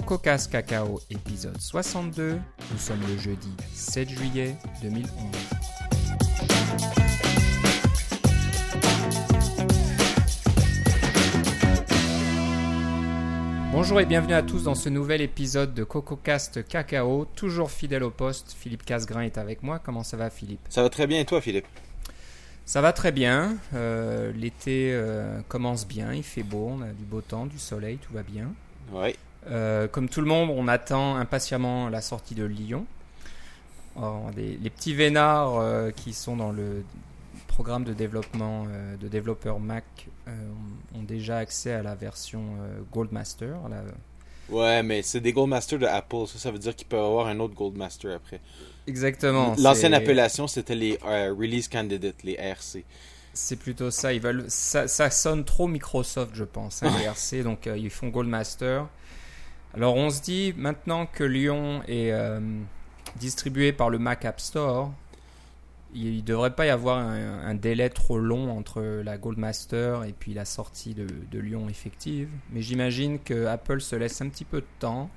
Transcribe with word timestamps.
CocoCast 0.00 0.52
Cacao, 0.52 1.00
épisode 1.10 1.60
62. 1.60 2.38
Nous 2.70 2.78
sommes 2.78 3.00
le 3.00 3.18
jeudi 3.18 3.50
7 3.74 4.08
juillet 4.08 4.54
2011. 4.80 5.08
Bonjour 13.72 14.00
et 14.00 14.06
bienvenue 14.06 14.34
à 14.34 14.42
tous 14.42 14.62
dans 14.62 14.76
ce 14.76 14.88
nouvel 14.88 15.20
épisode 15.20 15.74
de 15.74 15.82
CocoCast 15.82 16.68
Cacao. 16.68 17.24
Toujours 17.34 17.72
fidèle 17.72 18.04
au 18.04 18.10
poste, 18.10 18.54
Philippe 18.56 18.84
Casgrain 18.84 19.22
est 19.22 19.36
avec 19.36 19.64
moi. 19.64 19.80
Comment 19.80 20.04
ça 20.04 20.16
va 20.16 20.30
Philippe? 20.30 20.60
Ça 20.68 20.82
va 20.84 20.90
très 20.90 21.08
bien 21.08 21.18
et 21.18 21.24
toi 21.24 21.40
Philippe? 21.40 21.66
Ça 22.64 22.80
va 22.80 22.92
très 22.92 23.10
bien. 23.10 23.56
Euh, 23.74 24.30
L'été 24.30 24.92
euh, 24.92 25.40
commence 25.48 25.88
bien, 25.88 26.14
il 26.14 26.22
fait 26.22 26.44
beau, 26.44 26.70
on 26.78 26.82
a 26.82 26.92
du 26.92 27.04
beau 27.04 27.20
temps, 27.20 27.46
du 27.46 27.58
soleil, 27.58 27.98
tout 27.98 28.12
va 28.12 28.22
bien. 28.22 28.52
Oui. 28.92 29.16
Euh, 29.46 29.86
comme 29.88 30.08
tout 30.08 30.20
le 30.20 30.26
monde, 30.26 30.50
on 30.52 30.68
attend 30.68 31.16
impatiemment 31.16 31.88
la 31.88 32.00
sortie 32.00 32.34
de 32.34 32.44
Lyon. 32.44 32.84
Des- 34.36 34.56
les 34.62 34.70
petits 34.70 34.94
vénards 34.94 35.58
euh, 35.58 35.90
qui 35.90 36.12
sont 36.12 36.36
dans 36.36 36.52
le 36.52 36.84
programme 37.48 37.82
de 37.82 37.92
développement 37.92 38.66
euh, 38.68 38.96
de 38.96 39.08
développeurs 39.08 39.58
Mac 39.58 39.84
ont 40.94 41.02
déjà 41.02 41.38
accès 41.38 41.72
à 41.72 41.82
la 41.82 41.94
version 41.96 42.42
Goldmaster. 42.92 43.56
la- 43.68 43.82
Ouais, 44.54 44.82
mais 44.82 45.02
c'est 45.02 45.20
des 45.20 45.32
Goldmasters 45.32 45.78
de 45.78 45.86
Apple. 45.86 46.26
Ça, 46.26 46.38
ça 46.38 46.50
veut 46.50 46.58
dire 46.58 46.74
qu'ils 46.76 46.86
peuvent 46.86 47.04
avoir 47.04 47.26
un 47.26 47.38
autre 47.40 47.54
Goldmaster 47.54 48.14
après. 48.14 48.40
Exactement. 48.86 49.54
L'ancienne 49.58 49.92
appellation, 49.94 50.46
c'était 50.46 50.74
les 50.76 50.98
Release 51.02 51.68
Candidates, 51.68 52.22
les 52.22 52.34
RC. 52.34 52.84
C'est 53.34 53.56
plutôt 53.56 53.90
ça. 53.90 54.12
Ils 54.12 54.20
veulent, 54.20 54.44
ça, 54.48 54.86
ça 54.88 55.10
sonne 55.10 55.44
trop 55.44 55.66
Microsoft, 55.66 56.30
je 56.34 56.44
pense, 56.44 56.82
hein, 56.82 56.90
les 56.98 57.04
RC. 57.04 57.42
Donc 57.42 57.66
ils 57.66 57.90
font 57.90 58.08
Goldmaster. 58.08 58.86
Alors 59.74 59.96
on 59.96 60.10
se 60.10 60.22
dit 60.22 60.54
maintenant 60.56 61.06
que 61.06 61.24
Lyon 61.24 61.82
est 61.86 62.12
euh, 62.12 62.40
distribué 63.16 63.72
par 63.72 63.90
le 63.90 63.98
Mac 63.98 64.24
App 64.24 64.40
Store, 64.40 64.92
il 65.94 66.16
ne 66.16 66.20
devrait 66.20 66.54
pas 66.54 66.66
y 66.66 66.70
avoir 66.70 66.98
un, 66.98 67.54
délai 67.54 67.88
trop 67.90 68.18
long 68.18 68.56
entre 68.56 68.82
la 68.82 69.16
Goldmaster 69.16 70.04
et 70.04 70.12
puis 70.12 70.34
la 70.34 70.44
sortie 70.44 70.94
de, 70.94 71.38
Lyon 71.38 71.68
effective. 71.68 72.28
Mais 72.52 72.60
j'imagine 72.60 73.18
que 73.18 73.46
Apple 73.46 73.80
se 73.80 73.96
laisse 73.96 74.20
un 74.20 74.28
petit 74.28 74.44
peu 74.44 74.60
de 74.60 74.66
temps 74.78 75.08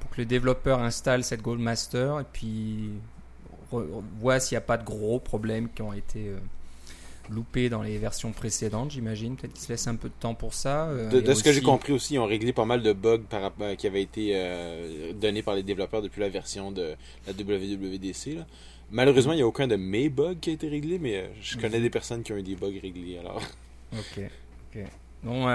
pour 0.00 0.10
que 0.10 0.16
le 0.20 0.24
développeur 0.24 0.80
installe 0.80 1.22
cette 1.22 1.42
Goldmaster 1.42 2.20
et 2.20 2.24
puis 2.32 2.90
voit 3.70 4.40
s'il 4.40 4.56
n'y 4.56 4.58
a 4.58 4.66
pas 4.66 4.78
de 4.78 4.84
gros 4.84 5.20
problèmes 5.20 5.68
qui 5.68 5.82
ont 5.82 5.92
été 5.92 6.28
euh, 6.28 6.38
loupés 7.30 7.68
dans 7.68 7.82
les 7.82 7.98
versions 7.98 8.32
précédentes, 8.32 8.90
j'imagine. 8.90 9.36
Peut-être 9.36 9.52
qu'ils 9.54 9.62
se 9.64 9.68
laissent 9.72 9.86
un 9.88 9.96
peu 9.96 10.08
de 10.08 10.14
temps 10.18 10.34
pour 10.34 10.54
ça. 10.54 10.88
euh, 10.88 11.08
De, 11.20 11.34
ce 11.34 11.42
que 11.42 11.52
j'ai 11.52 11.62
compris 11.62 11.92
aussi, 11.92 12.14
ils 12.14 12.18
ont 12.18 12.26
réglé 12.26 12.52
pas 12.52 12.64
mal 12.64 12.82
de 12.82 12.92
bugs 12.92 13.22
par, 13.28 13.52
euh, 13.60 13.74
qui 13.76 13.86
avaient 13.86 14.02
été 14.02 14.32
euh, 14.34 15.12
donnés 15.14 15.42
par 15.42 15.54
les 15.54 15.62
développeurs 15.62 16.02
depuis 16.02 16.20
la 16.20 16.28
version 16.28 16.72
de 16.72 16.94
la 17.26 17.32
WWDC. 17.32 18.34
là. 18.36 18.46
Malheureusement, 18.92 19.32
il 19.32 19.36
n'y 19.36 19.42
a 19.42 19.46
aucun 19.46 19.68
de 19.68 19.76
mes 19.76 20.08
bugs 20.08 20.34
qui 20.40 20.50
a 20.50 20.52
été 20.52 20.68
réglé, 20.68 20.98
mais 20.98 21.16
euh, 21.18 21.26
je 21.40 21.56
connais 21.56 21.76
Mhm. 21.78 21.82
des 21.84 21.90
personnes 21.90 22.22
qui 22.22 22.32
ont 22.32 22.36
eu 22.36 22.42
des 22.42 22.56
bugs 22.56 22.78
réglés. 22.82 23.18
Alors, 23.18 23.40
Ok, 23.92 24.20
ok. 24.74 24.82
Bon, 25.22 25.46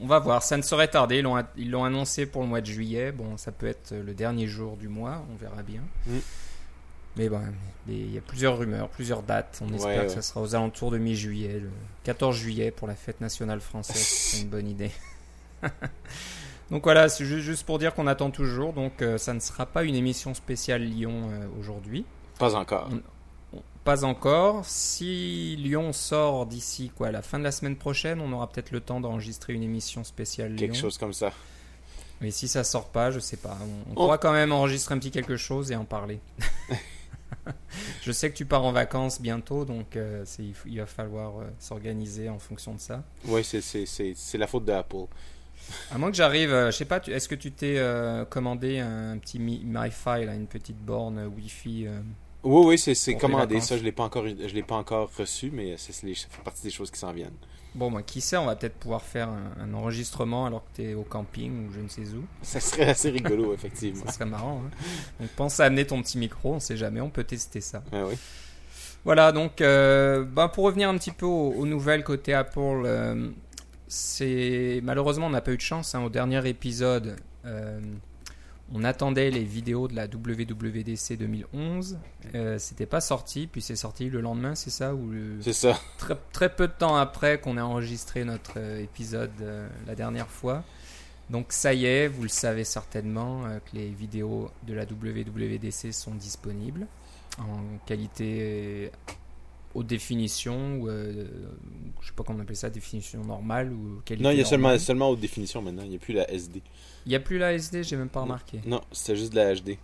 on 0.00 0.06
va 0.06 0.18
voir. 0.18 0.42
Ça 0.42 0.56
ne 0.56 0.62
saurait 0.62 0.88
tarder. 0.88 1.18
Ils 1.18 1.22
l'ont, 1.22 1.36
ils 1.56 1.70
l'ont 1.70 1.84
annoncé 1.84 2.26
pour 2.26 2.42
le 2.42 2.48
mois 2.48 2.60
de 2.60 2.66
juillet. 2.66 3.12
Bon, 3.12 3.36
ça 3.36 3.52
peut 3.52 3.66
être 3.68 3.94
le 3.94 4.14
dernier 4.14 4.46
jour 4.48 4.76
du 4.76 4.88
mois. 4.88 5.24
On 5.32 5.36
verra 5.36 5.62
bien. 5.62 5.82
Mm. 6.06 6.18
Mais 7.16 7.28
bon, 7.28 7.40
il 7.88 8.12
y 8.14 8.18
a 8.18 8.20
plusieurs 8.20 8.58
rumeurs, 8.58 8.88
plusieurs 8.90 9.22
dates. 9.22 9.60
On 9.62 9.68
Ouais, 9.70 9.76
espère 9.76 10.02
que 10.06 10.12
ça 10.12 10.22
sera 10.22 10.40
aux 10.42 10.54
alentours 10.54 10.90
de 10.90 10.98
mi-juillet, 10.98 11.60
le 11.60 11.70
14 12.04 12.36
juillet 12.36 12.70
pour 12.70 12.86
la 12.88 12.94
fête 12.94 13.20
nationale 13.20 13.60
française. 13.60 13.96
c'est 14.00 14.42
une 14.42 14.48
bonne 14.48 14.68
idée. 14.68 14.90
donc 16.70 16.82
voilà, 16.84 17.08
c'est 17.08 17.24
ju- 17.24 17.40
juste 17.42 17.64
pour 17.64 17.78
dire 17.78 17.94
qu'on 17.94 18.06
attend 18.06 18.30
toujours. 18.30 18.72
Donc 18.72 19.00
euh, 19.02 19.18
ça 19.18 19.32
ne 19.34 19.40
sera 19.40 19.66
pas 19.66 19.84
une 19.84 19.94
émission 19.94 20.34
spéciale 20.34 20.82
Lyon 20.82 21.30
euh, 21.32 21.46
aujourd'hui. 21.60 22.04
pas 22.38 22.54
encore. 22.54 22.90
On- 23.52 23.62
Pas 23.84 24.04
encore. 24.04 24.64
Si 24.66 25.56
Lyon 25.58 25.92
sort 25.94 26.44
d'ici 26.46 26.90
quoi, 26.94 27.10
la 27.12 27.22
fin 27.22 27.38
de 27.38 27.44
la 27.44 27.52
semaine 27.52 27.76
prochaine, 27.76 28.20
on 28.20 28.32
aura 28.32 28.48
peut-être 28.50 28.72
le 28.72 28.80
temps 28.80 29.00
d'enregistrer 29.00 29.54
une 29.54 29.62
émission 29.62 30.04
spéciale 30.04 30.50
Lyon. 30.50 30.58
Quelque 30.58 30.76
chose 30.76 30.98
comme 30.98 31.12
ça. 31.14 31.32
Mais 32.20 32.30
si 32.30 32.48
ça 32.48 32.64
sort 32.64 32.88
pas, 32.88 33.10
je 33.10 33.20
sais 33.20 33.36
pas. 33.36 33.56
On, 33.60 33.64
on 33.64 33.92
On- 33.92 33.94
pourra 33.94 34.18
quand 34.18 34.32
même 34.32 34.50
enregistrer 34.52 34.94
un 34.94 34.98
petit 34.98 35.10
quelque 35.10 35.36
chose 35.36 35.70
et 35.70 35.76
en 35.76 35.84
parler. 35.84 36.18
je 38.02 38.12
sais 38.12 38.30
que 38.30 38.36
tu 38.36 38.44
pars 38.46 38.64
en 38.64 38.72
vacances 38.72 39.20
bientôt, 39.20 39.64
donc 39.64 39.96
euh, 39.96 40.24
il, 40.38 40.54
faut- 40.54 40.68
il 40.68 40.78
va 40.78 40.86
falloir 40.86 41.38
euh, 41.38 41.44
s'organiser 41.58 42.28
en 42.28 42.38
fonction 42.38 42.74
de 42.74 42.80
ça. 42.80 43.02
Oui, 43.26 43.42
c'est- 43.44 43.60
la 44.38 44.46
faute 44.46 44.64
d'Apple. 44.64 45.06
À 45.90 45.98
moins 45.98 46.10
que 46.10 46.16
j'arrive, 46.16 46.52
euh, 46.52 46.70
je 46.70 46.76
sais 46.76 46.84
pas, 46.84 47.00
est-ce 47.06 47.28
que 47.28 47.34
tu 47.34 47.50
t'es 47.50 47.80
commandé 48.30 48.78
un 48.78 49.18
petit 49.18 49.38
Mi- 49.38 49.62
MiFi, 49.64 50.24
une 50.26 50.46
petite 50.46 50.76
borne 50.78 51.26
Wi-Fi 51.26 51.88
Oui, 52.46 52.66
oui, 52.66 52.78
c'est 52.78 52.94
commandé. 53.20 53.60
Ça, 53.60 53.76
je 53.76 53.82
l'ai 53.82 53.92
pas 53.92 54.04
encore, 54.04 54.26
je 54.26 54.54
l'ai 54.54 54.62
pas 54.62 54.76
encore 54.76 55.10
reçu, 55.16 55.50
mais 55.52 55.74
c'est 55.78 55.92
c'est 55.92 56.06
les- 56.06 56.14
ça 56.14 56.28
fait 56.30 56.42
partie 56.42 56.62
des 56.62 56.70
choses 56.70 56.90
qui 56.90 56.98
s'en 56.98 57.12
viennent. 57.12 57.34
Bon, 57.74 57.90
moi, 57.90 58.02
qui 58.02 58.20
sait, 58.22 58.36
on 58.38 58.46
va 58.46 58.56
peut-être 58.56 58.76
pouvoir 58.76 59.02
faire 59.02 59.28
un, 59.28 59.52
un 59.60 59.74
enregistrement 59.74 60.46
alors 60.46 60.62
que 60.64 60.76
tu 60.76 60.82
es 60.88 60.94
au 60.94 61.02
camping 61.02 61.66
ou 61.68 61.72
je 61.72 61.80
ne 61.80 61.88
sais 61.88 62.14
où. 62.14 62.24
Ça 62.40 62.58
serait 62.60 62.88
assez 62.88 63.10
rigolo, 63.10 63.52
effectivement. 63.58 64.06
Ça 64.06 64.12
serait 64.12 64.24
marrant. 64.26 64.62
hein. 64.66 64.70
Donc 65.20 65.28
pense 65.30 65.60
à 65.60 65.64
amener 65.66 65.86
ton 65.86 66.00
petit 66.02 66.16
micro, 66.18 66.54
on 66.54 66.60
sait 66.60 66.76
jamais, 66.76 67.00
on 67.02 67.10
peut 67.10 67.24
tester 67.24 67.60
ça. 67.60 67.82
Ah 67.92 68.04
oui. 68.06 68.14
Voilà, 69.04 69.30
donc 69.32 69.60
euh, 69.60 70.24
ben, 70.24 70.48
pour 70.48 70.64
revenir 70.64 70.88
un 70.88 70.96
petit 70.96 71.10
peu 71.12 71.26
aux, 71.26 71.50
aux 71.52 71.66
nouvelles 71.66 72.02
côté 72.02 72.32
Apple, 72.32 72.82
euh, 72.86 73.28
c'est 73.88 74.80
malheureusement 74.82 75.26
on 75.26 75.30
n'a 75.30 75.40
pas 75.40 75.52
eu 75.52 75.56
de 75.56 75.60
chance. 75.62 75.94
hein. 75.94 76.02
au 76.02 76.08
dernier 76.08 76.46
épisode, 76.48 77.16
euh, 77.44 77.78
on 78.72 78.82
attendait 78.84 79.30
les 79.30 79.44
vidéos 79.44 79.86
de 79.88 79.94
la 79.94 80.06
WWDC 80.06 81.16
2011. 81.18 81.98
Euh, 82.34 82.58
C'était 82.58 82.86
pas 82.86 83.00
sorti, 83.00 83.46
puis 83.46 83.60
c'est 83.62 83.76
sorti 83.76 84.10
le 84.10 84.20
lendemain, 84.20 84.54
c'est 84.54 84.70
ça 84.70 84.94
ou 84.94 85.10
le- 85.10 85.40
C'est 85.40 85.52
ça. 85.52 85.78
très, 85.98 86.16
très 86.32 86.48
peu 86.54 86.66
de 86.66 86.72
temps 86.72 86.96
après 86.96 87.40
qu'on 87.40 87.56
a 87.56 87.62
enregistré 87.62 88.24
notre 88.24 88.54
euh, 88.58 88.82
épisode 88.82 89.30
euh, 89.40 89.68
la 89.86 89.94
dernière 89.94 90.28
fois. 90.28 90.64
Donc 91.30 91.46
ça 91.52 91.74
y 91.74 91.86
est, 91.86 92.08
vous 92.08 92.22
le 92.22 92.28
savez 92.28 92.64
certainement 92.64 93.44
euh, 93.46 93.58
que 93.58 93.76
les 93.76 93.88
vidéos 93.90 94.50
de 94.66 94.74
la 94.74 94.84
WWDC 94.84 95.92
sont 95.92 96.14
disponibles 96.14 96.86
en 97.38 97.78
qualité 97.84 98.90
haute 99.76 99.86
définition 99.86 100.78
ou 100.78 100.88
euh, 100.88 101.26
je 102.00 102.06
sais 102.06 102.12
pas 102.14 102.22
comment 102.24 102.38
on 102.38 102.42
appelle 102.42 102.56
ça, 102.56 102.70
définition 102.70 103.22
normale 103.24 103.72
ou 103.72 104.00
qualité 104.04 104.24
Non, 104.24 104.30
il 104.30 104.38
y 104.38 104.40
a 104.40 104.44
seulement, 104.44 104.68
normale. 104.68 104.80
seulement 104.80 105.10
haute 105.10 105.20
définition 105.20 105.62
maintenant. 105.62 105.82
Il 105.84 105.90
n'y 105.90 105.96
a 105.96 105.98
plus 105.98 106.14
la 106.14 106.30
SD. 106.30 106.62
Il 107.06 107.12
y 107.12 107.14
a 107.14 107.20
plus 107.20 107.38
la 107.38 107.52
SD, 107.52 107.82
j'ai 107.84 107.96
même 107.96 108.08
pas 108.08 108.22
remarqué. 108.22 108.60
Non, 108.66 108.80
c'était 108.92 109.16
juste 109.16 109.32
de 109.32 109.36
la 109.36 109.54
HD. 109.54 109.76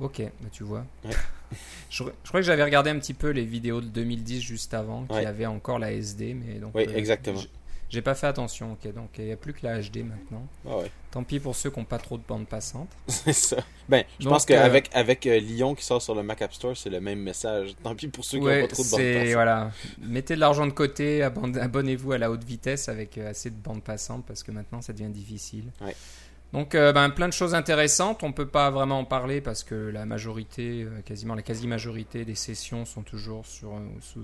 Ok, 0.00 0.20
bah 0.20 0.48
tu 0.50 0.64
vois. 0.64 0.84
Ouais. 1.04 1.10
je, 1.90 2.04
je 2.04 2.28
crois 2.28 2.40
que 2.40 2.46
j'avais 2.46 2.64
regardé 2.64 2.90
un 2.90 2.98
petit 2.98 3.14
peu 3.14 3.30
les 3.30 3.44
vidéos 3.44 3.80
de 3.80 3.86
2010 3.86 4.40
juste 4.40 4.74
avant, 4.74 5.04
qui 5.04 5.12
Ouais. 5.14 5.26
avaient 5.26 5.46
encore 5.46 5.78
la 5.78 5.92
SD, 5.92 6.34
mais 6.34 6.58
donc. 6.58 6.72
Oui, 6.74 6.86
euh, 6.88 6.96
exactement. 6.96 7.40
J'ai 7.94 8.02
pas 8.02 8.14
fait 8.16 8.26
attention, 8.26 8.72
ok, 8.72 8.92
donc 8.92 9.10
il 9.18 9.26
n'y 9.26 9.32
a 9.32 9.36
plus 9.36 9.52
que 9.52 9.60
la 9.64 9.80
HD 9.80 9.98
maintenant. 9.98 10.46
Ah 10.68 10.78
ouais, 10.78 10.90
Tant 11.12 11.22
pis 11.22 11.38
pour 11.38 11.54
ceux 11.54 11.70
qui 11.70 11.78
n'ont 11.78 11.84
pas 11.84 11.98
trop 11.98 12.18
de 12.18 12.24
bande 12.26 12.48
passante. 12.48 12.88
c'est 13.06 13.32
ça. 13.32 13.58
Ben, 13.88 14.02
je 14.18 14.24
Donc, 14.24 14.32
pense 14.34 14.46
qu'avec 14.46 14.88
euh, 14.88 14.98
avec, 14.98 15.26
euh, 15.26 15.38
Lyon 15.38 15.76
qui 15.76 15.84
sort 15.84 16.02
sur 16.02 16.14
le 16.16 16.24
Mac 16.24 16.42
App 16.42 16.52
Store, 16.52 16.76
c'est 16.76 16.90
le 16.90 17.00
même 17.00 17.20
message. 17.20 17.76
Tant 17.84 17.94
pis 17.94 18.08
pour 18.08 18.24
ceux 18.24 18.38
qui 18.38 18.44
n'ont 18.44 18.50
pas 18.62 18.66
trop 18.66 18.82
de 18.82 18.90
bande 18.90 19.00
passante. 19.00 19.32
voilà. 19.32 19.70
Mettez 20.00 20.34
de 20.34 20.40
l'argent 20.40 20.66
de 20.66 20.72
côté, 20.72 21.22
abonne- 21.22 21.56
abonnez-vous 21.56 22.12
à 22.12 22.18
la 22.18 22.30
haute 22.32 22.42
vitesse 22.42 22.88
avec 22.88 23.16
euh, 23.16 23.30
assez 23.30 23.50
de 23.50 23.56
bande 23.56 23.82
passante 23.84 24.24
parce 24.26 24.42
que 24.42 24.50
maintenant 24.50 24.82
ça 24.82 24.92
devient 24.92 25.10
difficile. 25.10 25.70
Ouais. 25.80 25.94
Donc 26.54 26.74
euh, 26.76 26.92
ben, 26.92 27.10
plein 27.10 27.26
de 27.28 27.32
choses 27.32 27.52
intéressantes. 27.54 28.22
On 28.22 28.32
peut 28.32 28.46
pas 28.46 28.70
vraiment 28.70 29.00
en 29.00 29.04
parler 29.04 29.40
parce 29.40 29.64
que 29.64 29.74
la 29.74 30.06
majorité, 30.06 30.84
euh, 30.84 31.00
quasiment 31.04 31.34
la 31.34 31.42
quasi-majorité 31.42 32.24
des 32.24 32.36
sessions 32.36 32.84
sont 32.84 33.02
toujours 33.02 33.44
sur 33.44 33.70
euh, 33.74 33.80
sous 34.00 34.22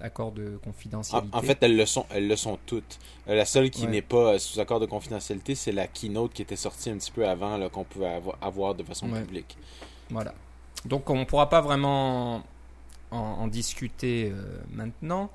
accord 0.00 0.32
de 0.32 0.56
En, 0.56 0.58
confidentialité. 0.64 1.28
en 1.36 1.40
fait, 1.40 1.58
elles 1.62 1.76
le 1.76 1.86
sont, 1.86 2.04
elles 2.10 2.26
le 2.28 2.34
sont 2.36 2.58
toutes. 2.66 2.98
La 3.28 3.44
seule 3.44 3.70
qui 3.70 3.84
Ouais. 3.84 3.92
n'est 3.92 4.02
pas 4.02 4.38
sous 4.40 4.58
accord 4.60 4.80
de 4.80 4.86
confidentialité, 4.86 5.54
c'est 5.54 5.72
la 5.72 5.86
keynote 5.86 6.32
qui 6.32 6.42
était 6.42 6.56
sortie 6.56 6.90
un 6.90 6.96
petit 6.98 7.12
peu 7.12 7.26
avant, 7.28 7.68
qu'on 7.70 7.84
pouvait 7.84 8.20
avoir, 8.42 8.74
de 8.74 8.82
façon 8.82 9.08
Ouais. 9.10 9.20
publique. 9.22 9.56
Voilà. 10.10 10.34
Donc 10.84 11.08
on 11.10 11.16
ne 11.20 11.24
pourra 11.24 11.48
pas 11.48 11.60
vraiment 11.60 12.42
en, 13.12 13.16
en 13.16 13.46
discuter 13.46 14.32
euh, 14.34 14.58
maintenant. 14.72 15.30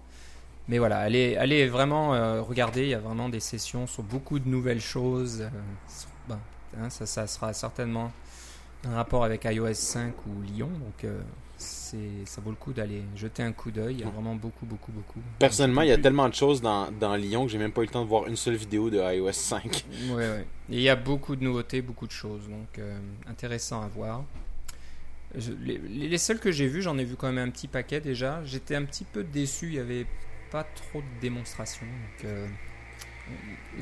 Mais 0.68 0.78
voilà, 0.78 1.00
allez, 1.00 1.36
allez 1.38 1.68
vraiment 1.68 2.14
euh, 2.14 2.42
regarder, 2.42 2.84
il 2.84 2.90
y 2.90 2.94
a 2.94 3.00
vraiment 3.00 3.28
des 3.30 3.40
sessions 3.42 3.88
sur 3.88 4.04
beaucoup 4.04 4.40
de 4.40 4.48
nouvelles 4.50 4.82
choses. 4.82 5.42
euh, 5.42 5.50
sur- 5.88 6.10
hein, 6.82 6.90
ça, 6.90 7.06
ça 7.06 7.28
sera 7.28 7.54
certainement 7.54 8.12
un 8.86 8.96
rapport 8.96 9.24
avec 9.24 9.46
iOS 9.46 9.74
5 9.74 10.14
ou 10.28 10.42
Lyon. 10.42 10.70
Donc 10.70 11.04
euh, 11.06 11.22
ça 11.58 12.42
vaut 12.42 12.50
le 12.50 12.56
coup 12.58 12.74
d'aller 12.74 13.04
jeter 13.16 13.44
un 13.44 13.52
coup 13.54 13.72
d'œil. 13.72 13.96
Il 13.96 14.00
y 14.02 14.04
a 14.04 14.10
vraiment 14.10 14.36
beaucoup, 14.36 14.66
beaucoup, 14.66 14.92
beaucoup. 14.92 15.20
Personnellement, 15.40 15.82
il 15.84 15.88
y 15.90 15.92
a 15.92 15.98
tellement 15.98 16.28
de 16.28 16.34
choses 16.34 16.62
dans, 16.62 16.92
dans 16.92 17.16
Lyon 17.16 17.46
que 17.46 17.52
j'ai 17.52 17.58
même 17.58 17.72
pas 17.72 17.82
eu 17.82 17.86
le 17.86 17.92
temps 17.92 18.04
de 18.04 18.10
voir 18.10 18.28
une 18.28 18.36
seule 18.36 18.56
vidéo 18.56 18.90
de 18.90 18.98
iOS 19.00 19.32
5. 19.32 19.86
Ouais, 20.10 20.16
ouais. 20.16 20.48
Et 20.70 20.78
il 20.78 20.82
y 20.82 20.90
a 20.90 20.96
beaucoup 20.96 21.36
de 21.36 21.44
nouveautés, 21.44 21.82
beaucoup 21.82 22.08
de 22.08 22.12
choses, 22.12 22.48
donc 22.50 22.80
euh, 22.80 22.98
intéressant 23.28 23.82
à 23.82 23.88
voir. 23.88 24.24
Je- 25.36 25.52
les- 25.54 25.78
les 25.80 26.18
seuls 26.18 26.40
que 26.40 26.52
j'ai 26.52 26.68
vus, 26.68 26.82
j'en 26.82 26.98
ai 26.98 27.04
vu 27.06 27.16
quand 27.16 27.32
même 27.32 27.48
un 27.48 27.52
petit 27.52 27.68
paquet 27.68 28.00
déjà. 28.02 28.44
J'étais 28.46 28.76
un 28.76 28.84
petit 28.84 29.04
peu 29.06 29.24
déçu, 29.24 29.68
il 29.68 29.74
y 29.76 29.80
avait 29.80 30.06
pas 30.52 30.64
trop 30.64 31.00
de 31.02 31.22
démonstrations. 31.22 31.86
Donc, 31.88 32.26
euh, 32.26 32.48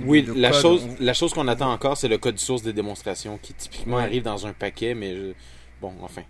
Oui, 0.05 0.25
la 0.35 0.51
code, 0.51 0.61
chose, 0.61 0.87
on- 0.99 1.03
la 1.03 1.13
chose 1.13 1.33
qu'on 1.33 1.47
attend 1.47 1.71
encore, 1.71 1.97
c'est 1.97 2.07
le 2.07 2.17
code 2.17 2.39
source 2.39 2.61
des 2.63 2.73
démonstrations 2.73 3.37
qui 3.41 3.53
typiquement 3.53 3.97
Ouais. 3.97 4.03
arrive 4.03 4.23
dans 4.23 4.47
un 4.47 4.53
paquet, 4.53 4.93
mais 4.93 5.15
je- 5.15 5.33
bon, 5.81 5.93
enfin. 6.01 6.21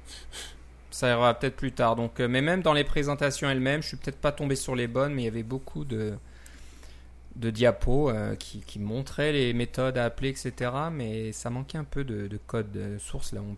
Ça 0.90 1.10
ira 1.10 1.34
peut-être 1.36 1.56
plus 1.56 1.72
tard. 1.72 1.96
Donc, 1.96 2.20
euh, 2.20 2.28
mais 2.28 2.42
même 2.42 2.62
dans 2.62 2.74
les 2.74 2.84
présentations 2.84 3.50
elles-mêmes, 3.50 3.82
je 3.84 3.90
suis 3.90 3.98
peut-être 3.98 4.20
pas 4.20 4.32
tombé 4.32 4.56
sur 4.56 4.76
les 4.76 4.88
bonnes, 4.88 5.14
mais 5.14 5.22
il 5.22 5.26
y 5.26 5.30
avait 5.30 5.44
beaucoup 5.44 5.86
de, 5.86 6.14
de 7.36 7.50
diapos 7.50 8.10
euh, 8.10 8.36
qui, 8.36 8.60
qui 8.62 8.80
montraient 8.80 9.32
les 9.32 9.54
méthodes 9.54 9.98
à 9.98 10.06
appeler, 10.06 10.30
etc. 10.30 10.72
Mais 10.92 11.32
ça 11.32 11.50
manquait 11.50 11.78
un 11.78 11.84
peu 11.86 12.04
de, 12.04 12.28
de 12.28 12.38
code 12.46 12.76
euh, 12.76 12.98
source. 13.00 13.32
Là, 13.32 13.42
on, 13.42 13.56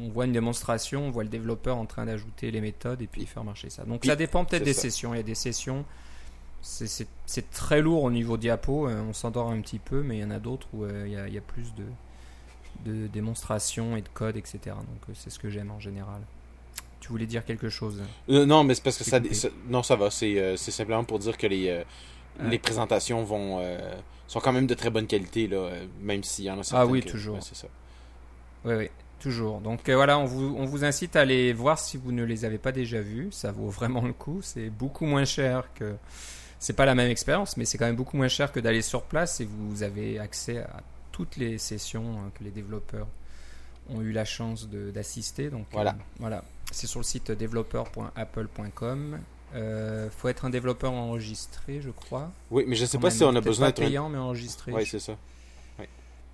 on 0.00 0.08
voit 0.08 0.24
une 0.24 0.32
démonstration, 0.32 1.06
on 1.06 1.10
voit 1.10 1.22
le 1.24 1.28
développeur 1.28 1.76
en 1.76 1.86
train 1.86 2.06
d'ajouter 2.06 2.50
les 2.50 2.60
méthodes 2.60 3.00
et 3.02 3.06
puis 3.06 3.26
faire 3.26 3.44
marcher 3.44 3.70
ça. 3.70 3.84
Donc, 3.84 4.04
ça 4.04 4.16
dépend 4.16 4.44
peut-être 4.44 4.64
des 4.64 4.72
ça. 4.72 4.82
sessions. 4.82 5.14
Il 5.14 5.18
y 5.18 5.20
a 5.20 5.24
des 5.24 5.34
sessions, 5.34 5.84
c'est- 6.62 7.50
très 7.50 7.80
lourd 7.82 8.04
au 8.04 8.10
niveau 8.10 8.36
diapo. 8.36 8.88
euh, 8.88 9.02
on 9.08 9.12
s'endort 9.12 9.50
un 9.50 9.60
petit 9.60 9.78
peu, 9.78 10.02
mais 10.02 10.18
il 10.18 10.20
y 10.20 10.24
en 10.24 10.30
a 10.30 10.38
d'autres 10.38 10.68
où 10.72 10.84
euh, 10.84 11.04
il 11.06 11.12
y, 11.12 11.16
a, 11.16 11.26
il 11.28 11.34
y 11.34 11.38
a 11.38 11.42
plus 11.42 11.74
de, 11.74 11.84
de 12.90 13.06
démonstrations 13.08 13.96
et 13.96 14.02
de 14.02 14.08
code, 14.08 14.36
etc. 14.36 14.58
Donc, 14.66 14.76
euh, 15.08 15.12
c'est 15.14 15.30
ce 15.30 15.38
que 15.38 15.50
j'aime 15.50 15.70
en 15.70 15.80
général. 15.80 16.20
Tu 17.00 17.08
voulais 17.08 17.26
dire 17.26 17.44
quelque 17.44 17.68
chose? 17.68 18.00
Euh, 18.28 18.46
non, 18.46 18.62
mais 18.64 18.74
c'est 18.74 18.84
parce 18.84 18.96
que 18.96 19.04
ça, 19.04 19.18
Non, 19.68 19.82
ça 19.82 19.96
va. 19.96 20.10
C'est 20.10 20.38
euh, 20.38 20.56
simplement 20.56 21.02
pour 21.04 21.18
dire 21.18 21.36
que 21.36 21.48
les, 21.48 21.68
euh, 21.68 21.82
les 22.48 22.58
présentations 22.60 23.24
vont 23.24 23.60
sont 24.28 24.40
quand 24.40 24.52
même 24.52 24.66
de 24.68 24.74
très 24.74 24.88
bonne 24.88 25.06
qualité, 25.06 25.46
là, 25.48 25.68
même 26.00 26.22
s'il 26.22 26.44
y 26.46 26.50
en 26.50 26.58
a 26.58 26.62
certaines. 26.62 26.88
Ah 26.88 26.90
oui, 26.90 27.02
que- 27.02 27.10
toujours. 27.10 27.34
ouais, 27.34 27.40
c'est 27.42 27.56
ça. 27.56 27.66
Oui, 28.64 28.74
oui, 28.76 28.88
toujours. 29.20 29.60
Donc 29.60 29.90
voilà, 29.90 30.18
on 30.18 30.24
vous, 30.24 30.54
on 30.56 30.64
vous 30.64 30.84
incite 30.84 31.16
à 31.16 31.20
aller 31.22 31.52
voir 31.52 31.78
si 31.78 31.96
vous 31.98 32.12
ne 32.12 32.22
les 32.24 32.44
avez 32.46 32.56
pas 32.58 32.72
déjà 32.72 33.00
vus. 33.02 33.28
Ça 33.32 33.50
vaut 33.52 33.68
vraiment 33.68 34.02
le 34.02 34.12
coup. 34.14 34.40
C'est 34.40 34.70
beaucoup 34.70 35.04
moins 35.04 35.24
cher 35.24 35.68
que. 35.74 35.94
C'est 36.62 36.74
pas 36.74 36.84
la 36.86 36.94
même 36.94 37.10
expérience, 37.10 37.56
mais 37.56 37.64
c'est 37.64 37.76
quand 37.76 37.86
même 37.86 37.96
beaucoup 37.96 38.16
moins 38.16 38.28
cher 38.28 38.52
que 38.52 38.60
d'aller 38.60 38.82
sur 38.82 39.02
place 39.02 39.40
et 39.40 39.44
vous 39.50 39.82
avez 39.82 40.20
accès 40.20 40.58
à 40.58 40.80
toutes 41.10 41.36
les 41.36 41.58
sessions 41.58 42.04
euh, 42.04 42.28
que 42.38 42.44
les 42.44 42.50
développeurs 42.50 43.08
ont 43.90 44.00
eu 44.00 44.12
la 44.12 44.24
chance 44.24 44.68
d'assister. 44.68 45.50
Donc 45.50 45.66
Voilà. 45.72 45.90
euh, 45.90 45.94
voilà. 46.20 46.44
C'est 46.70 46.86
sur 46.86 47.00
le 47.00 47.04
site 47.04 47.32
developer.apple.com. 47.32 49.18
Euh, 49.54 50.08
faut 50.16 50.28
être 50.28 50.44
un 50.44 50.50
développeur 50.50 50.92
enregistré, 50.92 51.80
je 51.82 51.90
crois. 51.90 52.30
Oui, 52.52 52.64
mais 52.68 52.76
je 52.76 52.86
sais 52.86 52.96
Quand 52.96 53.02
pas 53.02 53.08
même. 53.08 53.16
si 53.16 53.24
on 53.24 53.34
a 53.34 53.40
besoin 53.40 53.66
d'être. 53.66 53.82
un- 53.82 53.86
payant, 53.86 54.08
mais 54.08 54.18
enregistré. 54.18 54.70
Ouais, 54.72 54.84
c'est 54.84 55.00
ça. 55.00 55.16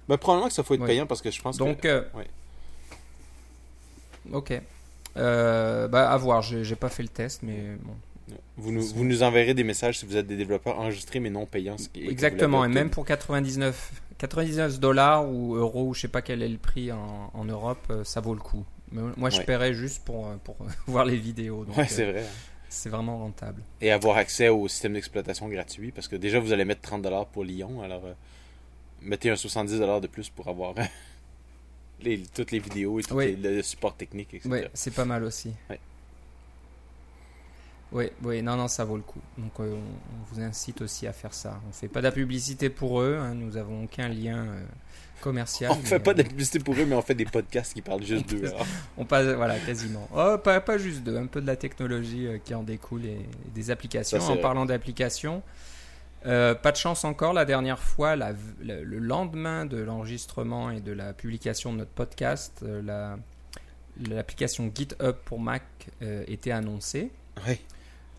Ben, 0.09 0.17
probablement 0.19 0.49
que 0.49 0.55
ça 0.55 0.63
faut 0.63 0.75
être 0.75 0.81
Ouais. 0.83 0.87
payant 0.89 1.07
parce 1.07 1.21
que 1.23 1.31
je 1.31 1.41
pense 1.41 1.57
Donc, 1.57 1.81
que. 1.81 1.89
euh, 1.89 2.03
ouais. 2.15 2.27
ok. 4.33 4.61
Euh, 5.17 5.89
bah, 5.89 6.11
à 6.11 6.17
voir. 6.17 6.43
J'ai 6.43 6.77
pas 6.77 6.89
fait 6.91 7.03
le 7.03 7.09
test, 7.09 7.43
mais 7.43 7.77
bon. 7.83 7.95
Vous 8.57 8.73
nous, 8.73 8.83
vous 8.83 9.05
nous 9.05 9.23
enverrez 9.23 9.55
des 9.55 9.65
messages 9.65 9.99
si 9.99 10.07
vous 10.07 10.17
êtes 10.17 10.27
des 10.27 10.37
développeurs 10.37 10.79
enregistrés 10.79 11.21
mais 11.21 11.31
non 11.31 11.47
payants. 11.47 11.79
ce 11.79 11.89
qui- 11.89 12.07
Exactement, 12.09 12.65
et 12.65 12.69
même 12.69 12.91
pour 12.91 13.05
99, 13.05 13.93
99 14.19 14.81
dollars 14.81 15.29
ou 15.31 15.55
euros, 15.55 15.89
ou 15.89 15.95
je 15.95 16.01
sais 16.03 16.09
pas 16.09 16.23
quel 16.23 16.43
est 16.43 16.49
le 16.49 16.59
prix 16.59 16.91
en, 16.93 17.31
en 17.33 17.45
Europe, 17.45 17.87
euh, 17.91 18.05
ça 18.05 18.21
vaut 18.21 18.35
le 18.35 18.41
coup. 18.41 18.65
Mais 18.93 19.03
Moi, 19.17 19.31
je 19.31 19.39
Ouais. 19.39 19.45
paierais 19.45 19.75
juste 19.75 20.05
pour, 20.05 20.27
euh, 20.29 20.37
pour 20.43 20.57
voir 20.87 21.05
les 21.05 21.17
vidéos. 21.17 21.65
donc, 21.65 21.77
Ouais, 21.77 21.85
euh, 21.85 21.87
c'est 21.89 22.11
vrai. 22.11 22.25
c'est 22.69 22.89
vraiment 22.89 23.19
rentable. 23.19 23.63
Et 23.81 23.91
avoir 23.93 24.17
accès 24.17 24.49
au 24.49 24.67
système 24.69 24.95
d'exploitation 24.95 25.49
gratuit 25.49 25.93
parce 25.93 26.09
que 26.09 26.17
déjà 26.17 26.41
vous 26.41 26.53
allez 26.53 26.65
mettre 26.65 26.81
30$ 26.83 27.27
pour 27.33 27.45
Lyon, 27.45 27.83
alors 27.83 28.05
euh, 28.07 28.13
mettez 29.03 29.31
un 29.31 29.35
70$ 29.37 30.01
de 30.01 30.07
plus 30.07 30.29
pour 30.31 30.49
avoir 30.49 30.75
les, 32.01 32.23
toutes 32.35 32.51
les 32.53 32.59
vidéos 32.61 32.99
et 33.01 33.03
tout 33.03 33.19
les- 33.19 33.37
le 33.37 33.63
support 33.63 33.97
technique, 33.97 34.35
etc. 34.35 34.49
Oui, 34.53 34.61
c'est 34.75 34.95
pas 34.95 35.05
mal 35.05 35.25
aussi. 35.25 35.53
Ouais. 35.71 35.79
Oui, 37.91 38.11
oui, 38.23 38.43
non, 38.43 38.57
non, 38.57 38.69
ça 38.69 38.85
vaut 38.85 38.97
le 38.97 39.03
coup. 39.03 39.21
Donc, 39.39 39.53
euh, 39.61 39.73
on, 39.73 39.77
on 39.77 40.25
vous 40.35 40.41
incite 40.43 40.83
aussi 40.83 41.07
à 41.07 41.13
faire 41.15 41.33
ça. 41.33 41.59
On 41.69 41.73
fait 41.73 41.89
pas 41.89 42.01
de 42.01 42.05
la 42.05 42.13
publicité 42.13 42.69
pour 42.69 43.01
eux, 43.01 43.17
hein, 43.19 43.35
nous 43.35 43.57
avons 43.57 43.85
aucun 43.85 44.09
lien 44.09 44.37
euh, 44.47 44.63
commercial. 45.23 45.73
On 45.73 45.77
mais, 45.77 45.83
fait 45.83 45.99
pas 45.99 46.13
de 46.13 46.21
euh, 46.21 46.23
la 46.25 46.29
publicité 46.29 46.59
pour 46.59 46.75
eux, 46.75 46.85
mais 46.85 46.95
on 46.95 47.01
fait 47.01 47.15
des 47.15 47.25
podcasts 47.25 47.73
qui 47.73 47.81
parlent 47.81 48.03
juste 48.03 48.29
d'eux. 48.29 48.53
On 48.99 49.07
passe, 49.07 49.27
voilà, 49.35 49.59
quasiment. 49.59 50.07
Oh, 50.15 50.37
pas, 50.37 50.61
pas 50.61 50.77
juste 50.77 51.03
de, 51.03 51.17
un 51.17 51.27
peu 51.27 51.41
de 51.41 51.47
la 51.47 51.57
technologie 51.57 52.27
euh, 52.27 52.39
qui 52.45 52.55
en 52.55 52.63
découle 52.63 53.07
et, 53.07 53.13
et 53.13 53.51
des 53.55 53.71
applications. 53.71 54.21
Ça, 54.21 54.27
en 54.27 54.33
vrai. 54.35 54.43
parlant 54.43 54.67
d'applications, 54.67 55.43
euh, 56.27 56.55
pas 56.55 56.73
de 56.73 56.77
chance 56.77 57.05
encore. 57.05 57.33
La 57.33 57.47
dernière 57.47 57.79
fois, 57.79 58.17
la- 58.17 58.35
le, 58.61 58.85
le 58.85 58.99
lendemain 58.99 59.65
de 59.65 59.79
l'enregistrement 59.79 60.71
et 60.71 60.81
de 60.83 60.93
la 60.93 61.15
publication 61.15 61.73
de 61.73 61.79
notre 61.79 61.93
podcast, 61.93 62.61
euh, 62.65 62.83
la- 62.83 63.17
l'application 64.11 64.71
GitHub 64.75 65.15
pour 65.25 65.41
Mac 65.41 65.63
euh, 66.03 66.23
était 66.29 66.51
annoncée. 66.51 67.11
Ouais. 67.47 67.59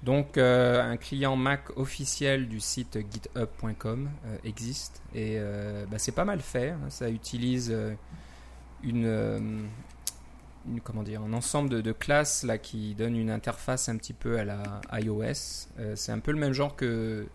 Donc, 0.03 0.37
euh, 0.37 0.81
un 0.81 0.95
client 0.97 1.35
Mac 1.35 1.77
officiel 1.77 2.47
du 2.47 2.59
site 2.61 2.97
github.com 3.11 4.09
euh, 4.25 4.37
existe 4.45 5.01
et 5.13 5.35
euh, 5.37 5.85
bah, 5.91 5.99
c'est 5.99 6.13
pas 6.13 6.23
mal 6.25 6.39
fait. 6.39 6.69
hein. 6.69 6.79
Ça 6.89 7.09
utilise 7.09 7.75
une, 8.83 9.67
une- 10.67 10.79
comment 10.81 11.03
dire, 11.03 11.21
un 11.21 11.33
ensemble 11.33 11.69
de, 11.69 11.81
de 11.81 11.91
classes 11.91 12.43
là 12.43 12.57
qui 12.57 12.95
donne 12.95 13.17
une 13.17 13.29
interface 13.29 13.89
un 13.89 13.97
petit 13.97 14.13
peu 14.13 14.39
à 14.39 14.45
la 14.45 14.81
iOS. 14.93 15.67
C'est 15.95 16.11
un 16.13 16.19
peu 16.19 16.31
le 16.31 16.37
même 16.39 16.53
genre 16.53 16.75
que 16.77 17.27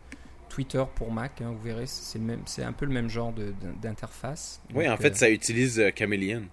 Twitter 0.49 0.85
pour 0.95 1.11
Mac. 1.13 1.41
hein, 1.43 1.51
vous 1.55 1.63
verrez, 1.63 1.87
c'est 1.87 2.63
un 2.63 2.73
peu 2.73 2.87
le 2.87 2.93
même 2.93 3.11
genre 3.11 3.35
d'interface. 3.83 4.61
Oui, 4.75 4.89
en 4.89 4.97
fait, 4.97 5.17
ça 5.17 5.29
utilise 5.29 5.83
Chameleon. 5.97 6.45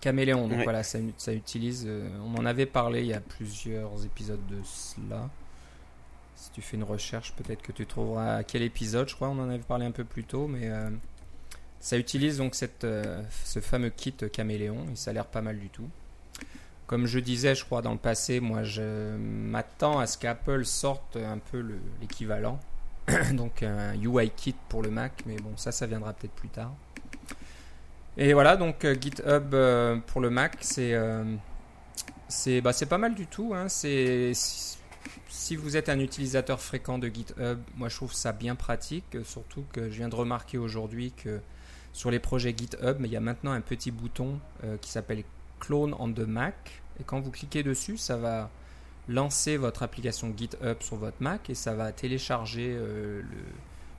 Caméléon, 0.00 0.48
donc 0.48 0.58
Ouais. 0.58 0.64
voilà, 0.64 0.82
ça, 0.82 0.98
ça 1.16 1.32
utilise. 1.32 1.84
euh, 1.86 2.08
on 2.24 2.36
en 2.38 2.46
avait 2.46 2.66
parlé 2.66 3.00
il 3.00 3.06
y 3.06 3.14
a 3.14 3.20
plusieurs 3.20 4.04
épisodes 4.04 4.44
de 4.46 4.58
cela. 4.64 5.28
Si 6.36 6.50
tu 6.52 6.60
fais 6.62 6.76
une 6.76 6.84
recherche, 6.84 7.32
peut-être 7.32 7.62
que 7.62 7.72
tu 7.72 7.86
trouveras 7.86 8.42
quel 8.44 8.62
épisode. 8.62 9.08
Je 9.08 9.14
crois 9.14 9.28
on 9.28 9.38
en 9.38 9.48
avait 9.48 9.58
parlé 9.58 9.86
un 9.86 9.90
peu 9.90 10.04
plus 10.04 10.24
tôt, 10.24 10.46
mais 10.46 10.68
euh, 10.68 10.90
ça 11.80 11.96
utilise 11.98 12.38
donc 12.38 12.54
cette, 12.54 12.84
euh, 12.84 13.22
ce 13.44 13.60
fameux 13.60 13.90
kit 13.90 14.12
Caméléon 14.32 14.84
et 14.92 14.96
ça 14.96 15.10
a 15.10 15.14
l'air 15.14 15.26
pas 15.26 15.40
mal 15.42 15.58
du 15.58 15.68
tout. 15.70 15.88
Comme 16.86 17.06
je 17.06 17.18
disais, 17.18 17.54
je 17.56 17.64
crois 17.64 17.82
dans 17.82 17.92
le 17.92 17.98
passé, 17.98 18.38
moi 18.38 18.62
je 18.62 19.16
m'attends 19.16 19.98
à 19.98 20.06
ce 20.06 20.18
qu'Apple 20.18 20.64
sorte 20.64 21.16
un 21.16 21.38
peu 21.38 21.60
le- 21.60 21.80
l'équivalent, 22.00 22.60
donc 23.32 23.62
un 23.64 23.94
UI 24.00 24.30
kit 24.30 24.54
pour 24.68 24.82
le 24.82 24.90
Mac, 24.90 25.24
mais 25.26 25.36
bon, 25.36 25.56
ça, 25.56 25.72
ça 25.72 25.86
viendra 25.86 26.12
peut-être 26.12 26.34
plus 26.34 26.48
tard. 26.50 26.72
Et 28.18 28.32
voilà, 28.32 28.56
donc 28.56 28.84
euh, 28.84 28.96
GitHub 28.98 29.52
euh, 29.52 29.98
pour 30.06 30.22
le 30.22 30.30
Mac, 30.30 30.56
c'est 30.60 30.94
euh, 30.94 31.36
bah, 32.62 32.72
pas 32.88 32.98
mal 32.98 33.14
du 33.14 33.26
tout. 33.26 33.52
hein. 33.54 33.68
Si, 33.68 35.54
vous 35.54 35.76
êtes 35.76 35.90
un 35.90 36.00
utilisateur 36.00 36.60
fréquent 36.60 36.98
de 36.98 37.08
GitHub, 37.08 37.58
moi 37.76 37.88
je 37.88 37.96
trouve 37.96 38.12
ça 38.12 38.32
bien 38.32 38.54
pratique, 38.54 39.18
surtout 39.24 39.64
que 39.72 39.90
je 39.90 39.96
viens 39.96 40.08
de 40.08 40.14
remarquer 40.14 40.56
aujourd'hui 40.58 41.12
que 41.12 41.40
sur 41.92 42.10
les 42.10 42.18
projets 42.18 42.54
GitHub, 42.56 42.96
il 43.04 43.10
y 43.10 43.16
a 43.16 43.20
maintenant 43.20 43.52
un 43.52 43.60
petit 43.60 43.92
bouton 43.92 44.40
qui 44.80 44.90
s'appelle 44.90 45.22
Clone 45.60 45.94
on 46.00 46.10
the 46.10 46.20
Mac, 46.20 46.82
et 46.98 47.04
quand 47.04 47.20
vous 47.20 47.30
cliquez 47.30 47.62
dessus, 47.62 47.96
ça 47.96 48.16
va 48.16 48.50
lancer 49.08 49.56
votre 49.56 49.84
application 49.84 50.32
GitHub 50.36 50.78
sur 50.80 50.96
votre 50.96 51.18
Mac 51.20 51.48
et 51.48 51.54
ça 51.54 51.74
va 51.74 51.92
télécharger 51.92 52.74
le, 52.74 53.22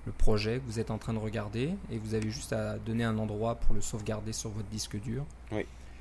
le 0.08 0.12
projet 0.14 0.56
que 0.60 0.64
vous 0.66 0.80
êtes 0.80 0.90
en 0.90 0.98
train 0.98 1.14
de 1.14 1.20
regarder 1.20 1.70
et 1.92 1.98
vous 2.00 2.16
avez 2.16 2.32
juste 2.32 2.54
à 2.54 2.78
donner 2.80 3.04
un 3.04 3.18
endroit 3.20 3.56
pour 3.56 3.76
le 3.76 3.82
sauvegarder 3.82 4.34
sur 4.34 4.50
votre 4.50 4.68
disque 4.70 5.00
dur. 5.00 5.24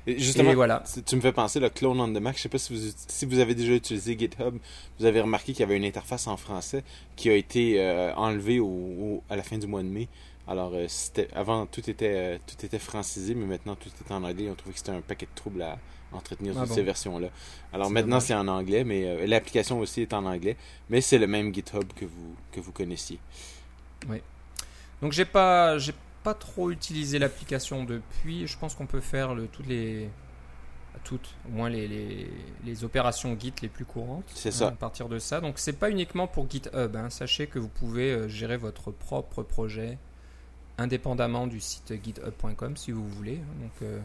Et 0.09 0.17
justement, 0.17 0.51
et 0.51 0.55
voilà. 0.55 0.83
tu 1.05 1.15
me 1.17 1.21
fais 1.21 1.33
penser, 1.33 1.59
le 1.59 1.67
clone 1.69 1.99
on 1.99 2.07
the 2.07 2.21
Mac, 2.21 2.37
je 2.37 2.43
sais 2.43 2.47
pas 2.49 2.57
si 2.57 2.73
vous, 2.73 2.93
si 3.09 3.25
vous 3.25 3.39
avez 3.39 3.53
déjà 3.53 3.73
utilisé 3.73 4.17
GitHub, 4.17 4.55
vous 4.99 5.05
avez 5.05 5.19
remarqué 5.19 5.51
qu'il 5.51 5.59
y 5.59 5.63
avait 5.63 5.75
une 5.75 5.83
interface 5.83 6.27
en 6.27 6.37
français 6.37 6.83
qui 7.17 7.29
a 7.29 7.35
été 7.35 7.81
euh, 7.81 8.13
enlevée 8.15 8.59
au, 8.61 8.67
au- 8.67 9.23
à 9.29 9.35
la 9.35 9.43
fin 9.43 9.57
du 9.57 9.67
mois 9.67 9.83
de 9.83 9.89
mai. 9.89 10.07
Alors, 10.47 10.71
euh, 10.75 10.87
avant, 11.35 11.65
tout 11.65 11.89
était, 11.89 12.13
euh, 12.15 12.37
tout 12.47 12.65
était 12.65 12.79
francisé, 12.79 13.35
mais 13.35 13.45
maintenant, 13.45 13.75
tout 13.75 13.89
est 13.89 14.13
en 14.13 14.23
anglais. 14.23 14.47
On 14.49 14.55
trouvait 14.55 14.71
que 14.71 14.79
c'était 14.79 14.91
un 14.93 15.01
paquet 15.01 15.25
de 15.25 15.35
troubles 15.35 15.61
à 15.61 15.77
entretenir 16.13 16.53
Ah 16.55 16.61
toutes 16.61 16.69
bon. 16.69 16.75
ces 16.75 16.83
versions-là. 16.83 17.27
Alors, 17.73 17.89
maintenant, 17.89 18.21
c'est 18.21 18.33
en 18.33 18.47
anglais, 18.47 18.85
mais 18.85 19.27
l'application 19.27 19.77
aussi 19.81 20.03
est 20.03 20.13
en 20.13 20.23
anglais. 20.23 20.55
Mais 20.89 21.01
c'est 21.01 21.17
le 21.17 21.27
même 21.27 21.53
GitHub 21.53 21.83
que 21.97 22.05
vous, 22.05 22.33
que 22.53 22.61
vous 22.61 22.71
connaissiez. 22.71 23.19
Donc 25.01 25.11
j'ai 25.11 25.25
pas 25.25 25.77
j'ai 25.77 25.93
pas 26.23 26.33
trop 26.33 26.71
utilisé 26.71 27.19
l'application 27.19 27.83
depuis. 27.83 28.47
Je 28.47 28.57
pense 28.57 28.75
qu'on 28.75 28.87
peut 28.87 29.01
faire 29.01 29.35
le, 29.35 29.47
toutes 29.47 29.67
les 29.67 30.09
toutes 31.03 31.35
au 31.47 31.51
moins 31.51 31.69
les, 31.69 31.87
les, 31.87 32.29
les 32.65 32.83
opérations 32.83 33.37
Git 33.39 33.53
les 33.61 33.69
plus 33.69 33.85
courantes. 33.85 34.25
C'est 34.33 34.49
hein, 34.49 34.51
ça. 34.51 34.67
À 34.69 34.71
partir 34.71 35.07
de 35.09 35.19
ça. 35.19 35.39
Donc 35.41 35.59
c'est 35.59 35.73
pas 35.73 35.89
uniquement 35.91 36.27
pour 36.27 36.49
GitHub. 36.49 36.95
hein. 36.95 37.09
Sachez 37.09 37.47
que 37.47 37.59
vous 37.59 37.67
pouvez 37.69 38.11
euh, 38.11 38.27
gérer 38.27 38.57
votre 38.57 38.91
propre 38.91 39.43
projet 39.43 39.97
indépendamment 40.79 41.47
du 41.47 41.59
site 41.59 41.93
github.com 42.03 42.75
si 42.77 42.91
vous 42.91 43.07
voulez. 43.07 43.37
hein. 43.37 43.61
Donc 43.61 43.71
euh, 43.83 43.99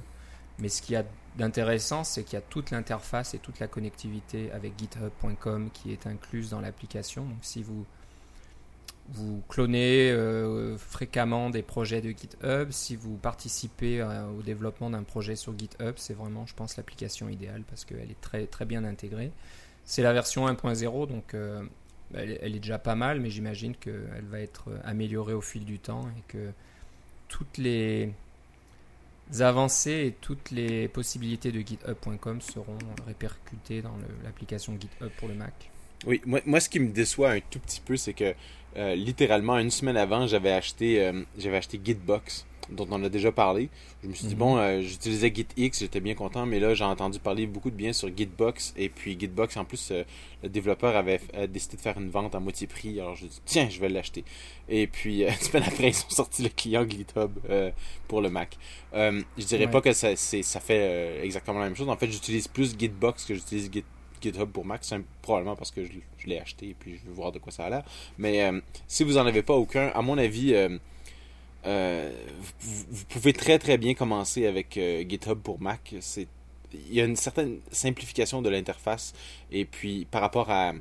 mais 0.58 0.68
ce 0.68 0.82
qu'il 0.82 0.92
y 0.92 0.96
a 0.96 1.04
d'intéressant, 1.38 2.04
c'est 2.04 2.24
qu'il 2.24 2.34
y 2.34 2.36
a 2.36 2.42
toute 2.42 2.70
l'interface 2.70 3.32
et 3.32 3.38
toute 3.38 3.58
la 3.58 3.66
connectivité 3.66 4.52
avec 4.52 4.78
github.com 4.78 5.70
qui 5.72 5.92
est 5.92 6.06
incluse 6.06 6.50
dans 6.50 6.60
l'application. 6.60 7.24
Donc 7.24 7.38
si 7.40 7.62
vous 7.62 7.86
vous 9.08 9.42
clonez 9.48 10.10
euh, 10.10 10.76
fréquemment 10.78 11.50
des 11.50 11.62
projets 11.62 12.00
de 12.00 12.10
GitHub, 12.10 12.70
si 12.70 12.96
vous 12.96 13.16
participez 13.16 14.00
euh, 14.00 14.26
au 14.38 14.42
développement 14.42 14.90
d'un 14.90 15.02
projet 15.02 15.36
sur 15.36 15.56
GitHub, 15.58 15.94
c'est 15.96 16.14
vraiment, 16.14 16.46
je 16.46 16.54
pense, 16.54 16.76
l'application 16.76 17.28
idéale 17.28 17.62
parce 17.68 17.84
qu'elle 17.84 18.10
est 18.10 18.20
très, 18.20 18.46
très 18.46 18.64
bien 18.64 18.84
intégrée. 18.84 19.32
C'est 19.84 20.02
la 20.02 20.12
version 20.12 20.46
1.0, 20.46 21.08
donc 21.08 21.34
euh, 21.34 21.62
elle, 22.14 22.38
elle 22.40 22.56
est 22.56 22.60
déjà 22.60 22.78
pas 22.78 22.94
mal, 22.94 23.20
mais 23.20 23.30
j'imagine 23.30 23.74
qu'elle 23.74 24.24
va 24.30 24.40
être 24.40 24.70
améliorée 24.84 25.34
au 25.34 25.40
fil 25.40 25.64
du 25.64 25.78
temps 25.78 26.08
et 26.16 26.22
que 26.28 26.50
toutes 27.28 27.58
les 27.58 28.12
avancées 29.40 30.06
et 30.06 30.12
toutes 30.20 30.50
les 30.50 30.88
possibilités 30.88 31.50
de 31.52 31.60
GitHub.com 31.60 32.40
seront 32.40 32.78
répercutées 33.06 33.82
dans 33.82 33.96
l'application 34.24 34.76
GitHub 34.78 35.10
pour 35.18 35.28
le 35.28 35.34
Mac. 35.34 35.70
Oui, 36.06 36.20
moi, 36.26 36.40
moi, 36.46 36.60
ce 36.60 36.68
qui 36.68 36.80
me 36.80 36.92
déçoit 36.92 37.32
un 37.32 37.40
tout 37.40 37.60
petit 37.60 37.80
peu, 37.80 37.96
c'est 37.96 38.12
que 38.12 38.34
euh, 38.76 38.94
littéralement 38.94 39.58
une 39.58 39.70
semaine 39.70 39.96
avant, 39.96 40.26
j'avais 40.26 40.52
acheté, 40.52 41.00
euh, 41.04 41.22
j'avais 41.38 41.56
acheté 41.58 41.80
Gitbox, 41.82 42.46
dont 42.70 42.86
on 42.90 43.02
a 43.04 43.08
déjà 43.08 43.32
parlé. 43.32 43.68
Je 44.02 44.08
me 44.08 44.14
suis 44.14 44.26
dit, 44.26 44.34
Mhm. 44.34 44.38
bon, 44.38 44.56
euh, 44.56 44.80
j'utilisais 44.80 45.32
GitX, 45.34 45.80
j'étais 45.80 46.00
bien 46.00 46.14
content, 46.14 46.46
mais 46.46 46.58
là, 46.58 46.74
j'ai 46.74 46.84
entendu 46.84 47.18
parler 47.18 47.46
beaucoup 47.46 47.70
de 47.70 47.76
bien 47.76 47.92
sur 47.92 48.08
Gitbox. 48.16 48.72
Et 48.76 48.88
puis 48.88 49.16
Gitbox, 49.18 49.56
en 49.56 49.64
plus, 49.64 49.90
euh, 49.90 50.04
le 50.42 50.48
développeur 50.48 50.96
avait 50.96 51.20
décidé 51.48 51.76
de 51.76 51.82
faire 51.82 51.98
une 51.98 52.08
vente 52.10 52.34
à 52.34 52.40
moitié 52.40 52.66
prix. 52.66 52.98
Alors, 53.00 53.14
je 53.14 53.26
dit, 53.26 53.40
tiens, 53.44 53.68
je 53.68 53.78
vais 53.80 53.88
l'acheter. 53.88 54.24
Et 54.68 54.86
puis, 54.86 55.24
euh, 55.24 55.28
une 55.40 55.46
semaine 55.46 55.64
après, 55.66 55.90
ils 55.90 55.96
ont 56.06 56.10
sorti 56.10 56.42
le 56.42 56.48
client 56.48 56.84
GitHub 56.88 57.30
pour 58.08 58.20
le 58.22 58.30
Mac. 58.30 58.56
Je 58.94 59.22
dirais 59.44 59.66
Ouais. 59.66 59.70
pas 59.70 59.80
que 59.80 59.92
ça, 59.92 60.16
ça 60.16 60.60
fait 60.60 61.20
exactement 61.24 61.58
la 61.60 61.66
même 61.66 61.76
chose. 61.76 61.88
En 61.88 61.96
fait, 61.96 62.10
j'utilise 62.10 62.48
plus 62.48 62.74
Gitbox 62.78 63.24
que 63.24 63.34
j'utilise 63.34 63.70
Git 63.72 63.84
GitHub 64.22 64.48
pour 64.50 64.64
Mac, 64.64 64.80
c'est 64.84 65.00
probablement 65.20 65.56
parce 65.56 65.70
que 65.70 65.84
je, 65.84 66.26
l'ai 66.26 66.38
acheté 66.38 66.70
et 66.70 66.74
puis 66.78 66.98
je 66.98 67.08
veux 67.08 67.14
voir 67.14 67.32
de 67.32 67.38
quoi 67.38 67.52
ça 67.52 67.66
a 67.66 67.70
l'air. 67.70 67.84
Mais 68.18 68.42
euh, 68.42 68.60
si 68.86 69.04
vous 69.04 69.18
en 69.18 69.26
avez 69.26 69.42
pas 69.42 69.54
aucun, 69.54 69.88
à 69.88 70.02
mon 70.02 70.18
avis, 70.18 70.54
euh, 70.54 70.78
euh, 71.66 72.12
vous, 72.60 73.04
pouvez 73.08 73.32
très 73.32 73.58
très 73.58 73.78
bien 73.78 73.94
commencer 73.94 74.46
avec 74.46 74.78
GitHub 75.08 75.38
pour 75.38 75.60
Mac. 75.60 75.94
Il 76.74 76.94
y 76.94 77.00
a 77.00 77.04
une 77.04 77.16
certaine 77.16 77.58
simplification 77.70 78.40
de 78.40 78.48
l'interface 78.48 79.12
et 79.50 79.64
puis 79.64 80.06
par 80.10 80.22
rapport 80.22 80.50
à 80.50 80.72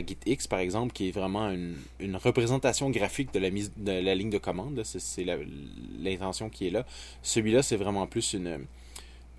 GitX 0.00 0.48
par 0.48 0.58
exemple 0.58 0.92
qui 0.92 1.08
est 1.08 1.12
vraiment 1.12 1.50
une, 1.50 2.16
représentation 2.16 2.90
graphique 2.90 3.32
de 3.32 3.38
la 3.38 3.50
mise 3.50 3.70
de 3.76 3.92
la 3.92 4.14
ligne 4.14 4.30
de 4.30 4.38
commande 4.38 4.82
c'est 4.82 5.24
l'intention 6.00 6.48
qui 6.48 6.66
est 6.66 6.70
là 6.70 6.86
celui-là 7.22 7.62
c'est 7.62 7.76
vraiment 7.76 8.06
plus 8.06 8.32
une 8.32 8.66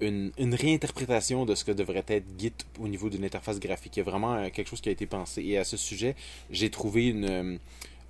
une, 0.02 0.32
réinterprétation 0.56 1.46
de 1.46 1.56
ce 1.56 1.64
que 1.64 1.72
devrait 1.72 2.04
être 2.08 2.25
Git 2.38 2.54
au 2.80 2.88
niveau 2.88 3.10
d'une 3.10 3.24
interface 3.24 3.60
graphique. 3.60 3.98
Il 3.98 4.00
y 4.00 4.02
a 4.02 4.06
vraiment 4.06 4.36
euh, 4.36 4.50
quelque 4.50 4.70
chose 4.70 4.82
qui 4.82 4.90
a 4.90 4.92
été 4.92 5.06
pensé. 5.06 5.44
Et 5.44 5.58
à 5.58 5.64
ce 5.64 5.78
sujet, 5.78 6.16
j'ai 6.52 6.70
trouvé 6.70 7.14
euh, 7.16 7.58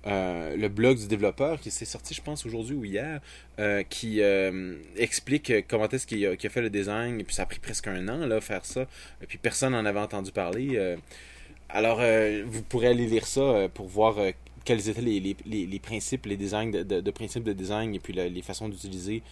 euh, 0.06 0.56
le 0.56 0.68
blog 0.68 0.98
du 0.98 1.06
développeur 1.06 1.60
qui 1.60 1.70
s'est 1.70 1.84
sorti, 1.84 2.14
je 2.14 2.22
pense, 2.22 2.44
aujourd'hui 2.46 2.76
ou 2.76 2.84
hier, 2.84 3.20
qui 3.88 4.20
explique 4.96 5.52
comment 5.68 5.88
est-ce 5.88 6.06
qu'il 6.06 6.26
a, 6.26 6.36
fait 6.36 6.62
le 6.62 6.70
design. 6.70 7.20
Et 7.20 7.24
puis 7.24 7.34
ça 7.34 7.42
a 7.42 7.46
pris 7.46 7.60
presque 7.60 7.86
un 7.86 8.08
an, 8.08 8.26
là, 8.26 8.40
faire 8.40 8.64
ça. 8.64 8.82
Et 9.22 9.26
puis 9.26 9.38
personne 9.38 9.72
n'en 9.72 9.84
avait 9.84 10.00
entendu 10.00 10.32
parler. 10.32 10.96
alors, 11.68 12.00
vous 12.46 12.62
pourrez 12.62 12.88
aller 12.88 13.06
lire 13.06 13.26
ça 13.26 13.68
pour 13.72 13.86
voir 13.86 14.16
quels 14.64 14.88
étaient 14.88 15.00
les, 15.00 15.80
principes, 15.80 16.26
les 16.26 16.36
designs 16.36 16.70
de, 16.70 17.10
principes 17.10 17.44
de 17.44 17.52
design 17.52 17.94
et 17.94 18.00
puis 18.00 18.12
les 18.12 18.42
façons 18.42 18.68
d'utiliser 18.68 19.22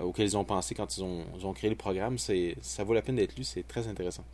euh, 0.00 0.04
auxquels 0.04 0.26
ils 0.26 0.36
ont 0.36 0.44
pensé 0.44 0.74
quand 0.74 0.96
ils 0.96 1.02
ont, 1.04 1.24
ils 1.38 1.46
ont 1.46 1.52
créé 1.52 1.70
le 1.70 1.76
programme. 1.76 2.18
C'est, 2.18 2.56
ça 2.62 2.84
vaut 2.84 2.94
la 2.94 3.02
peine 3.02 3.16
d'être 3.16 3.36
lu, 3.36 3.44
c'est 3.44 3.66
très 3.66 3.86
intéressant. 3.88 4.24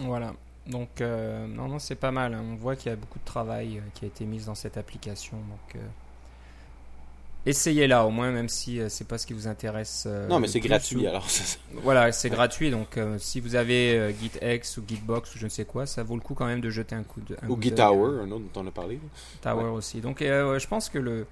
Voilà. 0.00 0.32
Donc, 0.66 1.00
euh, 1.00 1.46
non, 1.46 1.66
non, 1.68 1.78
c'est 1.78 1.94
pas 1.94 2.10
mal. 2.10 2.34
hein. 2.34 2.44
On 2.52 2.56
voit 2.56 2.76
qu'il 2.76 2.90
y 2.90 2.92
a 2.92 2.96
beaucoup 2.96 3.18
de 3.18 3.24
travail 3.24 3.78
euh, 3.78 3.80
qui 3.94 4.04
a 4.04 4.08
été 4.08 4.24
mis 4.26 4.44
dans 4.44 4.54
cette 4.54 4.76
application. 4.76 5.36
Donc, 5.38 5.76
euh, 5.76 5.86
essayez-la 7.46 8.04
au 8.04 8.10
moins, 8.10 8.30
même 8.30 8.48
si 8.48 8.78
euh, 8.80 8.88
c'est 8.88 9.06
pas 9.08 9.16
ce 9.18 9.26
qui 9.26 9.32
vous 9.32 9.46
intéresse. 9.48 10.06
non, 10.28 10.40
mais 10.40 10.48
c'est 10.48 10.60
gratuit, 10.60 11.04
ou- 11.04 11.08
alors. 11.08 11.28
c'est- 11.30 11.58
Voilà, 11.72 12.12
c'est 12.12 12.28
Ouais. 12.28 12.34
gratuit. 12.36 12.70
Donc, 12.70 12.98
si 13.18 13.40
vous 13.40 13.54
avez 13.54 14.14
GitX 14.20 14.76
ou 14.78 14.84
Gitbox 14.86 15.34
ou 15.34 15.38
je 15.38 15.44
ne 15.44 15.48
sais 15.50 15.64
quoi, 15.64 15.86
ça 15.86 16.02
vaut 16.02 16.16
le 16.16 16.20
coup 16.20 16.34
quand 16.34 16.46
même 16.46 16.60
de 16.60 16.70
jeter 16.70 16.94
un 16.94 17.02
coup 17.02 17.20
de. 17.22 17.36
un 17.42 17.48
Ou 17.48 17.60
GitTower, 17.60 18.10
euh, 18.18 18.22
un 18.24 18.30
autre 18.30 18.44
dont 18.52 18.62
on 18.62 18.66
a 18.66 18.70
parlé. 18.70 18.98
Tower 19.40 19.70
aussi. 19.70 20.00
Donc, 20.00 20.18
je 20.20 20.66
pense 20.66 20.88
que 20.90 20.98
le, 20.98 21.26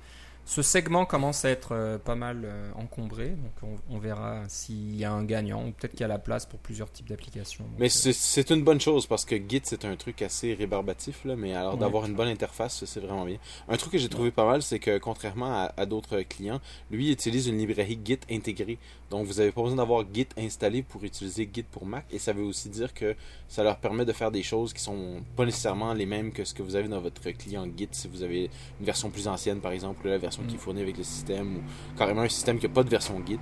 ce 0.49 0.63
segment 0.63 1.05
commence 1.07 1.45
à 1.45 1.51
être 1.51 1.73
euh, 1.73 1.99
pas 1.99 2.15
mal 2.15 2.43
euh, 2.45 2.71
encombré. 2.77 3.31
Donc, 3.31 3.53
on, 3.91 3.95
on 3.97 3.99
verra 3.99 4.45
s'il 4.49 4.97
y 4.97 5.05
a 5.05 5.11
un 5.13 5.25
gagnant 5.25 5.67
ou 5.67 5.73
peut-être 5.73 5.91
qu'il 5.91 6.03
y 6.03 6.05
a 6.05 6.09
la 6.09 6.21
place 6.21 6.47
pour 6.47 6.61
plusieurs 6.61 6.91
types 6.93 7.09
d'applications. 7.09 7.65
Donc, 7.65 7.73
Mais 7.81 7.87
euh, 7.87 7.89
c'est, 7.91 8.13
c'est 8.13 8.51
une 8.51 8.63
bonne 8.63 8.81
chose 8.81 9.07
parce 9.09 9.25
que 9.25 9.35
Git, 9.37 9.63
c'est 9.65 9.85
un 9.85 9.97
truc 9.97 10.23
assez 10.23 10.55
rébarbatif, 10.55 11.25
là, 11.25 11.35
mais 11.35 11.53
alors 11.55 11.75
Ouais. 11.75 11.81
d'avoir 11.81 12.07
une 12.07 12.15
bonne 12.15 12.29
interface, 12.29 12.85
c'est 12.85 13.01
vraiment 13.01 13.25
bien. 13.25 13.39
Un 13.69 13.77
truc 13.77 13.93
que 13.93 13.99
j'ai 13.99 14.09
trouvé 14.09 14.31
pas 14.31 14.47
mal, 14.47 14.63
c'est 14.63 14.79
que 14.79 14.99
contrairement 14.99 15.47
à, 15.53 15.73
à 15.77 15.85
d'autres 15.85 16.21
clients, 16.23 16.61
lui 16.93 17.07
il 17.09 17.11
utilise 17.13 17.49
une 17.49 17.59
librairie 17.59 17.99
Git 18.05 18.21
intégrée. 18.31 18.79
Donc 19.11 19.27
vous 19.27 19.35
n'avez 19.35 19.51
pas 19.53 19.63
besoin 19.63 19.77
d'avoir 19.77 20.05
Git 20.15 20.29
installé 20.39 20.83
pour 20.83 21.03
utiliser 21.05 21.49
Git 21.53 21.65
pour 21.65 21.87
Mac. 21.87 22.05
Et 22.13 22.19
ça 22.21 22.33
veut 22.33 22.45
aussi 22.45 22.69
dire 22.69 22.95
que 22.95 23.17
ça 23.49 23.65
leur 23.65 23.79
permet 23.79 24.05
de 24.05 24.13
faire 24.13 24.31
des 24.31 24.43
choses 24.45 24.73
qui 24.73 24.81
sont 24.83 25.23
pas 25.37 25.45
nécessairement 25.45 25.93
les 25.93 26.07
mêmes 26.07 26.31
que 26.33 26.45
ce 26.45 26.55
que 26.55 26.63
vous 26.63 26.77
avez 26.77 26.87
dans 26.89 27.01
votre 27.01 27.29
client 27.33 27.67
Git. 27.77 27.89
Si 27.91 28.07
vous 28.07 28.23
avez 28.23 28.49
une 28.81 28.87
version 28.87 29.11
plus 29.11 29.27
ancienne, 29.27 29.61
par 29.61 29.73
exemple, 29.73 30.09
la 30.09 30.19
version 30.19 30.36
qui 30.45 30.55
est 30.55 30.57
Mm. 30.57 30.61
fournie 30.61 30.83
avec 30.83 30.97
le 30.99 31.05
système, 31.05 31.57
ou 31.57 31.63
carrément 31.97 32.23
un 32.23 32.29
système 32.29 32.59
qui 32.59 32.67
n'a 32.67 32.73
pas 32.73 32.83
de 32.85 32.89
version 32.91 33.21
Git, 33.27 33.39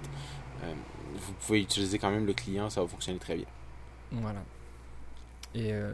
euh, 0.63 0.75
vous 1.17 1.33
pouvez 1.47 1.61
utiliser 1.63 1.99
quand 1.99 2.11
même 2.11 2.27
le 2.27 2.33
client, 2.35 2.71
ça 2.71 2.81
va 2.83 2.87
fonctionner 2.89 3.19
très 3.19 3.37
bien. 3.37 3.47
Voilà. 4.13 4.43
Et 5.55 5.73
euh, 5.73 5.93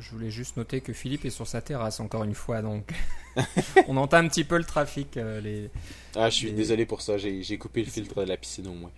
je 0.00 0.10
voulais 0.10 0.30
juste 0.30 0.56
noter 0.58 0.82
que 0.82 0.92
Philippe 0.92 1.24
est 1.24 1.30
sur 1.30 1.46
sa 1.46 1.62
terrasse 1.62 1.98
encore 2.00 2.24
une 2.24 2.34
fois, 2.34 2.60
donc 2.60 2.92
on 3.88 3.96
entend 3.96 4.18
un 4.18 4.28
petit 4.28 4.44
peu 4.44 4.58
le 4.58 4.64
trafic. 4.64 5.16
euh, 5.16 5.40
les... 5.40 5.70
Ah, 6.14 6.28
je 6.28 6.34
suis 6.36 6.52
désolé 6.52 6.84
pour 6.84 7.00
ça, 7.00 7.16
j'ai 7.16 7.58
coupé 7.58 7.82
le 7.82 7.90
filtre 7.90 8.22
de 8.22 8.28
la 8.28 8.36
piscine 8.36 8.66
au 8.68 8.74
moins. 8.74 8.90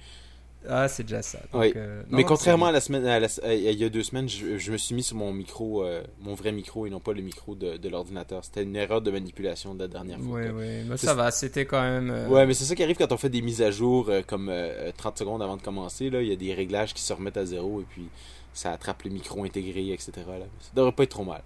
Ah, 0.68 0.88
c'est 0.88 1.04
déjà 1.04 1.22
ça. 1.22 1.38
Donc, 1.52 1.62
Oui. 1.62 1.72
euh, 1.74 2.02
non, 2.10 2.18
Mais 2.18 2.24
contrairement 2.24 2.66
à 2.66 2.72
la 2.72 2.80
semaine, 2.80 3.06
à 3.06 3.18
la- 3.18 3.28
à- 3.42 3.54
il 3.54 3.78
y 3.78 3.84
a 3.84 3.88
deux 3.88 4.02
semaines, 4.02 4.28
je, 4.28 4.58
je 4.58 4.72
me 4.72 4.76
suis 4.76 4.94
mis 4.94 5.02
sur 5.02 5.16
mon 5.16 5.32
micro, 5.32 5.84
euh, 5.84 6.02
mon 6.20 6.34
vrai 6.34 6.52
micro 6.52 6.86
et 6.86 6.90
non 6.90 7.00
pas 7.00 7.12
le 7.14 7.22
micro 7.22 7.54
de, 7.54 7.78
de 7.78 7.88
l'ordinateur. 7.88 8.44
C'était 8.44 8.62
une 8.62 8.76
erreur 8.76 9.00
de 9.00 9.10
manipulation 9.10 9.74
de 9.74 9.80
la 9.80 9.88
dernière 9.88 10.18
fois. 10.20 10.42
Quoi. 10.42 10.50
ouais, 10.52 10.84
mais 10.86 10.96
ça 10.98 11.14
va, 11.14 11.30
c'était 11.30 11.64
quand 11.64 11.80
même. 11.80 12.10
euh, 12.10 12.28
Ouais, 12.28 12.44
mais 12.46 12.52
c'est 12.54 12.64
ça 12.64 12.74
qui 12.74 12.82
arrive 12.82 12.96
quand 12.96 13.10
on 13.10 13.16
fait 13.16 13.30
des 13.30 13.40
mises 13.42 13.62
à 13.62 13.70
jour 13.70 14.10
euh, 14.10 14.20
comme 14.26 14.48
euh, 14.50 14.92
30 14.96 15.16
secondes 15.18 15.40
avant 15.42 15.56
de 15.56 15.62
commencer. 15.62 16.10
Là, 16.10 16.20
il 16.20 16.28
y 16.28 16.32
a 16.32 16.36
des 16.36 16.52
réglages 16.52 16.92
qui 16.92 17.02
se 17.02 17.12
remettent 17.14 17.38
à 17.38 17.46
zéro 17.46 17.80
et 17.80 17.84
puis 17.88 18.08
ça 18.52 18.72
attrape 18.72 19.02
le 19.04 19.10
micro 19.10 19.44
intégré, 19.44 19.92
etc. 19.92 20.10
Là. 20.28 20.44
Ça 20.60 20.70
devrait 20.74 20.92
pas 20.92 21.04
être 21.04 21.10
trop 21.10 21.24
mal. 21.24 21.42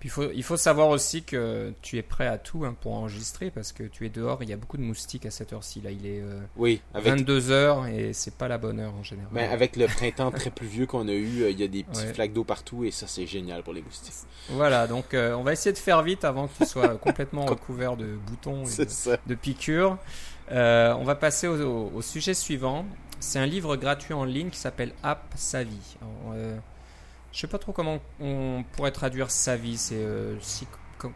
Puis 0.00 0.08
il 0.08 0.12
faut, 0.12 0.30
il 0.32 0.42
faut 0.44 0.56
savoir 0.56 0.90
aussi 0.90 1.24
que 1.24 1.72
tu 1.82 1.96
es 1.98 2.02
prêt 2.02 2.28
à 2.28 2.38
tout 2.38 2.64
hein, 2.64 2.76
pour 2.80 2.94
enregistrer 2.94 3.50
parce 3.50 3.72
que 3.72 3.82
tu 3.82 4.06
es 4.06 4.08
dehors. 4.08 4.40
Il 4.44 4.48
y 4.48 4.52
a 4.52 4.56
beaucoup 4.56 4.76
de 4.76 4.82
moustiques 4.82 5.26
à 5.26 5.32
cette 5.32 5.52
heure-ci. 5.52 5.80
Là, 5.80 5.90
il 5.90 6.06
est 6.06 6.22
Oui, 6.56 6.80
avec, 6.94 7.12
22 7.14 7.50
heures 7.50 7.86
et 7.88 8.12
c'est 8.12 8.34
pas 8.34 8.46
la 8.46 8.58
bonne 8.58 8.78
heure 8.78 8.94
en 8.94 9.02
général. 9.02 9.28
ben, 9.32 9.50
avec 9.50 9.74
le 9.76 9.86
printemps 9.86 10.30
très 10.30 10.50
pluvieux 10.50 10.86
qu'on 10.86 11.08
a 11.08 11.12
eu, 11.12 11.42
euh, 11.42 11.50
il 11.50 11.58
y 11.58 11.64
a 11.64 11.68
des 11.68 11.82
petits 11.82 12.02
Ouais. 12.06 12.14
flaques 12.14 12.32
d'eau 12.32 12.44
partout 12.44 12.84
et 12.84 12.92
ça 12.92 13.06
c'est 13.08 13.26
génial 13.26 13.64
pour 13.64 13.72
les 13.72 13.82
moustiques. 13.82 14.14
Voilà, 14.50 14.86
donc 14.86 15.14
euh, 15.14 15.34
on 15.34 15.42
va 15.42 15.52
essayer 15.52 15.72
de 15.72 15.78
faire 15.78 16.02
vite 16.02 16.24
avant 16.24 16.46
qu'il 16.46 16.66
soit 16.66 16.96
complètement 16.98 17.44
recouvert 17.46 17.96
de 17.96 18.06
boutons 18.26 18.64
et 18.66 18.84
de, 19.26 19.34
piqûres. 19.34 19.98
Euh, 20.52 20.94
on 20.94 21.02
va 21.04 21.16
passer 21.16 21.48
au, 21.48 21.60
au- 21.60 21.92
au 21.96 22.02
sujet 22.02 22.34
suivant. 22.34 22.86
C'est 23.20 23.40
un 23.40 23.46
livre 23.46 23.74
gratuit 23.74 24.14
en 24.14 24.24
ligne 24.24 24.50
qui 24.50 24.58
s'appelle 24.60 24.92
App 25.02 25.24
Savvy. 25.34 25.96
Alors, 26.00 26.34
euh, 26.36 26.56
je 27.38 27.42
sais 27.42 27.46
pas 27.46 27.58
trop 27.58 27.70
comment 27.72 28.00
on 28.18 28.64
pourrait 28.72 28.90
traduire 28.90 29.30
Savvy. 29.30 29.76
C'est 29.78 29.94
euh, 29.94 30.34
co- 30.98 31.12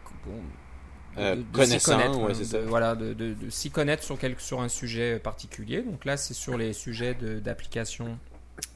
Euh, 1.17 1.35
de- 1.35 1.41
de 1.41 1.65
s'y 1.65 1.79
connaître, 1.79 2.17
ouais, 2.17 2.31
hein, 2.33 2.39
de- 2.39 2.43
ça. 2.45 2.61
Voilà, 2.61 2.95
de, 2.95 3.35
s'y 3.49 3.69
connaître 3.71 4.03
sur, 4.03 4.17
quel- 4.17 4.39
sur 4.39 4.61
un 4.61 4.69
sujet 4.69 5.19
particulier. 5.19 5.81
Donc 5.81 6.05
là, 6.05 6.15
c'est 6.15 6.33
sur 6.33 6.57
les 6.57 6.71
sujets 6.71 7.13
d'application 7.13 8.17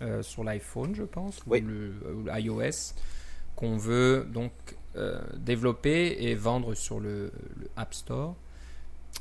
euh, 0.01 0.21
sur 0.23 0.43
l'iPhone, 0.43 0.93
je 0.93 1.03
pense, 1.03 1.39
Oui. 1.47 1.61
ou, 1.63 1.67
le, 1.67 1.93
ou 2.15 2.25
l'iOS, 2.25 2.93
qu'on 3.55 3.77
veut 3.77 4.27
donc 4.29 4.51
euh, 4.97 5.21
développer 5.37 6.17
et 6.19 6.35
vendre 6.35 6.73
sur 6.75 6.99
le, 6.99 7.31
le 7.59 7.69
App 7.77 7.93
Store. 7.93 8.35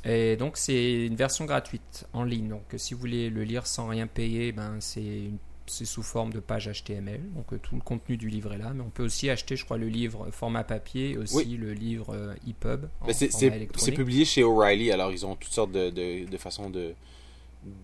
Et 0.03 0.35
donc 0.35 0.57
c'est 0.57 1.05
une 1.05 1.15
version 1.15 1.45
gratuite 1.45 2.05
en 2.11 2.23
ligne. 2.23 2.49
Donc 2.49 2.63
si 2.75 2.93
vous 2.93 2.99
voulez 2.99 3.29
le 3.29 3.43
lire 3.45 3.65
sans 3.67 3.87
rien 3.87 4.05
payer, 4.05 4.51
ben 4.51 4.77
c'est 4.79 5.01
une- 5.03 5.37
c'est 5.67 5.85
sous 5.85 6.03
forme 6.03 6.31
de 6.33 6.39
page 6.39 6.69
HTML. 6.71 7.21
Donc 7.35 7.53
euh, 7.53 7.59
tout 7.61 7.75
le 7.75 7.81
contenu 7.81 8.17
du 8.17 8.29
livre 8.29 8.53
est 8.53 8.57
là. 8.57 8.71
Mais 8.73 8.81
on 8.81 8.89
peut 8.89 9.03
aussi 9.03 9.29
acheter, 9.29 9.55
je 9.55 9.65
crois, 9.65 9.77
le 9.77 9.87
livre 9.87 10.29
format 10.31 10.63
papier 10.63 11.11
et 11.11 11.17
aussi 11.17 11.35
Oui. 11.37 11.45
le 11.57 11.73
livre 11.73 12.13
euh, 12.15 12.33
EPUB. 12.47 12.85
Mais 13.05 13.13
c'est- 13.13 13.91
publié 13.91 14.25
chez 14.25 14.43
O'Reilly, 14.43 14.91
alors 14.91 15.11
ils 15.11 15.25
ont 15.25 15.35
toutes 15.35 15.51
sortes 15.53 15.71
de, 15.71 15.89
de, 15.89 16.25
de 16.29 16.37
façons 16.37 16.69
de, 16.69 16.93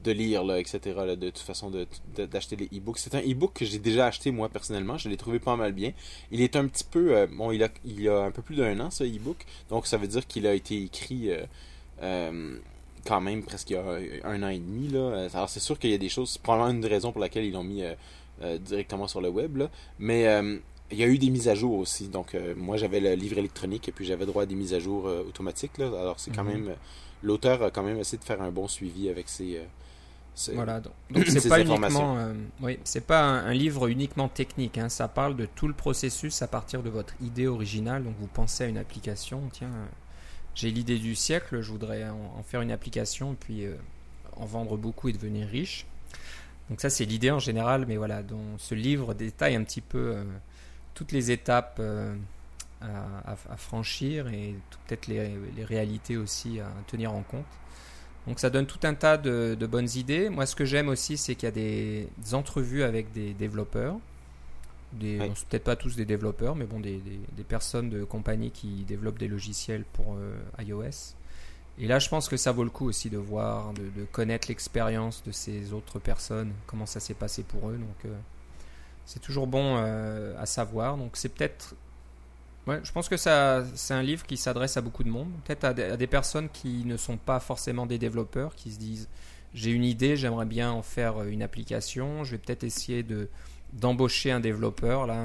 de 0.03 0.11
lire, 0.11 0.43
là, 0.43 0.59
etc. 0.59 0.79
là, 0.95 1.15
de 1.15 1.29
toute 1.29 1.39
façon 1.39 1.69
de- 1.69 1.87
de- 2.15 2.25
d'acheter 2.25 2.55
les 2.55 2.65
e-books. 2.77 2.99
C'est 2.99 3.15
un 3.15 3.21
e-book 3.21 3.53
que 3.53 3.65
j'ai 3.65 3.79
déjà 3.79 4.05
acheté 4.07 4.31
moi 4.31 4.47
personnellement, 4.49 4.97
je 4.97 5.09
l'ai 5.09 5.17
trouvé 5.17 5.39
pas 5.39 5.55
mal 5.55 5.73
bien. 5.73 5.91
Il 6.31 6.41
est 6.41 6.55
un 6.55 6.67
petit 6.67 6.83
peu, 6.85 7.15
euh, 7.17 7.27
bon, 7.29 7.51
il 7.51 7.63
a, 7.63 7.69
il 7.83 8.07
a 8.07 8.23
un 8.23 8.31
peu 8.31 8.41
plus 8.41 8.55
d'un 8.55 8.79
an 8.79 8.91
ce 8.91 9.03
e-book, 9.03 9.45
donc 9.69 9.87
ça 9.87 9.97
veut 9.97 10.07
dire 10.07 10.25
qu'il 10.27 10.47
a 10.47 10.53
été 10.53 10.81
écrit 10.81 11.31
euh, 11.31 11.43
euh, 12.01 12.57
quand 13.05 13.21
même 13.21 13.43
presque 13.43 13.69
il 13.69 13.73
y 13.73 13.77
a 13.77 13.83
un 14.27 14.43
an 14.43 14.49
et 14.49 14.59
demi. 14.59 14.87
Là. 14.89 15.27
Alors 15.33 15.49
c'est 15.49 15.59
sûr 15.59 15.77
qu'il 15.79 15.89
y 15.91 15.93
a 15.93 15.97
des 15.97 16.09
choses, 16.09 16.31
c'est 16.31 16.41
probablement 16.41 16.71
une 16.71 16.81
des 16.81 16.87
raisons 16.87 17.11
pour 17.11 17.21
laquelle 17.21 17.45
ils 17.45 17.53
l'ont 17.53 17.63
mis 17.63 17.83
euh, 17.83 17.93
euh, 18.41 18.57
directement 18.57 19.07
sur 19.07 19.21
le 19.21 19.29
web, 19.29 19.57
là. 19.57 19.69
mais 19.99 20.27
euh, 20.27 20.57
il 20.91 20.97
y 20.99 21.03
a 21.03 21.07
eu 21.07 21.17
des 21.17 21.29
mises 21.29 21.47
à 21.47 21.55
jour 21.55 21.77
aussi. 21.79 22.07
Donc, 22.07 22.37
moi, 22.55 22.77
j'avais 22.77 22.99
le 22.99 23.13
livre 23.15 23.39
électronique 23.39 23.87
et 23.89 23.91
puis 23.91 24.05
j'avais 24.05 24.27
droit 24.27 24.43
à 24.43 24.45
des 24.45 24.53
mises 24.53 24.75
à 24.75 24.79
jour 24.79 25.05
automatiques. 25.05 25.79
Là. 25.79 25.87
Alors, 25.87 26.19
c'est 26.19 26.29
quand 26.35 26.43
Mhm. 26.43 26.51
même. 26.65 26.75
L'auteur 27.23 27.63
a 27.63 27.71
quand 27.71 27.81
même 27.81 27.97
essayé 27.97 28.19
de 28.19 28.23
faire 28.23 28.41
un 28.43 28.51
bon 28.51 28.67
suivi 28.67 29.09
avec 29.09 29.27
ses, 29.27 29.61
Voilà, 30.53 30.81
donc 30.81 30.93
c'est 31.27 31.39
Ces 31.39 31.49
pas 31.49 31.61
uniquement, 31.61 32.17
euh, 32.17 32.33
oui, 32.61 32.77
c'est 32.83 33.05
pas 33.07 33.21
un, 33.23 33.45
un 33.45 33.53
livre 33.53 33.87
uniquement 33.87 34.27
technique. 34.27 34.77
hein, 34.77 34.89
ça 34.89 35.07
parle 35.07 35.35
de 35.35 35.45
tout 35.47 35.67
le 35.67 35.73
processus 35.73 36.41
à 36.43 36.47
partir 36.47 36.83
de 36.83 36.89
votre 36.91 37.13
idée 37.23 37.47
originale. 37.47 38.03
Donc 38.03 38.13
vous 38.19 38.27
pensez 38.27 38.65
à 38.65 38.67
une 38.67 38.77
application, 38.77 39.41
tiens, 39.51 39.71
j'ai 40.55 40.69
l'idée 40.71 40.99
du 40.99 41.15
siècle, 41.15 41.61
je 41.61 41.71
voudrais 41.71 42.07
en, 42.09 42.43
faire 42.43 42.61
une 42.61 42.71
application, 42.71 43.35
puis 43.39 43.65
euh, 43.65 43.75
en 44.35 44.45
vendre 44.45 44.77
beaucoup 44.77 45.09
et 45.09 45.13
devenir 45.13 45.47
riche. 45.47 45.85
Donc 46.69 46.79
ça 46.81 46.89
c'est 46.89 47.05
l'idée 47.05 47.31
en 47.31 47.39
général, 47.39 47.85
mais 47.87 47.97
voilà, 47.97 48.23
dont 48.23 48.57
ce 48.57 48.75
livre 48.75 49.13
détaille 49.13 49.55
un 49.55 49.63
petit 49.63 49.81
peu 49.81 50.13
euh, 50.15 50.23
toutes 50.93 51.11
les 51.11 51.31
étapes 51.31 51.77
euh, 51.79 52.15
à, 52.81 53.57
franchir 53.57 54.27
et 54.27 54.55
peut-être 54.87 55.07
les, 55.07 55.63
réalités 55.63 56.17
aussi 56.17 56.59
à 56.59 56.69
tenir 56.87 57.13
en 57.13 57.21
compte. 57.21 57.45
Donc 58.27 58.39
ça 58.39 58.49
donne 58.49 58.65
tout 58.65 58.79
un 58.83 58.93
tas 58.93 59.17
de, 59.17 59.67
bonnes 59.69 59.89
idées. 59.95 60.29
Moi, 60.29 60.45
ce 60.45 60.55
que 60.55 60.65
j'aime 60.65 60.89
aussi, 60.89 61.17
c'est 61.17 61.35
qu'il 61.35 61.47
y 61.47 61.51
a 61.51 61.51
des 61.51 62.07
entrevues 62.33 62.83
avec 62.83 63.11
des 63.13 63.33
développeurs. 63.33 63.97
Des, 64.93 65.19
Ouais. 65.19 65.27
bon, 65.27 65.33
peut-être 65.49 65.63
pas 65.63 65.75
tous 65.75 65.95
des 65.95 66.05
développeurs, 66.05 66.55
mais 66.55 66.65
bon, 66.65 66.79
des, 66.79 66.97
des- 66.97 67.19
des 67.35 67.43
personnes 67.43 67.89
de 67.89 68.03
compagnie 68.03 68.51
qui 68.51 68.83
développent 68.85 69.19
des 69.19 69.27
logiciels 69.27 69.85
pour 69.93 70.15
euh, 70.17 70.37
iOS. 70.59 71.15
Et 71.79 71.87
là, 71.87 71.99
je 71.99 72.09
pense 72.09 72.29
que 72.29 72.37
ça 72.37 72.51
vaut 72.51 72.63
le 72.63 72.69
coup 72.69 72.87
aussi 72.87 73.09
de 73.09 73.17
voir, 73.17 73.73
de, 73.73 73.83
de 73.83 74.05
connaître 74.05 74.47
l'expérience 74.49 75.23
de 75.23 75.31
ces 75.31 75.73
autres 75.73 75.99
personnes, 75.99 76.53
comment 76.67 76.85
ça 76.85 76.99
s'est 76.99 77.15
passé 77.15 77.43
pour 77.43 77.69
eux. 77.69 77.77
Donc, 77.77 78.05
euh, 78.05 78.15
c'est 79.05 79.19
toujours 79.21 79.47
bon 79.47 79.77
euh, 79.77 80.35
à 80.39 80.45
savoir. 80.45 80.97
Donc, 80.97 81.17
c'est 81.17 81.29
peut-être 81.29 81.75
Ouais, 82.65 82.79
je 82.83 82.91
pense 82.93 83.09
que 83.09 83.17
ça, 83.17 83.65
c'est 83.75 83.93
un 83.93 84.01
livre 84.03 84.25
qui 84.25 84.37
s'adresse 84.37 84.77
à 84.77 84.81
beaucoup 84.81 85.03
de 85.03 85.09
monde, 85.09 85.29
peut-être 85.43 85.65
à, 85.65 85.73
des- 85.73 85.83
à 85.83 85.97
des 85.97 86.07
personnes 86.07 86.47
qui 86.49 86.85
ne 86.85 86.95
sont 86.95 87.17
pas 87.17 87.39
forcément 87.41 87.85
des 87.85 87.97
développeurs, 87.97 88.55
qui 88.55 88.71
se 88.71 88.79
disent 88.79 89.09
j'ai 89.53 89.71
une 89.71 89.83
idée, 89.83 90.15
j'aimerais 90.15 90.45
bien 90.45 90.71
en 90.71 90.81
faire 90.81 91.23
une 91.23 91.43
application, 91.43 92.23
je 92.23 92.31
vais 92.31 92.37
peut-être 92.37 92.63
essayer 92.63 93.03
de 93.03 93.29
d'embaucher 93.73 94.31
un 94.31 94.39
développeur 94.39 95.05
là, 95.07 95.15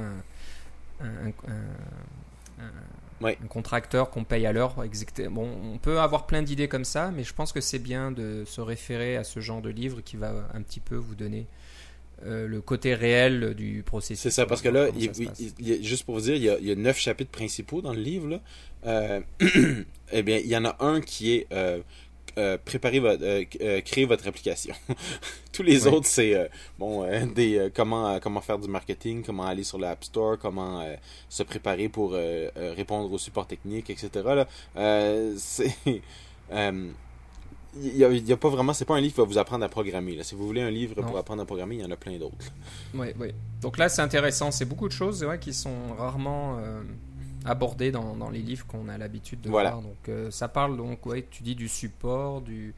un, 1.01 1.05
un- 1.07 1.29
un- 1.49 2.65
un- 2.65 3.25
Ouais. 3.25 3.37
un 3.43 3.47
contracteur 3.49 4.11
qu'on 4.11 4.23
paye 4.23 4.47
à 4.47 4.53
l'heure. 4.53 4.77
Bon, 5.31 5.49
on 5.75 5.79
peut 5.79 5.99
avoir 5.99 6.27
plein 6.27 6.41
d'idées 6.43 6.69
comme 6.69 6.85
ça, 6.85 7.11
mais 7.11 7.25
je 7.25 7.35
pense 7.35 7.53
que 7.53 7.61
c'est 7.61 7.81
bien 7.81 8.13
de 8.13 8.45
se 8.47 8.61
référer 8.61 9.17
à 9.17 9.25
ce 9.25 9.41
genre 9.41 9.61
de 9.61 9.71
livre 9.71 10.01
qui 10.03 10.17
va 10.17 10.33
un 10.55 10.63
petit 10.63 10.79
peu 10.81 10.95
vous 10.95 11.17
donner 11.17 11.47
euh, 12.27 12.47
le 12.49 12.61
côté 12.61 12.95
réel 12.95 13.55
du 13.55 13.83
processus. 13.85 14.21
C'est 14.23 14.31
ça, 14.31 14.45
parce 14.47 14.61
que 14.63 14.69
là, 14.69 14.89
il- 14.97 15.11
il- 15.39 15.53
il- 15.59 15.85
juste 15.85 16.05
pour 16.05 16.15
vous 16.17 16.21
dire, 16.23 16.35
il 16.37 16.43
y, 16.43 16.49
a, 16.51 16.59
il 16.59 16.67
y 16.67 16.73
a 16.73 16.75
neuf 16.75 16.99
chapitres 16.99 17.31
principaux 17.31 17.81
dans 17.81 17.93
le 17.93 18.01
livre. 18.01 18.29
Là. 18.29 18.41
Euh, 18.87 19.21
eh 20.13 20.23
bien, 20.25 20.39
il 20.39 20.47
y 20.49 20.57
en 20.57 20.65
a 20.65 20.77
un 20.81 21.01
qui 21.01 21.35
est 21.35 21.47
euh, 21.53 21.81
euh, 22.37 22.59
préparer 22.63 23.01
votre, 23.01 23.23
euh, 23.23 23.45
euh, 23.61 23.81
créer 23.81 24.05
votre 24.05 24.27
application. 24.29 24.75
Tous 25.53 25.63
les 25.63 25.87
autres, 25.87 26.07
c'est 26.07 26.51
bon, 26.79 27.05
des 27.35 27.71
comment 27.75 28.21
comment 28.21 28.41
faire 28.41 28.59
du 28.59 28.69
marketing, 28.69 29.23
comment 29.25 29.47
aller 29.47 29.65
sur 29.65 29.79
l'App 29.79 30.05
Store, 30.05 30.39
comment 30.39 30.87
se 31.29 31.43
préparer 31.43 31.89
pour 31.89 32.13
répondre 32.13 33.11
au 33.13 33.19
support 33.19 33.47
technique, 33.47 33.91
etc. 33.91 34.11
Là. 34.25 34.47
C'est 35.37 35.75
il 37.77 37.97
y 37.97 38.05
a, 38.05 38.11
il 38.11 38.27
y 38.27 38.33
a 38.33 38.37
pas 38.37 38.49
vraiment, 38.49 38.73
c'est 38.73 38.85
pas 38.85 38.97
un 38.97 39.01
livre 39.01 39.15
qui 39.15 39.21
va 39.21 39.27
vous 39.27 39.39
apprendre 39.39 39.65
à 39.65 39.69
programmer. 39.69 40.17
Là. 40.17 40.25
Si 40.25 40.35
vous 40.35 40.47
voulez 40.47 40.63
un 40.63 40.71
livre 40.71 40.95
Non. 41.01 41.07
pour 41.07 41.19
apprendre 41.19 41.43
à 41.43 41.45
programmer, 41.45 41.77
il 41.77 41.81
y 41.83 41.85
en 41.85 41.91
a 41.91 41.97
plein 41.97 42.17
d'autres. 42.19 42.37
là. 42.95 43.01
Ouais, 43.01 43.15
ouais. 43.19 43.35
Donc 43.61 43.79
là, 43.79 43.89
c'est 43.89 44.03
intéressant. 44.03 44.51
C'est 44.51 44.65
beaucoup 44.65 44.89
de 44.89 44.93
choses 44.93 45.25
ouais, 45.25 45.39
qui 45.39 45.53
sont 45.53 45.95
rarement 45.97 46.59
euh, 46.59 46.83
abordées 47.45 47.91
dans, 47.93 48.17
dans 48.17 48.31
les 48.31 48.43
livres 48.43 48.67
qu'on 48.67 48.89
a 48.89 48.99
l'habitude 48.99 49.41
de 49.41 49.49
Voilà. 49.49 49.71
voir. 49.71 49.83
Donc 49.83 50.09
euh, 50.09 50.31
ça 50.31 50.49
parle 50.49 50.77
donc, 50.77 51.05
ouais, 51.07 51.27
tu 51.31 51.43
dis 51.43 51.55
du 51.55 51.69
support, 51.69 52.41
du, 52.41 52.75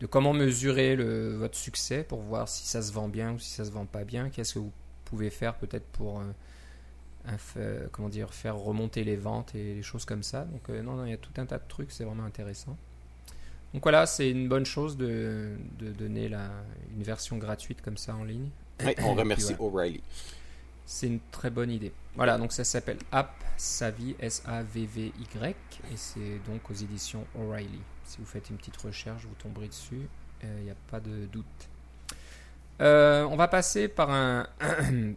de 0.00 0.06
comment 0.06 0.32
mesurer 0.32 0.96
le, 0.96 1.36
votre 1.36 1.56
succès 1.56 2.04
pour 2.04 2.20
voir 2.20 2.48
si 2.48 2.66
ça 2.66 2.82
se 2.82 2.92
vend 2.92 3.08
bien 3.08 3.32
ou 3.32 3.38
si 3.38 3.50
ça 3.50 3.64
se 3.64 3.70
vend 3.70 3.86
pas 3.86 4.04
bien. 4.04 4.30
Qu'est-ce 4.30 4.54
que 4.54 4.58
vous 4.60 4.72
pouvez 5.04 5.30
faire 5.30 5.54
peut-être 5.54 5.86
pour 5.86 6.20
euh, 6.20 6.24
un 7.26 7.38
fa- 7.38 7.86
comment 7.92 8.08
dire, 8.08 8.32
faire 8.32 8.56
remonter 8.56 9.04
les 9.04 9.16
ventes 9.16 9.54
et 9.54 9.74
les 9.74 9.82
choses 9.82 10.04
comme 10.04 10.22
ça. 10.22 10.44
Donc 10.44 10.68
euh, 10.70 10.82
non, 10.82 10.94
non, 10.94 11.04
il 11.04 11.10
y 11.10 11.14
a 11.14 11.18
tout 11.18 11.32
un 11.38 11.46
tas 11.46 11.58
de 11.58 11.68
trucs. 11.68 11.90
C'est 11.92 12.04
vraiment 12.04 12.24
intéressant. 12.24 12.76
Donc 13.74 13.82
voilà, 13.82 14.06
c'est 14.06 14.30
une 14.30 14.48
bonne 14.48 14.64
chose 14.64 14.96
de, 14.96 15.50
de 15.78 15.90
donner 15.92 16.30
la, 16.30 16.48
une 16.96 17.02
version 17.02 17.36
gratuite 17.36 17.82
comme 17.82 17.98
ça 17.98 18.14
en 18.16 18.24
ligne. 18.24 18.48
Ouais, 18.82 18.96
on 19.02 19.14
remercie 19.14 19.52
voilà. 19.54 19.62
O'Reilly. 19.62 20.02
C'est 20.86 21.08
une 21.08 21.20
très 21.30 21.50
bonne 21.50 21.70
idée. 21.70 21.92
Voilà, 22.16 22.38
donc 22.38 22.52
ça 22.52 22.64
s'appelle 22.64 22.96
App 23.12 23.34
Savvy, 23.58 24.16
S-A-V-V-Y, 24.20 25.54
et 25.92 25.96
c'est 25.96 26.38
donc 26.46 26.70
aux 26.70 26.74
éditions 26.74 27.26
O'Reilly. 27.38 27.80
Si 28.04 28.18
vous 28.18 28.24
faites 28.24 28.48
une 28.48 28.56
petite 28.56 28.76
recherche, 28.78 29.24
vous 29.24 29.34
tomberez 29.34 29.68
dessus, 29.68 30.08
il 30.42 30.64
n'y 30.64 30.70
a 30.70 30.76
pas 30.90 31.00
de 31.00 31.26
doute. 31.26 31.68
Euh, 32.80 33.24
on 33.24 33.36
va 33.36 33.48
passer 33.48 33.88
par 33.88 34.10
un. 34.10 34.46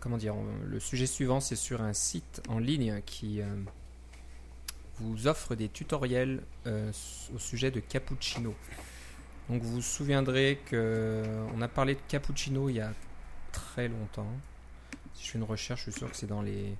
Comment 0.00 0.16
dire 0.16 0.34
Le 0.64 0.80
sujet 0.80 1.06
suivant, 1.06 1.40
c'est 1.40 1.56
sur 1.56 1.82
un 1.82 1.92
site 1.92 2.42
en 2.48 2.58
ligne 2.58 3.02
qui 3.04 3.40
euh, 3.42 3.46
vous 4.98 5.26
offre 5.26 5.54
des 5.54 5.68
tutoriels 5.68 6.42
euh, 6.66 6.90
au 7.34 7.38
sujet 7.38 7.70
de 7.70 7.80
cappuccino. 7.80 8.54
Donc 9.48 9.62
vous 9.62 9.74
vous 9.74 9.82
souviendrez 9.82 10.60
que 10.66 11.24
on 11.54 11.60
a 11.60 11.68
parlé 11.68 11.94
de 11.94 12.00
cappuccino 12.08 12.68
il 12.68 12.76
y 12.76 12.80
a 12.80 12.92
très 13.52 13.88
longtemps. 13.88 14.30
Si 15.14 15.26
je 15.26 15.30
fais 15.32 15.38
une 15.38 15.44
recherche, 15.44 15.84
je 15.86 15.90
suis 15.90 15.98
sûr 15.98 16.10
que 16.10 16.16
c'est 16.16 16.28
dans 16.28 16.42
les. 16.42 16.76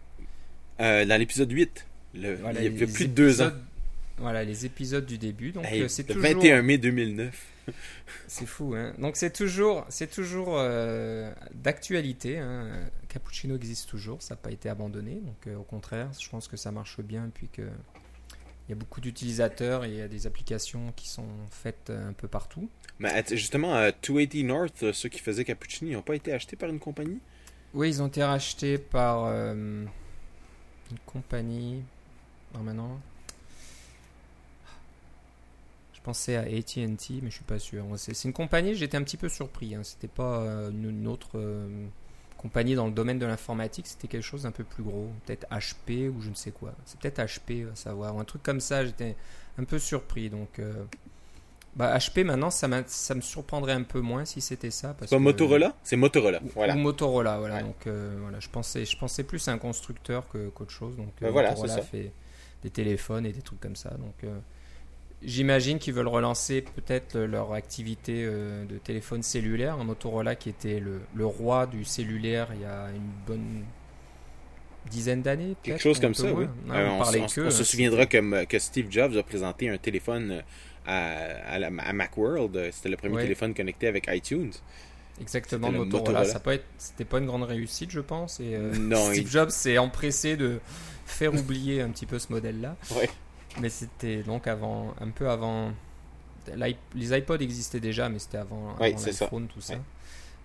Euh, 0.81 1.05
dans 1.05 1.19
l'épisode 1.19 1.51
8, 1.51 1.87
le, 2.15 2.35
voilà, 2.37 2.61
il 2.63 2.79
y 2.79 2.83
a 2.83 2.87
plus 2.87 3.07
de 3.09 3.13
deux 3.13 3.43
ans. 3.43 3.53
Voilà, 4.19 4.45
les 4.45 4.67
épisodes 4.67 5.07
du 5.07 5.19
début. 5.19 5.53
Donc 5.53 5.65
Hey, 5.67 5.83
euh, 5.83 5.89
c'est 5.89 6.05
toujours. 6.05 6.23
21 6.23 6.63
mai 6.63 6.79
2009. 6.79 7.47
C'est 8.27 8.47
fou, 8.47 8.75
hein. 8.75 8.93
Donc 8.99 9.17
c'est 9.17 9.33
toujours, 9.33 9.85
c'est 9.89 10.11
toujours 10.11 10.55
euh, 10.59 11.33
d'actualité. 11.55 12.39
hein. 12.39 12.69
Cappuccino 13.09 13.55
existe 13.55 13.89
toujours, 13.89 14.21
ça 14.23 14.35
n'a 14.35 14.41
pas 14.41 14.51
été 14.51 14.69
abandonné. 14.69 15.21
Donc 15.25 15.47
euh, 15.47 15.57
au 15.57 15.63
contraire, 15.63 16.09
je 16.19 16.29
pense 16.29 16.49
que 16.49 16.57
ça 16.57 16.73
marche 16.73 17.01
bien, 17.01 17.31
puis 17.33 17.49
que 17.49 17.63
il 17.63 18.71
y 18.71 18.73
a 18.73 18.77
beaucoup 18.77 19.01
d'utilisateurs 19.01 19.85
et 19.85 19.89
il 19.89 19.97
y 19.97 20.01
a 20.01 20.09
des 20.09 20.27
applications 20.27 20.93
qui 20.97 21.09
sont 21.09 21.27
faites 21.51 21.91
un 21.91 22.13
peu 22.13 22.29
partout. 22.29 22.69
Mais 22.99 23.25
justement, 23.31 23.75
à 23.75 23.91
280 23.93 24.45
North, 24.45 24.93
ceux 24.93 25.09
qui 25.09 25.19
faisaient 25.21 25.45
Cappuccini, 25.45 25.91
ils 25.91 25.95
n'ont 25.95 26.03
pas 26.03 26.15
été 26.15 26.33
achetés 26.33 26.57
par 26.57 26.69
une 26.71 26.79
compagnie? 26.79 27.19
Oui, 27.75 27.89
ils 27.89 28.03
ont 28.03 28.07
été 28.09 28.23
rachetés 28.23 28.79
par 28.79 29.25
euh, 29.27 29.85
une 30.91 30.99
compagnie. 31.07 31.83
Non, 32.55 32.61
maintenant. 32.61 33.01
Je 35.93 36.01
pensais 36.03 36.37
à 36.37 36.41
AT&T, 36.41 37.21
mais 37.23 37.29
je 37.29 37.35
suis 37.35 37.45
pas 37.45 37.59
sûr. 37.59 37.85
C'est 37.97 38.25
une 38.25 38.33
compagnie. 38.33 38.75
J'étais 38.75 38.97
un 38.97 39.03
petit 39.03 39.19
peu 39.19 39.29
surpris. 39.29 39.75
Hein. 39.75 39.83
C'était 39.85 40.09
pas 40.09 40.41
euh, 40.41 40.71
une, 40.71 40.89
une 40.89 41.07
autre 41.07 41.33
euh, 41.35 41.87
compagnie 42.39 42.75
dans 42.75 42.87
le 42.87 42.93
domaine 42.93 43.19
de 43.19 43.27
l'informatique. 43.27 43.87
C'était 43.87 44.09
quelque 44.09 44.25
chose 44.25 44.45
d'un 44.45 44.51
peu 44.51 44.65
plus 44.65 44.83
gros. 44.83 45.11
Peut-être 45.27 45.47
HP 45.51 46.09
ou 46.09 46.23
je 46.23 46.31
ne 46.31 46.35
sais 46.35 46.53
quoi. 46.53 46.73
C'est 46.87 46.99
peut-être 46.99 47.21
HP, 47.21 47.71
à 47.71 47.75
savoir. 47.77 48.19
Un 48.19 48.25
truc 48.25 48.43
comme 48.43 48.61
ça. 48.61 48.85
J'étais 48.85 49.15
un 49.59 49.65
peu 49.65 49.79
surpris. 49.79 50.31
Donc, 50.31 50.59
euh, 50.59 50.85
bah, 51.77 51.97
HP 51.99 52.25
maintenant, 52.25 52.51
ça, 52.51 52.69
ça 52.87 53.15
me 53.15 53.21
surprendrait 53.21 53.73
un 53.75 53.83
peu 53.85 54.01
moins 54.01 54.25
si 54.25 54.41
c'était 54.41 54.71
ça. 54.71 54.89
Parce 54.89 55.09
C'est 55.11 55.17
pas 55.17 55.19
que- 55.19 55.23
Motorola? 55.25 55.77
C'est 55.83 55.97
Motorola. 55.97 56.41
ou- 56.43 56.49
Voilà. 56.55 56.75
Ou 56.75 56.79
Motorola, 56.79 57.39
voilà. 57.39 57.57
Ouais. 57.57 57.63
Donc 57.63 57.87
euh, 57.87 58.17
voilà, 58.21 58.41
je 58.41 58.49
pensais, 58.49 58.85
je 58.85 58.97
pensais 58.99 59.23
plus 59.25 59.47
à 59.49 59.53
un 59.53 59.59
constructeur 59.59 60.29
que 60.29 60.49
qu'autre 60.51 60.73
chose. 60.73 60.97
Donc 60.97 61.13
Ben 61.21 61.29
euh, 61.29 61.31
voilà, 61.31 61.51
Motorola 61.51 61.75
ça. 61.75 61.83
fait 61.83 62.13
des 62.63 62.71
téléphones 62.71 63.25
et 63.27 63.33
des 63.33 63.43
trucs 63.43 63.61
comme 63.61 63.77
ça. 63.77 63.91
Donc 63.91 64.15
euh, 64.25 64.37
j'imagine 65.23 65.79
qu'ils 65.79 65.95
veulent 65.95 66.09
relancer 66.09 66.63
peut-être 66.63 67.19
leur 67.19 67.53
activité 67.53 68.25
euh, 68.25 68.65
de 68.65 68.79
téléphone 68.79 69.23
cellulaire. 69.23 69.75
Un 69.79 69.85
Motorola 69.85 70.35
qui 70.35 70.49
était 70.49 70.81
le, 70.81 71.01
le 71.15 71.25
roi 71.27 71.67
du 71.67 71.85
cellulaire 71.85 72.49
il 72.55 72.63
y 72.63 72.65
a 72.65 72.89
une 72.91 73.11
bonne 73.27 73.65
dizaine 74.91 75.23
d'années. 75.23 75.57
Quelque 75.63 75.81
chose 75.81 76.01
comme 76.01 76.15
ça, 76.15 76.25
oui. 76.33 76.47
moins. 76.67 76.81
Non, 76.83 76.91
on, 76.93 76.95
on, 76.97 76.99
parlait 76.99 77.21
on- 77.21 77.27
que, 77.27 77.41
on 77.43 77.51
se 77.51 77.65
souviendra 77.65 78.07
que, 78.07 78.45
que 78.45 78.59
Steve 78.59 78.87
Jobs 78.91 79.17
a 79.17 79.23
présenté 79.23 79.69
un 79.69 79.79
téléphone 79.79 80.43
à, 80.87 81.15
à, 81.53 81.59
la- 81.59 81.69
à 81.79 81.93
Macworld. 81.93 82.57
Euh, 82.57 82.69
C'était 82.73 82.89
le 82.89 82.97
premier 82.97 83.17
Ouais. 83.17 83.23
téléphone 83.23 83.55
connecté 83.55 83.87
avec 83.89 84.09
iTunes. 84.13 84.53
Exactement, 85.21 85.71
Motorola. 85.71 85.99
Motorola. 85.99 86.25
Ça 86.25 86.41
être, 86.55 86.65
c'était 86.79 87.05
pas 87.05 87.19
une 87.19 87.27
grande 87.27 87.43
réussite, 87.43 87.91
je 87.91 88.01
pense. 88.01 88.41
Et 88.41 88.55
euh, 88.55 88.75
Non, 88.79 88.97
Steve 89.11 89.25
il- 89.25 89.29
Jobs 89.31 89.51
s'est 89.51 89.77
empressé 89.79 90.37
de 90.37 90.61
faire 91.05 91.35
oublier 91.39 91.83
un 91.83 91.91
petit 91.91 92.07
peu 92.07 92.19
ce 92.19 92.33
modèle-là. 92.33 92.77
Ouais. 92.97 93.11
Mais 93.61 93.69
c'était 93.69 94.23
donc 94.23 94.47
avant, 94.47 94.95
un 95.01 95.11
peu 95.11 95.29
avant. 95.29 95.73
Les 96.95 97.17
iPods 97.17 97.39
existaient 97.39 97.81
déjà, 97.81 98.09
mais 98.09 98.19
c'était 98.19 98.39
avant, 98.39 98.75
Ouais, 98.81 98.89
avant 98.95 98.99
ça. 98.99 99.11
l'iPhone, 99.25 99.47
tout 99.53 99.61
ça. 99.61 99.75
Ouais. 99.75 99.81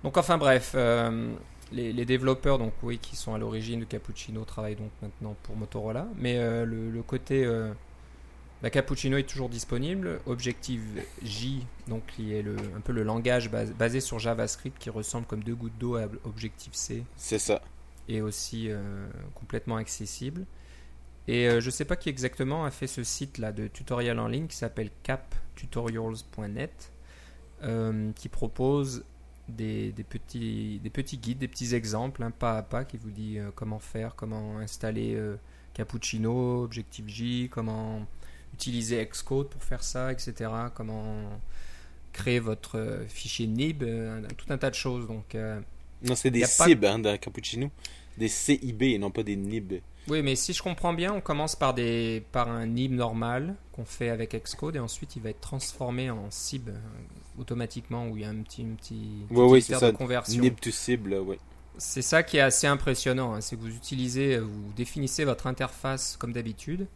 Donc 0.04 0.18
enfin 0.18 0.38
bref, 0.38 0.74
euh, 0.76 1.32
les, 1.72 1.92
les 1.94 2.06
développeurs 2.06 2.60
donc 2.60 2.74
oui 2.84 3.00
qui 3.00 3.16
sont 3.16 3.34
à 3.34 3.38
l'origine 3.40 3.80
de 3.80 3.86
Cappuccino 3.86 4.44
travaillent 4.44 4.76
donc 4.76 4.92
maintenant 5.02 5.36
pour 5.44 5.56
Motorola, 5.56 6.06
mais 6.18 6.38
euh, 6.38 6.64
le, 6.66 6.92
le 6.92 7.02
côté 7.02 7.44
la 8.64 8.70
Cappuccino 8.70 9.18
est 9.18 9.24
toujours 9.30 9.50
disponible. 9.50 10.20
Objective 10.26 10.82
J, 11.24 11.66
donc 11.88 12.04
qui 12.08 12.34
est 12.34 12.42
le, 12.42 12.56
un 12.76 12.80
peu 12.82 12.94
le 12.94 13.04
langage 13.04 13.52
bas- 13.52 13.66
basé 13.66 14.00
sur 14.02 14.18
JavaScript 14.20 14.78
qui 14.80 14.90
ressemble 14.90 15.28
comme 15.28 15.44
deux 15.44 15.56
gouttes 15.56 15.78
d'eau 15.78 15.96
à 15.98 16.08
Objective 16.24 16.74
C 16.74 17.04
C'est 17.18 17.38
ça. 17.40 17.62
est 18.10 18.22
aussi 18.22 18.70
euh, 18.72 19.08
complètement 19.36 19.76
accessible. 19.78 20.46
Et 21.28 21.48
euh, 21.50 21.60
je 21.60 21.70
sais 21.72 21.86
pas 21.86 21.96
qui 21.96 22.10
exactement 22.10 22.66
a 22.66 22.72
fait 22.72 22.88
ce 22.88 23.04
site 23.04 23.38
là 23.40 23.52
de 23.52 23.68
tutoriel 23.68 24.20
en 24.20 24.28
ligne 24.28 24.48
qui 24.48 24.56
s'appelle 24.58 24.90
captutorials.net. 25.04 26.92
euh, 27.64 28.12
qui 28.14 28.30
propose 28.30 29.04
des, 29.48 29.92
des 29.92 30.04
petits, 30.04 30.80
des 30.84 30.90
petits 30.90 31.18
guides, 31.18 31.38
des 31.40 31.48
petits 31.48 31.74
exemples, 31.76 32.24
un 32.24 32.32
pas 32.32 32.58
à 32.58 32.64
pas, 32.64 32.84
qui 32.86 32.98
vous 32.98 33.12
dit 33.12 33.38
comment 33.56 33.80
faire, 33.80 34.16
comment 34.16 34.58
installer 34.58 35.20
Cappuccino, 35.74 36.64
Objective-J, 36.64 37.50
comment 37.52 38.06
utiliser 38.56 39.06
Xcode 39.06 39.50
pour 39.50 39.62
faire 39.64 39.84
ça, 39.84 40.12
etc. 40.12 40.50
Comment 40.74 41.30
créer 42.14 42.40
votre 42.40 42.78
euh, 42.80 43.06
fichier 43.08 43.46
NIB, 43.48 43.84
euh, 43.84 44.22
tout 44.38 44.46
un 44.50 44.58
tas 44.58 44.70
de 44.70 44.76
choses. 44.76 45.06
Donc, 45.08 45.36
euh, 45.36 45.60
Non, 46.04 46.16
c'est 46.16 46.32
des 46.32 46.44
a 46.44 46.48
pas- 46.48 46.66
CIB 46.66 46.86
hein, 46.86 47.00
dans 47.00 47.18
Cappuccino. 47.18 47.70
Des 48.18 48.30
CIB 48.30 48.84
et 48.94 48.98
non 48.98 49.12
pas 49.12 49.24
des 49.24 49.36
NIB. 49.36 49.82
oui, 50.08 50.22
mais 50.24 50.36
si 50.38 50.54
je 50.54 50.64
comprends 50.64 50.94
bien, 50.94 51.12
on 51.14 51.20
commence 51.20 51.56
par, 51.58 51.74
des, 51.74 52.24
par 52.32 52.48
un 52.50 52.66
NIB 52.66 52.94
normal 52.94 53.56
qu'on 53.74 53.84
fait 53.84 54.10
avec 54.10 54.34
Xcode 54.42 54.78
et 54.78 54.80
ensuite 54.80 55.18
il 55.18 55.22
va 55.22 55.32
être 55.32 55.42
transformé 55.42 56.10
en 56.10 56.32
CIB 56.32 56.70
automatiquement 57.38 58.08
où 58.08 58.16
il 58.16 58.22
y 58.24 58.26
a 58.26 58.30
un 58.30 58.42
petit, 58.42 58.62
un 58.64 58.76
petit, 58.76 59.26
Oui, 59.30 59.46
oui, 59.50 59.62
c'est 59.62 59.76
ça. 59.76 59.92
de 59.92 59.98
conversion. 59.98 60.42
NIB 60.42 60.60
to 60.62 60.72
cible, 60.72 61.10
là, 61.10 61.22
ouais. 61.22 61.38
C'est 61.78 62.02
ça 62.02 62.24
qui 62.24 62.38
est 62.38 62.42
assez 62.42 62.68
impressionnant, 62.68 63.34
hein, 63.34 63.42
c'est 63.42 63.58
que 63.58 63.62
vous 63.62 63.76
utilisez, 63.76 64.38
vous 64.40 64.72
définissez 64.78 65.26
votre 65.26 65.46
interface 65.48 66.16
comme 66.18 66.32
d'habitude, 66.32 66.88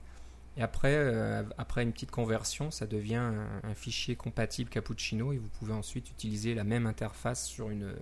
et 0.59 0.61
après, 0.61 0.93
euh, 0.93 1.41
après 1.57 1.83
une 1.83 1.93
petite 1.93 2.11
conversion, 2.11 2.69
ça 2.69 2.85
devient 2.85 3.31
un, 3.63 3.73
fichier 3.75 4.17
compatible 4.17 4.69
Cappuccino, 4.69 5.31
et 5.31 5.37
vous 5.37 5.47
pouvez 5.57 5.71
ensuite 5.71 6.09
utiliser 6.09 6.53
la 6.53 6.65
même 6.65 6.85
interface 6.85 7.47
sur 7.47 7.69
une 7.69 7.93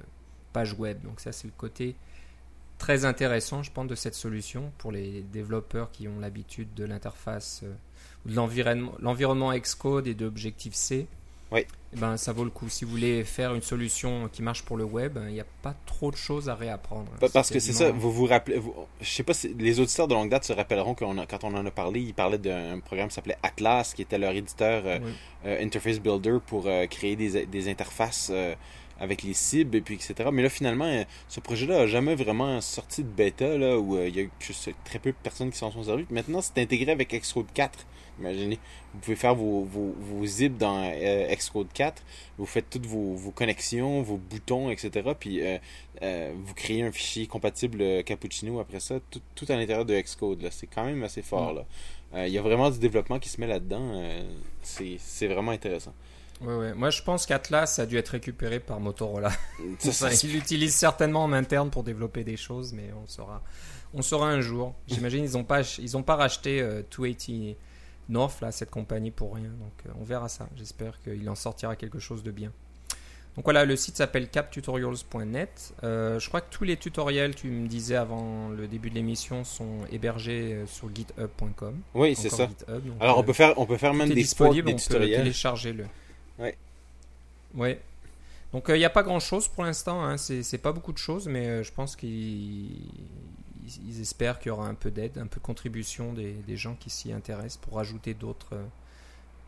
page 0.53 0.73
web. 0.73 0.99
Donc 1.03 1.19
ça, 1.19 1.31
c'est 1.31 1.45
le 1.45 1.53
côté 1.55 1.95
très 2.79 3.05
intéressant, 3.05 3.61
je 3.61 3.71
pense, 3.71 3.85
de 3.85 3.93
cette 3.93 4.15
solution 4.15 4.71
pour 4.79 4.91
les 4.91 5.21
développeurs 5.21 5.91
qui 5.91 6.07
ont 6.07 6.19
l'habitude 6.19 6.73
de 6.73 6.83
l'interface, 6.83 7.61
euh, 7.63 7.75
ou 8.25 8.29
de 8.31 8.35
l'environnement 9.03 9.53
Xcode 9.53 10.07
et 10.07 10.15
d'Objective-C. 10.15 11.07
Oui. 11.51 11.61
Eh 11.93 11.97
ben, 11.97 12.17
ça 12.17 12.33
vaut 12.33 12.43
le 12.43 12.49
coup. 12.49 12.67
Si 12.67 12.83
vous 12.83 12.91
voulez 12.91 13.23
faire 13.23 13.55
une 13.55 13.61
solution 13.61 14.27
qui 14.31 14.41
marche 14.41 14.63
pour 14.63 14.75
le 14.75 14.83
web, 14.83 15.17
il 15.27 15.33
n'y 15.33 15.39
a 15.39 15.45
pas 15.61 15.73
trop 15.85 16.11
de 16.11 16.17
choses 16.17 16.49
à 16.49 16.55
réapprendre. 16.55 17.09
Pa- 17.21 17.29
Parce 17.29 17.49
que 17.49 17.59
c'est 17.59 17.71
ça, 17.71 17.91
vous 17.91 18.11
vous 18.11 18.25
rappelez, 18.25 18.57
vous- 18.59 18.75
je 18.99 19.09
sais 19.09 19.23
pas 19.23 19.33
si 19.33 19.53
les 19.57 19.79
auditeurs 19.79 20.09
de 20.09 20.13
longue 20.13 20.29
date 20.29 20.43
se 20.43 20.51
rappelleront 20.51 20.93
qu'on 20.95 21.17
a- 21.17 21.25
quand 21.25 21.45
on 21.45 21.53
en 21.55 21.65
a 21.65 21.71
parlé, 21.71 22.01
ils 22.01 22.13
parlaient 22.13 22.37
d'un 22.37 22.79
programme 22.81 23.07
qui 23.07 23.15
s'appelait 23.15 23.37
Atlas, 23.43 23.93
qui 23.93 24.01
était 24.01 24.17
leur 24.17 24.31
éditeur 24.33 24.83
euh, 24.85 24.99
Oui. 25.01 25.11
euh, 25.45 25.63
Interface 25.63 25.99
Builder 25.99 26.39
pour 26.45 26.65
euh, 26.67 26.85
créer 26.87 27.15
des, 27.15 27.45
des 27.45 27.69
interfaces 27.69 28.29
avec 28.99 29.23
les 29.23 29.33
cibles, 29.33 29.75
et 29.75 29.81
puis 29.81 29.95
etc. 29.95 30.29
Mais 30.31 30.43
là, 30.43 30.49
finalement, 30.49 30.85
euh, 30.85 31.03
ce 31.27 31.39
projet-là 31.39 31.81
a 31.81 31.87
jamais 31.87 32.15
vraiment 32.15 32.61
sorti 32.61 33.03
de 33.03 33.09
bêta, 33.09 33.57
là, 33.57 33.77
où 33.77 33.97
euh, 33.97 34.07
il 34.07 34.15
y 34.15 34.21
a 34.21 34.27
juste 34.39 34.69
très 34.85 34.99
peu 34.99 35.11
de 35.11 35.17
personnes 35.21 35.51
qui 35.51 35.57
s'en 35.57 35.71
sont 35.71 35.83
servies. 35.83 36.05
Maintenant, 36.09 36.41
c'est 36.41 36.59
intégré 36.59 36.91
avec 36.91 37.09
Xcode 37.09 37.51
4. 37.53 37.85
Imaginez, 38.19 38.59
vous 38.93 38.99
pouvez 38.99 39.15
faire 39.15 39.35
vos, 39.35 39.63
vos, 39.63 39.93
vos 39.99 40.25
zips 40.25 40.57
dans 40.57 40.83
euh, 40.83 41.35
Xcode 41.35 41.67
4, 41.71 42.01
vous 42.37 42.45
faites 42.45 42.69
toutes 42.69 42.85
vos, 42.85 43.13
vos 43.13 43.31
connexions, 43.31 44.01
vos 44.01 44.17
boutons, 44.17 44.71
etc. 44.71 45.11
Puis 45.19 45.45
euh, 45.45 45.57
euh, 46.01 46.33
vous 46.35 46.53
créez 46.55 46.81
un 46.81 46.91
fichier 46.91 47.27
compatible 47.27 48.03
Cappuccino 48.03 48.59
après 48.59 48.79
ça, 48.79 48.95
tout, 49.11 49.21
tout 49.35 49.45
à 49.49 49.55
l'intérieur 49.55 49.85
de 49.85 49.99
Xcode. 49.99 50.41
là. 50.41 50.49
C'est 50.51 50.67
quand 50.67 50.83
même 50.83 51.03
assez 51.03 51.21
fort. 51.21 51.53
là. 51.53 51.65
Il 52.25 52.31
y 52.31 52.37
a 52.37 52.41
vraiment 52.41 52.71
du 52.71 52.79
développement 52.79 53.19
qui 53.19 53.29
se 53.29 53.39
met 53.39 53.47
là-dedans. 53.47 54.01
c'est 54.63 54.95
c'est 54.97 55.27
vraiment 55.27 55.51
intéressant. 55.51 55.93
Ouais, 56.41 56.55
ouais. 56.55 56.73
Moi, 56.73 56.89
je 56.89 57.01
pense 57.01 57.25
qu'Atlas 57.25 57.79
a 57.79 57.85
dû 57.85 57.97
être 57.97 58.09
récupéré 58.09 58.59
par 58.59 58.79
Motorola. 58.79 59.31
Ça, 59.79 60.09
Ils 60.13 60.33
l'utilisent 60.33 60.75
certainement 60.75 61.23
en 61.23 61.33
interne 61.33 61.69
pour 61.69 61.83
développer 61.83 62.23
des 62.23 62.37
choses, 62.37 62.73
mais 62.73 62.91
on 63.03 63.07
saura, 63.07 63.41
on 63.93 64.01
saura 64.01 64.29
un 64.29 64.41
jour. 64.41 64.75
J'imagine 64.87 65.23
ils 65.23 65.33
n'ont 65.33 65.43
pas, 65.43 65.61
ils 65.79 65.97
ont 65.97 66.03
pas 66.03 66.15
racheté 66.15 66.61
euh, 66.61 66.83
280 66.95 67.55
North, 68.09 68.39
là, 68.41 68.51
cette 68.51 68.71
compagnie 68.71 69.11
pour 69.11 69.35
rien. 69.35 69.49
Donc, 69.49 69.73
euh, 69.85 69.89
on 69.99 70.03
verra 70.03 70.29
ça. 70.29 70.47
J'espère 70.55 71.01
qu'il 71.01 71.29
en 71.29 71.35
sortira 71.35 71.75
quelque 71.75 71.99
chose 71.99 72.23
de 72.23 72.31
bien. 72.31 72.51
Donc 73.35 73.43
voilà, 73.45 73.65
le 73.65 73.75
site 73.75 73.97
s'appelle 73.97 74.29
captutorials.net. 74.29 75.73
Euh, 75.83 76.19
je 76.19 76.27
crois 76.27 76.41
que 76.41 76.49
tous 76.49 76.63
les 76.63 76.75
tutoriels, 76.75 77.35
tu 77.35 77.47
me 77.49 77.67
disais 77.67 77.95
avant 77.95 78.49
le 78.49 78.67
début 78.67 78.89
de 78.89 78.95
l'émission, 78.95 79.43
sont 79.43 79.81
hébergés 79.91 80.53
euh, 80.53 80.65
sur 80.65 80.89
github.com. 80.93 81.75
oui, 81.93 82.15
c'est 82.15 82.29
ça. 82.29 82.47
GitHub, 82.47 82.93
Alors, 82.99 83.19
on 83.19 83.23
peut 83.23 83.33
faire, 83.33 83.53
on 83.59 83.67
peut 83.67 83.77
faire 83.77 83.93
même 83.93 84.09
des 84.09 84.15
des 84.15 84.27
on 84.39 84.45
peut 84.45 84.75
tutoriels. 84.75 85.19
télécharger 85.19 85.73
le. 85.73 85.85
Ouais. 86.39 86.57
Ouais. 87.55 87.79
Donc 88.53 88.65
il 88.69 88.75
n'y 88.75 88.85
a 88.85 88.89
pas 88.89 89.03
grand 89.03 89.19
chose 89.19 89.47
pour 89.47 89.63
l'instant, 89.63 90.03
hein. 90.03 90.17
c'est 90.17 90.57
pas 90.57 90.71
beaucoup 90.71 90.93
de 90.93 90.97
choses, 90.97 91.27
mais 91.27 91.47
euh, 91.47 91.63
je 91.63 91.71
pense 91.71 91.95
qu'ils 91.95 92.09
ils- 93.65 93.89
ils 93.89 94.01
espèrent 94.01 94.39
qu'il 94.39 94.47
y 94.47 94.51
aura 94.51 94.67
un 94.67 94.73
peu 94.75 94.89
d'aide, 94.91 95.17
un 95.17 95.27
peu 95.27 95.39
de 95.41 95.45
contribution 95.45 96.13
des, 96.13 96.31
des 96.31 96.55
gens 96.55 96.75
qui 96.79 96.89
s'y 96.89 97.11
intéressent 97.11 97.57
pour 97.57 97.75
rajouter 97.75 98.13
d'autres 98.13 98.53
euh, 98.53 98.63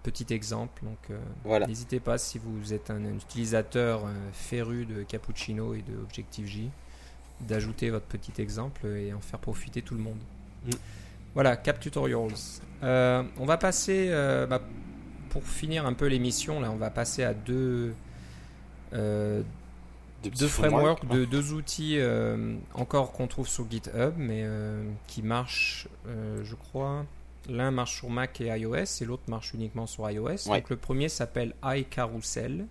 petits 0.04 0.25
exemples. 0.34 0.84
Donc 0.84 0.97
euh, 1.10 1.17
Voilà. 1.45 1.67
n'hésitez 1.67 2.02
pas 2.02 2.17
si 2.17 2.38
vous 2.38 2.73
êtes 2.73 2.89
un, 2.91 3.04
utilisateur 3.15 4.06
euh, 4.06 4.10
féru 4.34 4.86
de 4.86 5.04
Cappuccino 5.04 5.73
et 5.73 5.82
de 5.82 5.97
Objective-J 5.97 6.69
d'ajouter 7.41 7.89
votre 7.89 8.06
petit 8.08 8.41
exemple 8.41 8.86
et 8.88 9.13
en 9.13 9.21
faire 9.21 9.39
profiter 9.39 9.82
tout 9.82 9.95
le 9.95 10.02
monde. 10.02 10.19
Mm. 10.65 10.71
Voilà, 11.36 11.56
Cap 11.56 11.80
Tutorials. 11.80 12.34
Euh, 12.84 13.23
on 13.38 13.45
va 13.45 13.56
passer, 13.56 14.08
euh, 14.10 14.45
bah, 14.45 14.62
pour 15.30 15.44
finir 15.44 15.86
un 15.86 15.94
peu 15.94 16.08
l'émission, 16.08 16.60
là, 16.60 16.72
on 16.72 16.76
va 16.76 16.89
passer 16.89 17.24
à 17.24 17.34
deux, 17.34 17.94
euh, 18.94 19.42
deux 20.24 20.48
frameworks, 20.48 21.00
frameworks. 21.00 21.08
deux, 21.08 21.26
deux 21.26 21.54
outils 21.54 22.00
euh, 22.00 22.56
encore 22.74 23.12
qu'on 23.12 23.28
trouve 23.28 23.48
sur 23.48 23.70
GitHub, 23.70 24.13
mais 24.18 24.42
euh, 24.44 24.84
qui 25.08 25.22
marchent, 25.22 25.88
je 26.44 26.56
crois. 26.56 27.06
L'un 27.48 27.72
marche 27.72 27.98
sur 27.98 28.10
Mac 28.10 28.42
et 28.42 28.48
iOS 28.48 29.02
et 29.02 29.06
l'autre 29.06 29.24
marche 29.28 29.54
uniquement 29.54 29.88
sur 29.88 30.10
iOS. 30.10 30.28
Ouais. 30.28 30.60
Donc 30.60 30.70
le 30.70 30.76
premier 30.76 31.10
s'appelle 31.10 31.54
iCarousel. 31.63 32.65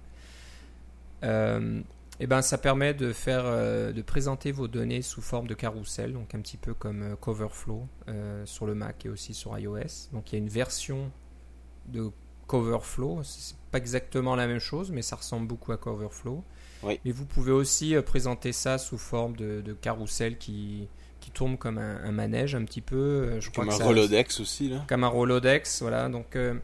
Et 2.20 2.26
ben 2.26 2.42
ça 2.42 2.58
permet 2.58 2.94
de 2.94 3.12
faire, 3.12 3.44
de 3.44 4.02
présenter 4.02 4.50
vos 4.50 4.66
données 4.66 5.02
sous 5.02 5.22
forme 5.22 5.46
de 5.46 5.54
carrousel, 5.54 6.12
donc 6.12 6.34
un 6.34 6.40
petit 6.40 6.56
peu 6.56 6.74
comme 6.74 7.16
Coverflow 7.20 7.86
sur 8.44 8.66
le 8.66 8.74
Mac 8.74 9.06
et 9.06 9.08
aussi 9.08 9.34
sur 9.34 9.56
iOS. 9.56 10.10
Donc 10.12 10.30
il 10.30 10.36
y 10.36 10.36
a 10.36 10.38
une 10.38 10.48
version 10.48 11.10
de 11.86 12.10
Coverflow, 12.48 13.20
c'est 13.22 13.54
pas 13.70 13.78
exactement 13.78 14.34
la 14.34 14.48
même 14.48 14.58
chose, 14.58 14.90
mais 14.90 15.02
ça 15.02 15.14
ressemble 15.14 15.46
beaucoup 15.46 15.70
à 15.70 15.76
Coverflow. 15.76 16.42
Oui. 16.82 16.98
Mais 17.04 17.12
vous 17.12 17.24
pouvez 17.26 17.52
aussi 17.52 17.94
euh, 17.94 18.02
présenter 18.02 18.52
ça 18.52 18.78
sous 18.78 18.98
forme 18.98 19.36
de, 19.36 19.60
de 19.60 19.72
carrousel 19.74 20.38
qui, 20.38 20.88
qui 21.20 21.30
tourne 21.30 21.56
comme 21.58 21.78
un, 21.78 22.02
un 22.04 22.10
manège 22.12 22.54
un 22.56 22.64
petit 22.64 22.80
peu. 22.80 22.96
euh, 22.96 23.40
crois 23.40 23.52
Comme 23.64 23.68
que 23.68 23.74
un 23.74 23.78
ça- 23.78 23.84
Rolodex 23.86 24.40
aussi, 24.40 24.68
là. 24.70 24.84
comme 24.88 25.04
un 25.04 25.08
Rolodex, 25.08 25.82
voilà. 25.82 26.08
Donc, 26.08 26.34
euh, 26.34 26.54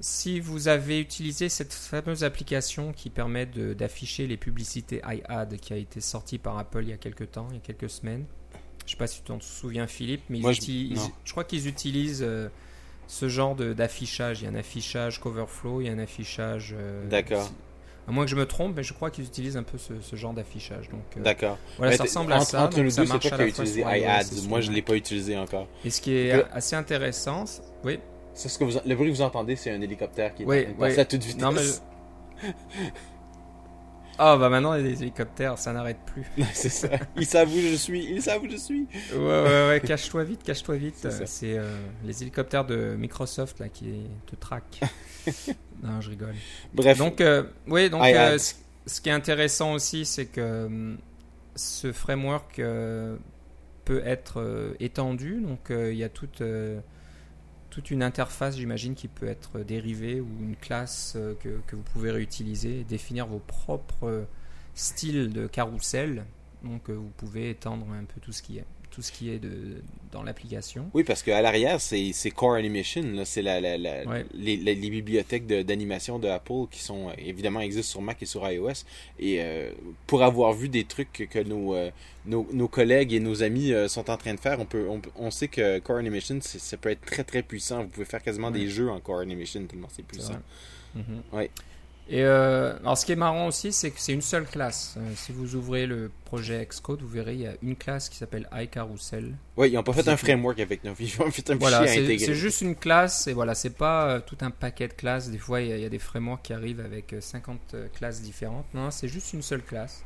si 0.00 0.38
vous 0.38 0.68
avez 0.68 1.00
utilisé 1.00 1.48
cette 1.48 1.72
fameuse 1.72 2.22
application 2.22 2.92
qui 2.92 3.10
permet 3.10 3.46
d'afficher 3.46 4.26
les 4.28 4.36
publicités 4.36 5.02
iAd 5.04 5.56
qui 5.56 5.72
a 5.72 5.76
été 5.76 6.00
sortie 6.00 6.38
par 6.38 6.56
Apple 6.56 6.82
il 6.84 6.90
y 6.90 6.92
a 6.92 6.96
quelques 6.96 7.32
temps, 7.32 7.48
il 7.50 7.54
y 7.54 7.58
a 7.58 7.60
quelques 7.62 7.90
semaines. 7.90 8.24
Je 8.86 8.92
sais 8.92 8.96
pas 8.96 9.08
si 9.08 9.18
tu 9.18 9.24
t'en 9.24 9.40
souviens, 9.40 9.86
Philippe, 9.88 10.22
mais 10.30 10.38
ils 10.38 10.44
je- 10.44 10.50
utilisent- 10.50 10.98
non. 10.98 11.10
je 11.24 11.30
crois 11.32 11.44
qu'ils 11.44 11.66
utilisent 11.66 12.22
euh, 12.22 12.48
ce 13.08 13.28
genre 13.28 13.56
d'affichage. 13.56 14.42
Il 14.42 14.44
y 14.44 14.46
a 14.46 14.50
un 14.50 14.54
affichage 14.54 15.18
Coverflow, 15.18 15.80
il 15.80 15.88
y 15.88 15.90
a 15.90 15.92
un 15.92 15.98
affichage. 15.98 16.74
euh, 16.78 17.08
D'accord. 17.08 17.50
À 18.06 18.10
moins 18.10 18.24
que 18.24 18.30
je 18.30 18.36
me 18.36 18.46
trompe, 18.46 18.74
mais 18.76 18.82
je 18.82 18.94
crois 18.94 19.10
qu'ils 19.10 19.24
utilisent 19.24 19.56
un 19.58 19.62
peu 19.64 19.76
ce, 19.76 20.00
ce 20.00 20.16
genre 20.16 20.32
d'affichage. 20.32 20.88
Donc, 20.88 21.00
euh, 21.16 21.20
D'accord. 21.22 21.58
voilà, 21.76 21.90
Mais 21.90 21.96
ça 21.98 22.04
ressemble 22.04 22.32
à 22.32 22.40
ça. 22.40 22.64
Entre 22.64 22.76
ça 22.76 22.82
deux, 22.82 22.90
c'est 22.90 23.04
toi 23.06 23.18
qui 23.18 23.34
as 23.34 23.46
utilisé 23.46 23.80
iAds. 23.82 24.22
Moi, 24.48 24.60
je 24.62 24.68
Mac. 24.68 24.76
l'ai 24.76 24.82
pas 24.82 24.94
utilisé 24.94 25.36
encore. 25.36 25.66
Et 25.84 25.90
ce 25.90 26.00
qui 26.00 26.14
est 26.14 26.36
Le- 26.36 26.46
assez 26.52 26.74
intéressant, 26.76 27.44
oui. 27.84 27.98
C'est 28.32 28.48
ce 28.48 28.58
que 28.58 28.64
vous, 28.64 28.78
le 28.86 28.94
bruit 28.94 29.10
que 29.10 29.16
vous 29.16 29.20
entendez, 29.22 29.56
c'est 29.56 29.70
un 29.72 29.80
hélicoptère 29.82 30.32
qui 30.34 30.44
est 30.44 30.46
Oui, 30.46 30.60
en 30.60 30.62
train 30.62 30.72
de 30.72 30.78
passer 30.78 30.94
oui. 30.94 31.00
à 31.00 31.04
toute 31.04 31.24
vitesse. 31.24 31.42
Non, 31.42 31.52
mais 31.52 31.60
Ah 34.18 34.36
bah 34.36 34.48
maintenant 34.48 34.74
il 34.74 34.84
y 34.84 34.88
a 34.88 34.92
des 34.92 35.02
hélicoptères, 35.02 35.58
ça 35.58 35.72
n'arrête 35.72 35.98
plus. 36.06 36.24
c'est 36.52 36.68
ça. 36.68 36.88
Ils 37.16 37.26
savent 37.26 37.52
où 37.52 37.60
je 37.60 37.74
suis. 37.74 38.04
Ils 38.04 38.22
savent 38.22 38.42
où 38.42 38.50
je 38.50 38.56
suis. 38.56 38.86
Ouais 39.14 39.20
ouais 39.20 39.68
ouais, 39.68 39.80
cache-toi 39.84 40.24
vite, 40.24 40.42
cache-toi 40.42 40.76
vite. 40.76 41.06
C'est. 41.26 41.56
Euh, 41.56 41.78
les 42.04 42.22
hélicoptères 42.22 42.64
de 42.64 42.96
Microsoft 42.98 43.60
là 43.60 43.68
qui 43.68 44.02
te 44.26 44.34
traquent. 44.34 44.80
non, 45.82 46.00
je 46.00 46.10
rigole. 46.10 46.34
Bref. 46.74 46.98
Donc 46.98 47.20
euh, 47.20 47.44
oui, 47.68 47.88
donc 47.90 48.02
euh, 48.02 48.38
ce 48.38 48.54
ce 48.86 49.00
qui 49.02 49.10
est 49.10 49.12
intéressant 49.12 49.74
aussi, 49.74 50.06
c'est 50.06 50.26
que 50.26 50.96
ce 51.54 51.92
framework 51.92 52.56
peut 52.56 54.02
être 54.04 54.74
étendu. 54.80 55.40
Donc 55.42 55.66
il 55.70 55.94
y 55.94 56.04
a 56.04 56.08
toute 56.08 56.42
toute 57.78 57.92
une 57.92 58.02
interface, 58.02 58.56
j'imagine, 58.56 58.96
qui 58.96 59.06
peut 59.06 59.28
être 59.28 59.60
dérivée 59.60 60.20
ou 60.20 60.26
une 60.40 60.56
classe 60.56 61.12
euh, 61.14 61.34
que, 61.38 61.76
vous 61.76 61.82
pouvez 61.82 62.10
réutiliser 62.10 62.82
définir 62.82 63.28
vos 63.28 63.38
propres 63.38 64.08
euh, 64.08 64.24
styles 64.74 65.32
de 65.32 65.46
carrousel. 65.46 66.24
Donc 66.64 66.90
euh, 66.90 66.94
vous 66.94 67.12
pouvez 67.16 67.50
étendre 67.50 67.86
un 67.92 68.02
peu 68.02 68.20
tout 68.20 68.32
ce 68.32 68.42
qui 68.42 68.58
est 68.58 68.64
tout 68.98 69.02
ce 69.02 69.12
qui 69.12 69.30
est 69.30 69.38
de, 69.38 69.80
dans 70.10 70.24
l'application. 70.24 70.90
Oui, 70.92 71.04
parce 71.04 71.22
qu'à 71.22 71.40
l'arrière, 71.40 71.80
c'est 71.80 72.10
c'est 72.12 72.32
Core 72.32 72.54
Animation. 72.54 73.02
là. 73.14 73.24
C'est 73.24 73.42
la, 73.42 73.60
la, 73.60 73.78
la- 73.78 74.04
Ouais. 74.04 74.26
les, 74.34 74.56
les- 74.56 74.74
les 74.74 74.90
bibliothèques 74.90 75.46
de- 75.46 75.62
d'animation 75.62 76.18
de, 76.18 76.26
Apple 76.26 76.66
qui 76.68 76.80
sont 76.82 77.08
euh, 77.08 77.12
évidemment 77.16 77.60
existent 77.60 77.92
sur 77.92 78.02
Mac 78.02 78.20
et 78.20 78.26
sur 78.26 78.50
iOS. 78.50 78.82
Et 79.20 79.36
euh, 79.40 79.70
pour 80.08 80.24
avoir 80.24 80.52
vu 80.52 80.68
des 80.68 80.82
trucs 80.82 81.12
que, 81.30 81.38
nos, 81.44 81.76
euh, 81.76 81.92
nos, 82.26 82.48
nos 82.52 82.66
collègues 82.66 83.12
et 83.12 83.20
nos 83.20 83.44
amis 83.44 83.72
euh, 83.72 83.86
sont 83.86 84.10
en 84.10 84.16
train 84.16 84.34
de 84.34 84.40
faire, 84.40 84.58
on, 84.58 84.64
peut, 84.66 84.88
on, 84.90 85.00
on 85.14 85.30
sait 85.30 85.46
que 85.46 85.78
Core 85.78 85.98
Animation, 85.98 86.40
c'est- 86.42 86.58
ça 86.58 86.76
peut 86.76 86.90
être 86.90 87.02
très 87.06 87.22
très 87.22 87.42
puissant. 87.44 87.84
Vous 87.84 87.88
pouvez 87.90 88.04
faire 88.06 88.20
quasiment 88.22 88.48
Ouais. 88.48 88.58
des 88.58 88.68
jeux 88.68 88.90
en 88.90 88.98
Core 88.98 89.20
Animation 89.20 89.64
tellement 89.66 89.86
c'est 89.90 89.98
C'est 89.98 90.02
puissant. 90.02 90.32
vrai. 90.32 91.04
Mhm. 91.06 91.22
Ouais. 91.32 91.50
Et 92.10 92.24
euh, 92.24 92.74
alors, 92.78 92.96
ce 92.96 93.04
qui 93.04 93.12
est 93.12 93.16
marrant 93.16 93.46
aussi, 93.48 93.70
c'est 93.70 93.90
que 93.90 94.00
c'est 94.00 94.14
une 94.14 94.22
seule 94.22 94.46
classe. 94.46 94.94
Euh, 94.96 95.12
si 95.14 95.30
vous 95.30 95.56
ouvrez 95.56 95.86
le 95.86 96.10
projet 96.24 96.64
Xcode, 96.64 97.02
vous 97.02 97.08
verrez 97.08 97.34
il 97.34 97.40
y 97.40 97.46
a 97.46 97.52
une 97.60 97.76
classe 97.76 98.08
qui 98.08 98.16
s'appelle 98.16 98.48
iCarousel. 98.50 99.34
Oui, 99.58 99.68
ils 99.68 99.74
n'ont 99.74 99.82
pas 99.82 99.92
fait 99.92 100.08
un 100.08 100.16
framework 100.16 100.58
avec 100.58 100.84
nous. 100.84 100.94
Ils 101.00 101.20
ont 101.20 101.30
fait 101.30 101.50
un 101.50 101.56
Voilà, 101.56 101.86
fichier 101.86 102.18
c'est 102.18 102.34
juste 102.34 102.62
une 102.62 102.76
classe 102.76 103.26
et 103.26 103.34
voilà, 103.34 103.54
c'est 103.54 103.76
pas 103.76 104.08
euh, 104.08 104.20
tout 104.24 104.38
un 104.40 104.50
paquet 104.50 104.88
de 104.88 104.94
classes. 104.94 105.28
Des 105.30 105.36
fois, 105.36 105.60
il 105.60 105.68
y, 105.68 105.72
a- 105.72 105.76
il 105.76 105.82
y 105.82 105.84
a 105.84 105.90
des 105.90 105.98
frameworks 105.98 106.42
qui 106.44 106.54
arrivent 106.54 106.80
avec 106.80 107.12
euh, 107.12 107.20
50 107.20 107.60
euh, 107.74 107.88
classes 107.88 108.22
différentes. 108.22 108.64
Non, 108.72 108.90
c'est 108.90 109.08
juste 109.08 109.34
une 109.34 109.42
seule 109.42 109.62
classe. 109.62 110.02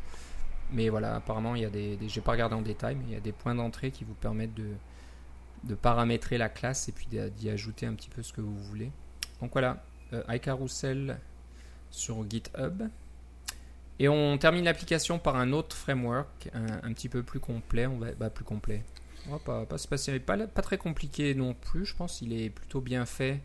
Mais 0.73 0.89
voilà, 0.89 1.15
apparemment, 1.15 1.55
il 1.55 1.63
y 1.63 1.67
a 1.67 1.71
des, 1.71 1.95
des- 1.97 2.09
j'ai 2.09 2.21
pas 2.21 2.33
regardé 2.33 2.57
en 2.57 2.63
détail, 2.63 2.97
mais 2.97 3.05
il 3.11 3.13
y 3.13 3.17
a 3.17 3.21
des 3.21 3.31
points 3.33 3.55
d'entrée 3.55 3.93
qui 3.93 4.03
vous 4.03 4.15
permettent 4.15 4.55
de, 4.55 4.71
de 5.63 5.75
paramétrer 5.77 6.37
la 6.37 6.49
classe 6.49 6.89
et 6.89 6.93
puis 6.93 7.07
d'y 7.09 7.49
ajouter 7.49 7.87
un 7.87 7.95
petit 7.95 8.11
peu 8.11 8.25
ce 8.25 8.33
que 8.33 8.41
vous 8.41 8.59
voulez. 8.59 8.91
Donc 9.41 9.53
voilà, 9.53 9.85
iCarousel 10.29 11.19
sur 11.93 12.29
GitHub. 12.29 12.83
Et 14.01 14.09
on 14.09 14.37
termine 14.37 14.65
l'application 14.65 15.21
par 15.21 15.37
un 15.37 15.53
autre 15.53 15.77
framework, 15.77 16.51
un, 16.55 16.89
un 16.89 16.93
petit 16.93 17.09
peu 17.09 17.23
plus 17.23 17.39
complet. 17.39 17.87
On 17.87 17.99
va, 17.99 18.11
bah, 18.13 18.31
plus 18.31 18.45
complet. 18.45 18.83
On 19.29 19.33
va 19.33 19.39
pas, 19.39 19.65
pas 19.65 19.79
se 19.79 19.87
passer, 19.87 20.19
pas, 20.19 20.37
pas 20.37 20.63
très 20.63 20.79
compliqué 20.79 21.35
non 21.37 21.55
plus. 21.55 21.87
Je 21.87 21.95
pense 21.95 22.19
qu'il 22.19 22.33
est 22.33 22.51
plutôt 22.51 22.81
bien 22.81 23.07
fait 23.07 23.41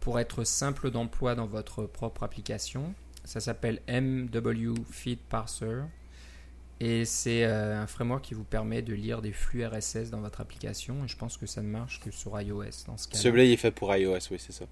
pour 0.00 0.20
être 0.20 0.44
simple 0.44 0.90
d'emploi 0.90 1.34
dans 1.34 1.46
votre 1.46 1.84
propre 1.84 2.24
application. 2.24 2.92
Ça 3.24 3.40
s'appelle 3.40 3.80
MW 3.88 4.74
Feed 4.90 5.18
Parser. 5.20 5.82
Et 6.80 7.04
c'est 7.04 7.44
euh, 7.44 7.82
un 7.82 7.86
framework 7.86 8.22
qui 8.22 8.34
vous 8.34 8.44
permet 8.44 8.82
de 8.82 8.94
lire 8.94 9.20
des 9.20 9.32
flux 9.32 9.66
RSS 9.66 10.10
dans 10.10 10.20
votre 10.20 10.40
application. 10.40 11.04
Et 11.04 11.08
je 11.08 11.16
pense 11.16 11.36
que 11.36 11.46
ça 11.46 11.60
ne 11.62 11.68
marche 11.68 12.00
que 12.00 12.10
sur 12.10 12.40
iOS 12.40 12.84
dans 12.86 12.96
ce 12.96 13.08
cas-là. 13.08 13.20
Celui-là, 13.20 13.44
il 13.44 13.52
est 13.52 13.56
fait 13.56 13.72
pour 13.72 13.94
iOS, 13.94 14.18
oui, 14.30 14.38
c'est 14.38 14.52
ça. 14.52 14.66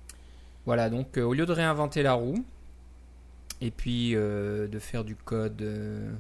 Voilà, 0.66 0.88
donc 0.90 1.16
euh, 1.16 1.22
au 1.22 1.34
lieu 1.34 1.46
de 1.46 1.52
réinventer 1.52 2.02
la 2.02 2.12
roue 2.12 2.44
et 3.60 3.70
puis 3.70 4.14
euh, 4.14 4.68
de 4.68 4.78
faire 4.78 5.04
du 5.04 5.14
code 5.16 5.62
euh, 5.62 6.10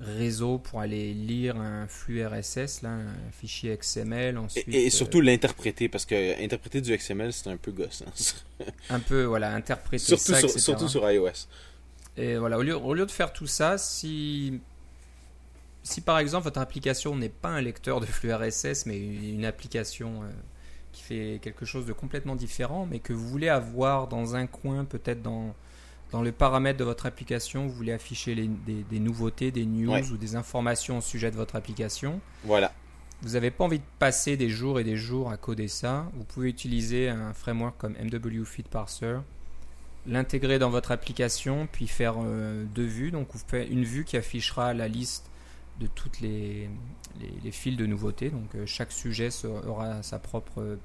réseau 0.00 0.58
pour 0.58 0.80
aller 0.80 1.12
lire 1.12 1.56
un 1.56 1.86
flux 1.86 2.24
RSS, 2.24 2.82
là, 2.82 2.90
un 2.90 3.30
fichier 3.32 3.76
XML, 3.76 4.34
Et, 4.34 4.38
ensuite 4.38 4.68
et 4.68 4.86
euh, 4.86 4.90
surtout 4.90 5.20
l'interpréter, 5.20 5.88
parce 5.88 6.06
que 6.06 6.42
interpréter 6.42 6.80
du 6.80 6.96
XML, 6.96 7.32
c'est 7.32 7.50
un 7.50 7.56
peu 7.56 7.72
gosse. 7.72 8.02
hein. 8.06 8.64
un 8.90 9.00
peu 9.00 9.24
voilà 9.24 9.52
interpréter 9.54 10.04
surtout, 10.04 10.32
ça, 10.32 10.38
sur, 10.38 10.48
etc. 10.48 10.60
surtout 10.60 10.88
sur 10.88 11.10
iOS. 11.10 11.46
Et 12.16 12.36
voilà, 12.36 12.58
au 12.58 12.62
lieu, 12.62 12.76
au 12.76 12.94
lieu 12.94 13.06
de 13.06 13.10
faire 13.10 13.32
tout 13.32 13.46
ça, 13.46 13.78
si 13.78 14.60
si 15.82 16.00
par 16.00 16.18
exemple 16.18 16.44
votre 16.44 16.60
application 16.60 17.16
n'est 17.16 17.28
pas 17.28 17.48
un 17.48 17.60
lecteur 17.60 18.00
de 18.00 18.06
flux 18.06 18.32
RSS, 18.32 18.86
mais 18.86 18.98
une, 18.98 19.24
une 19.24 19.44
application 19.44 20.22
euh, 20.22 20.26
qui 20.92 21.02
fait 21.02 21.38
quelque 21.42 21.64
chose 21.64 21.86
de 21.86 21.92
complètement 21.92 22.36
différent, 22.36 22.86
mais 22.90 22.98
que 22.98 23.12
vous 23.12 23.26
voulez 23.28 23.48
avoir 23.48 24.08
dans 24.08 24.36
un 24.36 24.46
coin, 24.46 24.84
peut-être 24.84 25.22
dans 25.22 25.54
dans 26.10 26.22
le 26.22 26.32
paramètre 26.32 26.78
de 26.78 26.84
votre 26.84 27.06
application, 27.06 27.66
vous 27.66 27.74
voulez 27.74 27.92
afficher 27.92 28.34
les- 28.34 28.48
des, 28.48 28.82
des 28.90 28.98
nouveautés, 29.00 29.50
des 29.50 29.66
news 29.66 29.90
Ouais. 29.92 30.08
ou 30.10 30.16
des 30.16 30.36
informations 30.36 30.98
au 30.98 31.00
sujet 31.02 31.30
de 31.30 31.36
votre 31.36 31.54
application. 31.56 32.20
Voilà. 32.44 32.72
Vous 33.22 33.30
n'avez 33.30 33.50
pas 33.50 33.64
envie 33.64 33.78
de 33.80 33.84
passer 33.98 34.36
des 34.36 34.48
jours 34.48 34.78
et 34.80 34.84
des 34.84 34.96
jours 34.96 35.30
à 35.30 35.36
coder 35.36 35.68
ça. 35.68 36.10
Vous 36.14 36.24
pouvez 36.24 36.48
utiliser 36.48 37.08
un 37.08 37.32
framework 37.34 37.76
comme 37.76 37.94
MW 37.94 38.44
Feed 38.44 38.68
Parser, 38.68 39.16
l'intégrer 40.06 40.58
dans 40.58 40.70
votre 40.70 40.92
application, 40.92 41.68
puis 41.70 41.86
faire 41.88 42.14
euh, 42.24 42.64
deux 42.74 42.86
vues. 42.86 43.10
Donc 43.10 43.28
vous 43.32 43.40
faites 43.46 43.68
une 43.70 43.84
vue 43.84 44.04
qui 44.04 44.16
affichera 44.16 44.72
la 44.74 44.88
liste 44.88 45.26
de 45.80 45.86
toutes 45.88 46.20
les, 46.20 46.68
les, 47.20 47.32
les 47.44 47.50
fils 47.52 47.76
de 47.76 47.86
nouveautés. 47.86 48.30
Donc 48.30 48.54
euh, 48.54 48.64
chaque 48.66 48.92
sujet 48.92 49.28
aura 49.66 50.02
sa 50.02 50.18
propre 50.18 50.60
euh, 50.62 50.76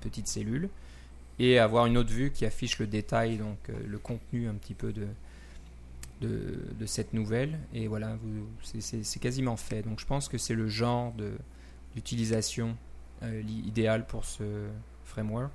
petite 0.00 0.26
cellule. 0.28 0.68
Et 1.42 1.58
avoir 1.58 1.86
une 1.86 1.96
autre 1.96 2.10
vue 2.10 2.30
qui 2.30 2.44
affiche 2.44 2.78
le 2.78 2.86
détail, 2.86 3.38
donc 3.38 3.56
euh, 3.70 3.72
le 3.88 3.98
contenu 3.98 4.46
un 4.46 4.52
petit 4.54 4.74
peu 4.74 4.92
de, 4.92 5.06
de, 6.20 6.86
cette 6.86 7.14
nouvelle. 7.14 7.58
Et 7.72 7.88
voilà, 7.88 8.16
c'est- 8.62 9.18
quasiment 9.20 9.56
fait. 9.56 9.80
Donc 9.82 10.00
je 10.00 10.06
pense 10.06 10.28
que 10.28 10.36
c'est 10.36 10.54
le 10.54 10.68
genre 10.68 11.14
d'utilisation 11.94 12.76
euh, 13.22 13.42
idéal 13.66 14.06
pour 14.06 14.26
ce 14.26 14.66
framework. 15.06 15.50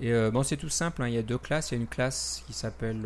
Et 0.00 0.10
euh, 0.12 0.30
bon, 0.30 0.42
c'est 0.42 0.56
tout 0.56 0.70
simple. 0.70 1.02
hein. 1.02 1.08
Il 1.08 1.14
y 1.14 1.18
a 1.18 1.22
deux 1.22 1.38
classes. 1.38 1.70
Il 1.70 1.74
y 1.74 1.78
a 1.78 1.80
une 1.82 1.86
classe 1.86 2.42
qui 2.46 2.54
s'appelle 2.54 3.04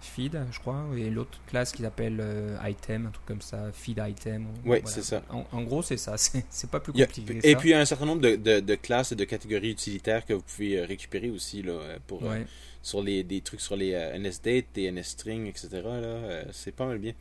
feed, 0.00 0.38
je 0.52 0.58
crois, 0.60 0.84
et 0.96 1.10
l'autre 1.10 1.38
classe 1.46 1.72
qui 1.72 1.82
s'appelle 1.82 2.18
euh, 2.20 2.56
item, 2.66 3.06
un 3.06 3.10
truc 3.10 3.26
comme 3.26 3.40
ça, 3.40 3.70
feed 3.72 4.02
item. 4.06 4.46
ou- 4.46 4.68
Ouais, 4.70 4.80
voilà. 4.80 4.86
c'est 4.86 5.02
ça. 5.02 5.22
En, 5.30 5.44
en 5.52 5.62
gros, 5.62 5.82
c'est 5.82 5.96
ça. 5.96 6.16
C'est 6.50 6.70
pas 6.70 6.80
plus 6.80 6.92
a- 7.00 7.06
compliqué. 7.06 7.34
que 7.40 7.46
et 7.46 7.52
ça. 7.52 7.58
puis, 7.58 7.68
il 7.68 7.72
y 7.72 7.74
a 7.74 7.80
un 7.80 7.84
certain 7.84 8.06
nombre 8.06 8.22
de, 8.22 8.36
de- 8.36 8.60
de 8.60 8.74
classes 8.74 9.12
et 9.12 9.16
de 9.16 9.24
catégories 9.24 9.70
utilitaires 9.70 10.24
que 10.26 10.32
vous 10.32 10.42
pouvez 10.42 10.78
euh, 10.78 10.84
récupérer 10.86 11.30
aussi 11.30 11.62
là, 11.62 11.72
euh, 11.72 11.98
pour, 12.06 12.22
euh, 12.24 12.38
sur 12.82 13.02
les, 13.02 13.22
des 13.22 13.40
trucs 13.42 13.60
sur 13.60 13.76
les 13.76 13.92
euh, 13.94 14.18
NSDate, 14.18 14.66
des 14.74 14.90
NSString, 14.90 15.46
etc. 15.46 15.68
Là, 15.84 16.44
c'est 16.52 16.74
pas 16.74 16.86
mal 16.86 16.98
bien. 16.98 17.12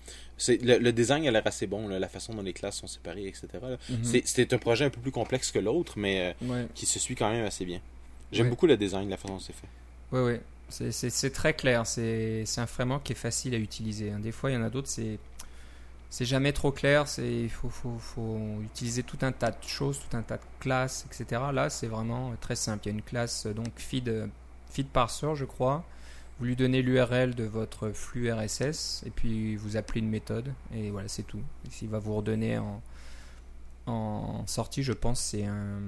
Le, 0.48 0.78
le 0.78 0.92
design 0.94 1.28
a 1.28 1.32
l'air 1.32 1.42
assez 1.46 1.68
bon, 1.68 1.88
là, 1.90 2.00
la 2.00 2.08
façon 2.08 2.34
dont 2.34 2.42
les 2.42 2.54
classes 2.54 2.78
sont 2.78 2.88
séparées, 2.88 3.28
etc. 3.28 3.48
Mhm. 3.90 4.22
C'est, 4.26 4.54
un 4.54 4.58
projet 4.58 4.86
un 4.86 4.90
peu 4.90 5.02
plus 5.02 5.12
complexe 5.12 5.52
que 5.52 5.60
l'autre, 5.60 5.94
mais 5.98 6.34
Ouais. 6.42 6.66
qui 6.74 6.86
se 6.86 6.98
suit 6.98 7.16
quand 7.16 7.30
même 7.30 7.46
assez 7.46 7.66
bien. 7.66 7.82
J'aime 8.32 8.46
Ouais. 8.46 8.50
beaucoup 8.52 8.68
le 8.68 8.78
design, 8.78 9.10
la 9.10 9.18
façon 9.18 9.34
dont 9.34 9.40
c'est 9.40 9.52
fait. 9.54 9.68
Ouais, 10.12 10.24
ouais. 10.24 10.42
C'est- 10.70 11.30
très 11.34 11.54
clair. 11.54 11.86
C'est 11.86 12.46
un 12.58 12.68
framework 12.68 13.04
qui 13.04 13.14
est 13.14 13.16
facile 13.16 13.56
à 13.56 13.58
utiliser. 13.58 14.12
hein. 14.12 14.20
Des 14.20 14.32
fois, 14.32 14.52
il 14.52 14.54
y 14.56 14.58
en 14.58 14.64
a 14.64 14.70
d'autres, 14.70 14.90
c'est 14.90 16.26
jamais 16.26 16.54
trop 16.54 16.72
clair. 16.72 17.06
Il 17.20 17.50
faut, 17.50 17.70
utiliser 18.64 19.04
tout 19.04 19.18
un 19.22 19.32
tas 19.32 19.52
de 19.52 19.64
choses, 19.66 20.00
tout 20.00 20.16
un 20.18 20.22
tas 20.24 20.38
de 20.38 20.44
classes, 20.60 21.06
etc. 21.06 21.42
Là, 21.54 21.70
c'est 21.70 21.88
vraiment 21.88 22.34
très 22.42 22.56
simple. 22.56 22.86
Il 22.86 22.90
y 22.90 22.92
a 22.92 22.96
une 22.96 23.04
classe 23.04 23.46
euh, 23.46 23.54
donc 23.54 23.68
feed 23.78 24.10
euh, 24.10 24.28
feed 24.72 24.88
parser, 24.88 25.28
je 25.36 25.46
crois. 25.46 25.84
Vous 26.40 26.46
lui 26.46 26.56
donnez 26.56 26.82
l'URL 26.82 27.36
de 27.36 27.44
votre 27.44 27.90
flux 27.92 28.32
RSS 28.32 29.04
et 29.06 29.10
puis 29.10 29.56
vous 29.58 29.76
appelez 29.78 30.00
une 30.00 30.10
méthode 30.10 30.54
et 30.74 30.90
voilà, 30.90 31.10
c'est 31.10 31.24
tout. 31.24 31.42
Il 31.82 31.90
va 31.90 32.00
vous 32.00 32.16
redonner 32.16 32.60
en 33.88 34.44
sortie, 34.48 34.84
je 34.84 34.94
pense, 34.94 35.20
c'est 35.20 35.46
un 35.46 35.82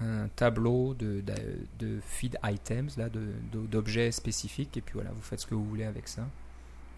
un 0.00 0.28
tableau 0.36 0.94
de, 0.94 1.20
de, 1.20 1.34
de 1.78 2.00
feed 2.06 2.38
items, 2.44 2.96
là, 2.96 3.08
d'objets 3.52 4.12
spécifiques, 4.12 4.76
et 4.76 4.80
puis 4.80 4.94
voilà, 4.94 5.10
vous 5.10 5.22
faites 5.22 5.40
ce 5.40 5.46
que 5.46 5.54
vous 5.54 5.64
voulez 5.64 5.84
avec 5.84 6.08
ça. 6.08 6.22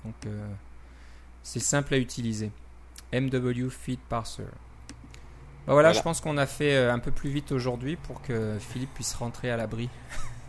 Donc, 0.04 0.14
euh, 0.26 0.46
c'est 1.42 1.60
simple 1.60 1.94
à 1.94 1.98
utiliser. 1.98 2.50
MW 3.12 3.68
Feed 3.70 4.00
Parser. 4.08 4.42
Bah 4.42 5.74
voilà, 5.74 5.88
Voilà. 5.88 5.92
je 5.92 6.02
pense 6.02 6.20
qu'on 6.20 6.36
a 6.38 6.46
fait 6.46 6.74
euh, 6.76 6.92
un 6.92 6.98
peu 6.98 7.10
plus 7.10 7.30
vite 7.30 7.52
aujourd'hui 7.52 7.96
pour 7.96 8.22
que 8.22 8.56
Philippe 8.58 8.94
puisse 8.94 9.14
rentrer 9.14 9.50
à 9.50 9.56
l'abri 9.56 9.88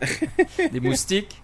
des 0.72 0.80
moustiques, 0.80 1.42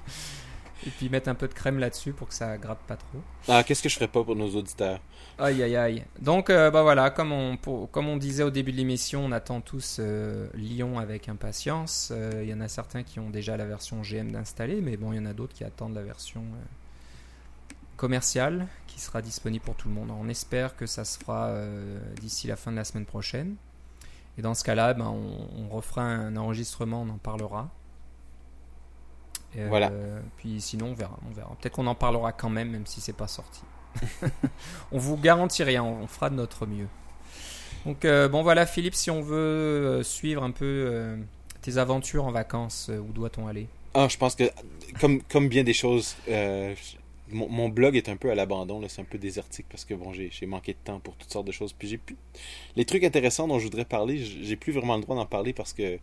et 0.84 0.90
puis 0.90 1.08
mettre 1.08 1.28
un 1.28 1.34
peu 1.34 1.48
de 1.48 1.54
crème 1.54 1.78
là-dessus 1.78 2.12
pour 2.12 2.28
que 2.28 2.34
ça 2.34 2.58
gratte 2.58 2.80
pas 2.86 2.96
trop. 2.96 3.20
Ah, 3.48 3.62
qu'est-ce 3.64 3.82
que 3.82 3.88
je 3.88 3.94
ferais 3.94 4.08
pas 4.08 4.22
pour 4.24 4.36
nos 4.36 4.48
auditeurs? 4.56 5.00
Aïe 5.38 5.62
aïe 5.62 5.76
aïe. 5.76 6.04
Donc 6.20 6.50
euh, 6.50 6.70
bah 6.70 6.82
voilà, 6.82 7.10
comme 7.10 7.32
on, 7.32 7.56
pour- 7.56 7.90
comme 7.90 8.08
on 8.08 8.16
disait 8.16 8.42
au 8.42 8.50
début 8.50 8.72
de 8.72 8.76
l'émission, 8.78 9.24
on 9.24 9.32
attend 9.32 9.60
tous 9.60 9.98
euh, 10.00 10.48
Lyon 10.54 10.98
avec 10.98 11.28
impatience. 11.28 12.10
Euh, 12.12 12.40
Il 12.42 12.48
y 12.48 12.54
en 12.54 12.60
a 12.60 12.68
certains 12.68 13.02
qui 13.02 13.20
ont 13.20 13.30
déjà 13.30 13.56
la 13.56 13.66
version 13.66 14.02
GM 14.02 14.30
d'installer, 14.32 14.80
mais 14.80 14.96
bon, 14.96 15.12
il 15.12 15.16
y 15.16 15.18
en 15.18 15.26
a 15.26 15.32
d'autres 15.32 15.54
qui 15.54 15.64
attendent 15.64 15.94
la 15.94 16.02
version 16.02 16.42
commerciale 17.96 18.66
qui 18.86 19.00
sera 19.00 19.22
disponible 19.22 19.64
pour 19.64 19.74
tout 19.74 19.88
le 19.88 19.94
monde. 19.94 20.10
On 20.10 20.28
espère 20.28 20.76
que 20.76 20.86
ça 20.86 21.04
se 21.04 21.18
fera 21.18 21.52
d'ici 22.20 22.46
la 22.46 22.56
fin 22.56 22.70
de 22.70 22.76
la 22.76 22.84
semaine 22.84 23.06
prochaine. 23.06 23.56
Et 24.38 24.42
dans 24.42 24.54
ce 24.54 24.64
cas-là, 24.64 24.92
ben, 24.94 25.06
on, 25.06 25.48
on 25.64 25.68
refera 25.74 26.02
un 26.02 26.36
enregistrement, 26.36 27.02
on 27.02 27.08
en 27.08 27.18
parlera. 27.18 27.70
Euh, 29.56 29.66
Voilà. 29.68 29.92
Puis 30.36 30.60
sinon, 30.60 30.88
on 30.88 30.94
verra. 30.94 31.18
On 31.28 31.34
verra. 31.34 31.56
Peut-être 31.60 31.74
qu'on 31.74 31.86
en 31.86 31.94
parlera 31.94 32.32
quand 32.32 32.50
même, 32.50 32.70
même 32.70 32.86
si 32.86 33.00
c'est 33.00 33.16
pas 33.16 33.28
sorti. 33.28 33.62
on 34.92 34.98
vous 34.98 35.16
garantit 35.16 35.62
rien, 35.62 35.82
on 35.82 36.06
fera 36.06 36.28
de 36.28 36.34
notre 36.34 36.66
mieux. 36.66 36.88
Donc 37.86 38.04
euh, 38.04 38.28
bon 38.28 38.42
voilà 38.42 38.66
Philippe, 38.66 38.94
si 38.94 39.10
on 39.10 39.22
veut 39.22 39.36
euh, 39.36 40.02
suivre 40.02 40.42
un 40.42 40.50
peu 40.50 41.16
tes 41.62 41.78
aventures 41.78 42.26
en 42.26 42.30
vacances, 42.30 42.90
où 42.90 43.12
doit-on 43.12 43.46
aller? 43.46 43.68
Ah, 43.94 44.08
je 44.10 44.18
pense 44.18 44.34
que, 44.34 44.44
comme, 45.00 45.22
comme 45.22 45.48
bien 45.48 45.64
des 45.64 45.72
choses, 45.72 46.14
mon, 47.32 47.48
mon 47.48 47.68
blog 47.68 47.96
est 47.96 48.08
un 48.08 48.16
peu 48.16 48.30
à 48.30 48.34
l'abandon, 48.34 48.82
c'est 48.88 49.00
un 49.00 49.04
peu 49.04 49.18
désertique 49.18 49.66
parce 49.68 49.84
que 49.84 49.94
bon, 49.94 50.12
j'ai 50.12 50.46
manqué 50.46 50.72
de 50.72 50.78
temps 50.84 51.00
pour 51.00 51.14
toutes 51.16 51.30
sortes 51.32 51.46
de 51.46 51.52
choses. 51.52 51.72
Puis 51.72 51.88
j'ai 51.88 51.98
plus. 51.98 52.16
Les 52.76 52.84
trucs 52.84 53.04
intéressants 53.04 53.48
dont 53.48 53.58
je 53.58 53.64
voudrais 53.64 53.84
parler, 53.84 54.18
j'ai 54.18 54.56
plus 54.56 54.72
vraiment 54.72 54.96
le 54.96 55.02
droit 55.02 55.16
d'en 55.16 55.26
parler 55.26 55.52
parce 55.52 55.72
que 55.72 55.98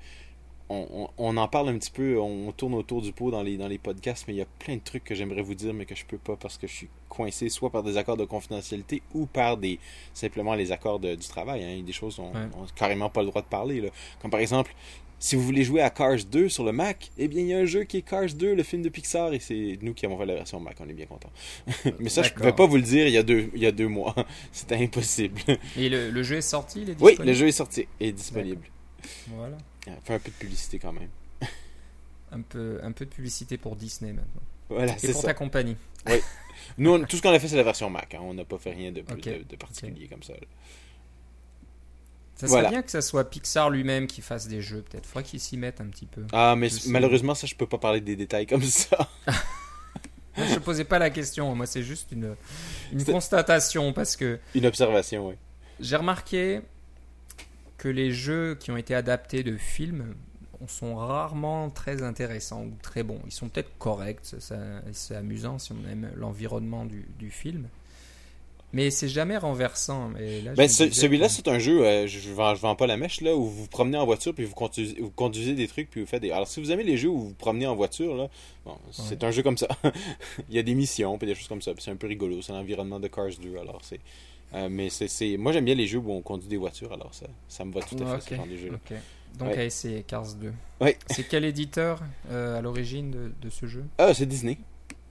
on, 0.69 0.87
on- 0.93 1.09
on 1.17 1.37
en 1.37 1.47
parle 1.47 1.69
un 1.69 1.77
petit 1.77 1.91
peu, 1.91 2.19
on 2.19 2.51
tourne 2.51 2.73
autour 2.73 3.01
du 3.01 3.11
pot 3.11 3.31
dans 3.31 3.43
les, 3.43 3.57
dans 3.57 3.67
les 3.67 3.77
podcasts, 3.77 4.25
mais 4.27 4.33
il 4.33 4.37
y 4.37 4.41
a 4.41 4.47
plein 4.59 4.75
de 4.75 4.81
trucs 4.83 5.03
que 5.03 5.13
j'aimerais 5.15 5.41
vous 5.41 5.55
dire, 5.55 5.73
mais 5.73 5.85
que 5.85 5.95
je 5.95 6.05
peux 6.05 6.17
pas 6.17 6.35
parce 6.35 6.57
que 6.57 6.67
je 6.67 6.73
suis 6.73 6.89
coincé 7.09 7.49
soit 7.49 7.69
par 7.69 7.83
des 7.83 7.97
accords 7.97 8.17
de 8.17 8.25
confidentialité 8.25 9.01
ou 9.13 9.25
par 9.25 9.57
des 9.57 9.79
simplement 10.13 10.55
les 10.55 10.71
accords 10.71 10.99
de- 10.99 11.15
du 11.15 11.27
travail. 11.27 11.63
Hein. 11.63 11.69
Il 11.71 11.77
y 11.77 11.81
a 11.81 11.85
des 11.85 11.91
choses 11.93 12.17
on 12.19 12.31
n'a 12.33 12.47
carrément 12.75 13.09
pas 13.09 13.21
le 13.21 13.27
droit 13.27 13.41
de 13.41 13.47
parler. 13.47 13.81
Là. 13.81 13.89
Comme 14.21 14.31
par 14.31 14.39
exemple, 14.39 14.73
si 15.19 15.37
vous 15.37 15.43
voulez 15.43 15.63
jouer 15.63 15.81
à 15.81 15.89
Cars 15.89 16.17
2 16.29 16.49
sur 16.49 16.65
le 16.65 16.73
Mac, 16.73 17.09
eh 17.17 17.29
bien, 17.29 17.39
il 17.41 17.47
y 17.47 17.53
a 17.53 17.59
un 17.59 17.65
jeu 17.65 17.83
qui 17.85 17.95
est 17.97 18.01
Cars 18.01 18.25
2, 18.33 18.55
le 18.55 18.63
film 18.63 18.81
de 18.81 18.89
Pixar, 18.89 19.33
et 19.33 19.39
c'est 19.39 19.77
nous 19.81 19.93
qui 19.93 20.05
avons 20.05 20.17
fait 20.17 20.25
la 20.25 20.33
version 20.35 20.59
Mac, 20.59 20.75
on 20.81 20.89
est 20.89 20.93
bien 20.93 21.05
content. 21.05 21.29
Mais 21.99 22.09
ça, 22.09 22.23
je 22.23 22.27
D'accord. 22.29 22.39
pouvais 22.39 22.51
pas 22.53 22.65
vous 22.65 22.75
le 22.75 22.81
dire 22.81 23.07
il 23.07 23.13
y 23.13 23.17
a 23.17 23.23
deux, 23.23 23.49
il 23.55 23.61
y 23.61 23.65
a 23.65 23.71
deux 23.71 23.87
mois. 23.87 24.13
C'était 24.51 24.75
impossible. 24.75 25.39
Et 25.77 25.87
le, 25.87 26.09
le 26.09 26.23
jeu 26.23 26.37
est 26.37 26.41
sorti, 26.41 26.81
il 26.81 26.89
est 26.89 27.01
oui, 27.01 27.15
le 27.19 27.31
jeu 27.33 27.47
est 27.47 27.51
sorti 27.53 27.87
et 28.01 28.09
est 28.09 28.11
disponible. 28.11 28.63
Voilà. 29.29 29.57
Fait 30.03 30.13
un 30.13 30.19
peu 30.19 30.29
de 30.31 30.35
publicité 30.35 30.79
quand 30.79 30.93
même. 30.93 31.09
Un 32.31 32.41
peu, 32.41 32.79
un 32.83 32.91
peu 32.91 33.05
de 33.05 33.09
publicité 33.11 33.57
pour 33.57 33.75
Disney 33.75 34.13
maintenant. 34.13 34.41
Voilà, 34.69 34.97
c'est 34.97 35.11
pour 35.11 35.21
ça. 35.21 35.27
ta 35.27 35.33
compagnie. 35.33 35.75
Nous, 36.77 36.91
on- 36.91 37.03
tout 37.05 37.17
ce 37.17 37.21
qu'on 37.21 37.31
a 37.31 37.39
fait, 37.39 37.47
c'est 37.47 37.57
la 37.57 37.63
version 37.63 37.89
Mac. 37.89 38.13
hein. 38.15 38.19
On 38.21 38.33
n'a 38.33 38.45
pas 38.45 38.57
fait 38.57 38.71
rien 38.71 38.91
de, 38.91 39.01
particulier 39.01 40.07
comme 40.07 40.23
ça. 40.23 40.33
là. 40.33 40.39
Ça 42.35 42.47
serait 42.47 42.49
Voilà. 42.49 42.69
bien 42.69 42.81
que 42.81 42.89
ça 42.89 43.01
soit 43.01 43.29
Pixar 43.29 43.69
lui-même 43.69 44.07
qui 44.07 44.21
fasse 44.21 44.47
des 44.47 44.61
jeux, 44.61 44.81
peut-être. 44.81 45.05
Faudrait 45.05 45.23
qu'ils 45.23 45.39
s'y 45.39 45.57
mettent 45.57 45.81
un 45.81 45.85
petit 45.87 46.07
peu. 46.07 46.25
Ah, 46.31 46.55
mais 46.57 46.69
malheureusement, 46.87 47.35
ça, 47.35 47.45
je 47.45 47.53
peux 47.55 47.67
pas 47.67 47.77
parler 47.77 48.01
des 48.01 48.15
détails 48.15 48.47
comme 48.47 48.63
ça. 48.63 49.09
Moi, 50.37 50.47
je 50.47 50.57
posais 50.57 50.85
pas 50.85 50.97
la 50.97 51.11
question. 51.11 51.53
Moi, 51.53 51.67
c'est 51.67 51.83
juste 51.83 52.11
une, 52.11 52.35
une 52.91 53.05
constatation 53.05 53.93
parce 53.93 54.15
que 54.15 54.39
Une 54.55 54.65
observation, 54.65 55.27
oui. 55.27 55.35
j'ai 55.79 55.95
remarqué 55.95 56.61
que 57.83 57.89
les 57.89 58.11
jeux 58.11 58.55
qui 58.55 58.71
ont 58.71 58.77
été 58.77 58.95
adaptés 58.95 59.43
de 59.43 59.57
films 59.57 60.15
sont 60.67 60.95
rarement 60.95 61.69
très 61.69 62.01
intéressants 62.01 62.63
ou 62.63 62.71
très 62.81 63.03
bons. 63.03 63.19
Ils 63.25 63.33
sont 63.33 63.49
peut-être 63.49 63.77
corrects, 63.77 64.35
c'est 64.93 65.15
amusant 65.15 65.59
si 65.59 65.73
on 65.73 65.91
aime 65.91 66.09
l'environnement 66.15 66.85
du, 66.85 67.05
du 67.19 67.29
film. 67.29 67.67
Mais 68.71 68.89
c'est 68.89 69.09
jamais 69.09 69.35
renversant. 69.37 70.11
Ben, 70.55 70.69
ce- 70.69 70.89
celui-là, 70.91 71.27
c'est 71.27 71.49
un 71.49 71.59
jeu, 71.59 71.85
euh, 71.85 72.07
je, 72.07 72.19
je, 72.19 72.31
vends, 72.31 72.75
pas 72.75 72.87
la 72.87 72.95
mèche, 72.95 73.19
là, 73.19 73.35
où 73.35 73.43
vous 73.43 73.63
vous 73.63 73.67
promenez 73.67 73.97
en 73.97 74.05
voiture, 74.05 74.33
puis 74.33 74.45
vous 74.45 74.55
conduisez, 74.55 74.95
vous 75.01 75.11
conduisez 75.11 75.53
des 75.53 75.67
trucs, 75.67 75.89
puis 75.89 75.99
vous 75.99 76.07
faites 76.07 76.21
des... 76.21 76.31
Alors, 76.31 76.47
si 76.47 76.61
vous 76.61 76.71
aimez 76.71 76.83
les 76.83 76.95
jeux 76.95 77.09
où 77.09 77.19
vous 77.19 77.27
vous 77.27 77.35
promenez 77.35 77.67
en 77.67 77.75
voiture, 77.75 78.15
là, 78.15 78.29
bon, 78.65 78.77
c'est 78.91 79.25
un 79.25 79.31
jeu 79.31 79.43
comme 79.43 79.57
ça. 79.57 79.67
Il 80.49 80.55
y 80.55 80.59
a 80.59 80.63
des 80.63 80.73
missions, 80.73 81.17
puis 81.17 81.27
des 81.27 81.35
choses 81.35 81.49
comme 81.49 81.61
ça, 81.61 81.73
c'est 81.77 81.91
un 81.91 81.97
peu 81.97 82.07
rigolo, 82.07 82.41
c'est 82.41 82.53
l'environnement 82.53 83.01
de 83.01 83.09
Cars 83.09 83.37
2, 83.41 83.57
alors 83.57 83.81
c'est... 83.83 83.99
euh, 84.53 84.67
mais 84.69 84.89
c'est, 84.89 85.07
c'est- 85.07 85.37
Moi, 85.37 85.51
j'aime 85.51 85.65
bien 85.65 85.75
les 85.75 85.87
jeux 85.87 85.99
où 85.99 86.11
on 86.11 86.21
conduit 86.21 86.47
des 86.47 86.57
voitures, 86.57 86.93
alors 86.93 87.13
ça, 87.13 87.25
ça 87.47 87.63
me 87.65 87.73
va 87.73 87.81
tout 87.81 87.95
à 87.95 87.97
fait, 87.97 88.03
Ouais, 88.05 88.21
ce 88.21 88.35
genre 88.35 88.45
de. 88.47 89.07
Donc 89.39 89.49
Ouais. 89.49 89.57
à 89.57 89.63
essayer 89.63 90.03
Cars 90.03 90.33
2. 90.35 90.53
Ouais. 90.79 90.97
C'est 91.09 91.23
quel 91.27 91.43
éditeur 91.43 92.01
euh, 92.29 92.57
à 92.59 92.61
l'origine 92.61 93.09
de, 93.09 93.31
de 93.41 93.49
ce 93.49 93.65
jeu? 93.65 93.83
Ah, 93.97 94.13
c'est 94.13 94.27
Disney. 94.27 94.59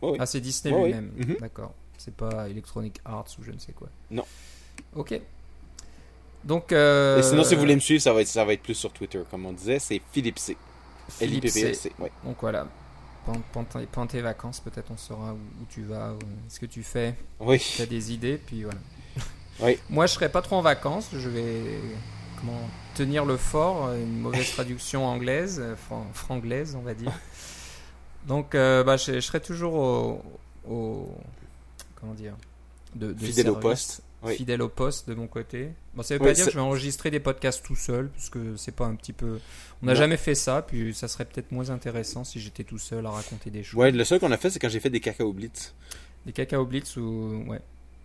Oui. 0.00 0.16
Ah, 0.20 0.26
c'est 0.26 0.40
Disney 0.40 0.72
lui-même. 0.84 1.10
Mhm. 1.16 1.36
D'accord. 1.40 1.74
C'est 1.98 2.14
pas 2.14 2.48
Electronic 2.48 3.00
Arts 3.04 3.26
ou 3.40 3.42
je 3.42 3.50
ne 3.50 3.58
sais 3.58 3.72
quoi. 3.72 3.88
Non. 4.12 4.24
Ok. 4.94 5.20
Donc. 6.44 6.72
euh, 6.72 7.18
Et 7.18 7.22
sinon, 7.22 7.44
si 7.44 7.54
vous 7.54 7.60
voulez 7.60 7.74
me 7.74 7.80
suivre, 7.80 8.02
ça 8.02 8.12
va 8.12 8.20
être, 8.20 8.28
ça 8.28 8.44
va 8.44 8.52
être 8.52 8.62
plus 8.62 8.74
sur 8.74 8.92
Twitter, 8.92 9.20
comme 9.30 9.46
on 9.46 9.52
disait, 9.52 9.78
c'est 9.78 10.00
Philippe 10.12 10.38
C. 10.38 10.56
Philippe 11.08 11.48
C. 11.48 11.60
L-I-P-P-S-C, 11.60 11.92
ouais. 11.98 12.10
Donc 12.24 12.36
voilà. 12.40 12.66
Pendant, 13.24 13.64
tes- 13.64 13.86
pendant 13.86 14.06
tes 14.08 14.20
vacances, 14.20 14.58
peut-être 14.60 14.90
on 14.90 14.96
saura 14.96 15.32
où, 15.32 15.36
où 15.36 15.66
tu 15.68 15.82
vas, 15.82 16.12
où- 16.14 16.18
ce 16.48 16.58
que 16.58 16.66
tu 16.66 16.82
fais. 16.82 17.14
Oui. 17.38 17.58
Tu 17.58 17.82
as 17.82 17.86
des 17.86 18.12
idées, 18.12 18.38
puis 18.44 18.64
voilà. 18.64 18.78
Oui. 19.62 19.78
Moi, 19.90 20.06
je 20.06 20.12
serai 20.14 20.28
pas 20.30 20.42
trop 20.42 20.56
en 20.56 20.62
vacances. 20.62 21.08
Je 21.12 21.28
vais 21.28 21.60
comment 22.40 22.68
tenir 22.94 23.24
le 23.24 23.36
fort. 23.36 23.92
Une 23.94 24.20
mauvaise 24.20 24.50
traduction 24.52 25.06
anglaise, 25.06 25.58
euh, 25.62 25.76
fran- 25.76 26.06
franglaise, 26.12 26.74
on 26.74 26.82
va 26.82 26.94
dire. 26.94 27.12
Donc, 28.26 28.54
euh, 28.54 28.84
bah, 28.84 28.96
je, 28.96 29.12
je 29.14 29.20
serai 29.20 29.40
toujours 29.40 29.74
au, 29.74 30.22
au- 30.68 31.14
comment 32.00 32.14
dire, 32.14 32.34
de, 32.94 33.12
de 33.12 33.24
Fidèle 33.24 33.50
au 33.50 33.56
poste. 33.56 34.02
Oui. 34.24 34.36
Fidèle 34.36 34.62
au 34.62 34.68
poste 34.68 35.08
de 35.08 35.14
mon 35.14 35.26
côté. 35.26 35.70
Bon, 35.94 36.04
ça 36.04 36.14
veut 36.14 36.20
Oui, 36.20 36.28
pas 36.28 36.32
dire 36.32 36.44
que 36.46 36.52
je 36.52 36.56
vais 36.56 36.62
enregistrer 36.62 37.10
des 37.10 37.18
podcasts 37.18 37.64
tout 37.64 37.74
seul, 37.74 38.08
puisque 38.10 38.38
c'est 38.56 38.70
pas 38.70 38.84
un 38.86 38.94
petit 38.94 39.12
peu. 39.12 39.40
On 39.82 39.86
n'a 39.86 39.96
jamais 39.96 40.16
fait 40.16 40.36
ça, 40.36 40.62
puis 40.62 40.94
ça 40.94 41.08
serait 41.08 41.24
peut-être 41.24 41.50
moins 41.50 41.70
intéressant 41.70 42.22
si 42.22 42.38
j'étais 42.38 42.62
tout 42.62 42.78
seul 42.78 43.04
à 43.04 43.10
raconter 43.10 43.50
des 43.50 43.64
choses. 43.64 43.80
Ouais, 43.80 43.90
le 43.90 44.04
seul 44.04 44.20
qu'on 44.20 44.30
a 44.30 44.36
fait, 44.36 44.50
c'est 44.50 44.60
quand 44.60 44.68
j'ai 44.68 44.78
fait 44.78 44.90
des 44.90 45.00
cacao 45.00 45.32
blitz. 45.32 45.74
Des 46.24 46.32
cacao 46.32 46.64
blitz 46.64 46.96
ou 46.98 47.42
ouais, 47.48 47.60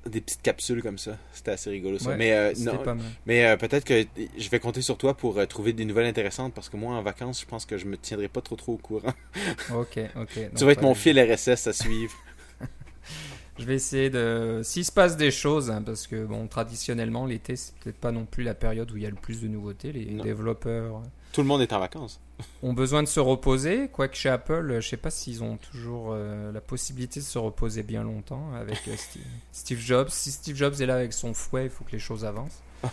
Des 0.10 0.22
petites 0.22 0.41
capsules 0.41 0.82
comme 0.82 0.98
ça. 0.98 1.17
C'était 1.34 1.52
assez 1.52 1.70
rigolo 1.70 2.00
ça. 2.00 2.10
Ouais, 2.12 2.17
mais 2.17 2.34
euh, 2.34 2.54
non, 2.60 2.78
pas 2.78 2.93
mal. 2.96 3.06
mais 3.26 3.46
euh, 3.46 3.58
peut-être 3.58 3.84
que 3.84 4.06
je 4.38 4.50
vais 4.50 4.60
compter 4.60 4.82
sur 4.82 4.98
toi 4.98 5.15
pour 5.15 5.38
euh, 5.38 5.46
trouver 5.46 5.74
des 5.74 5.86
nouvelles 5.86 6.06
intéressantes 6.08 6.54
parce 6.54 6.70
que 6.70 6.78
moi 6.78 6.96
en 6.96 7.02
vacances, 7.04 7.41
je 7.41 7.46
pense 7.46 7.65
que 7.65 7.78
je 7.78 7.86
me 7.86 7.98
tiendrai 7.98 8.28
pas 8.28 8.41
trop 8.41 8.56
trop 8.56 8.74
au 8.74 8.78
courant. 8.78 9.13
Ok, 9.74 10.00
ok. 10.15 10.30
tu 10.34 10.39
Donc, 10.50 10.60
vas 10.63 10.72
être 10.72 10.82
mon 10.82 10.93
fil 10.96 11.20
RSS 11.20 11.67
à 11.67 11.74
suivre. 11.74 12.13
Je 13.60 13.65
vais 13.65 13.74
essayer 13.76 14.12
de. 14.12 14.62
S'il 14.63 14.86
se 14.86 14.91
passe 14.91 15.17
des 15.17 15.32
choses, 15.32 15.72
hein, 15.72 15.82
parce 15.84 16.06
que 16.06 16.24
bon, 16.26 16.46
traditionnellement, 16.48 17.26
l'été, 17.26 17.56
c'est 17.56 17.74
peut-être 17.78 17.98
pas 17.98 18.12
non 18.12 18.26
plus 18.26 18.43
la 18.43 18.54
période 18.54 18.91
où 18.91 18.98
il 18.98 19.04
y 19.04 19.08
a 19.08 19.10
le 19.10 19.15
plus 19.15 19.41
de 19.41 19.48
nouveautés. 19.48 19.91
Les 19.91 20.06
Non. 20.06 20.24
développeurs 20.24 21.02
Tout 21.32 21.42
le 21.42 21.48
monde 21.48 21.62
est 21.62 21.74
en 21.74 21.80
vacances. 21.80 22.20
ont 22.63 22.74
besoin 22.74 23.04
de 23.04 23.08
se 23.08 23.20
reposer. 23.20 23.90
Quoique 23.90 24.16
chez 24.16 24.30
Apple, 24.30 24.80
je 24.80 24.88
sais 24.88 24.98
pas 24.98 25.10
s'ils 25.10 25.44
ont 25.44 25.58
toujours 25.58 26.10
euh, 26.12 26.52
la 26.52 26.62
possibilité 26.62 27.20
de 27.20 27.26
se 27.26 27.38
reposer 27.38 27.84
bien 27.84 28.04
longtemps 28.04 28.52
avec 28.60 28.80
euh, 28.88 28.96
Steve, 28.96 29.24
Steve 29.52 29.80
Jobs. 29.80 30.10
Si 30.10 30.32
Steve 30.32 30.56
Jobs 30.56 30.82
est 30.82 30.86
là 30.86 30.96
avec 30.96 31.13
son 31.13 31.34
fouet, 31.34 31.66
il 31.66 31.70
faut 31.70 31.84
que 31.84 31.92
les 31.92 32.00
choses 32.00 32.26
avancent. 32.26 32.62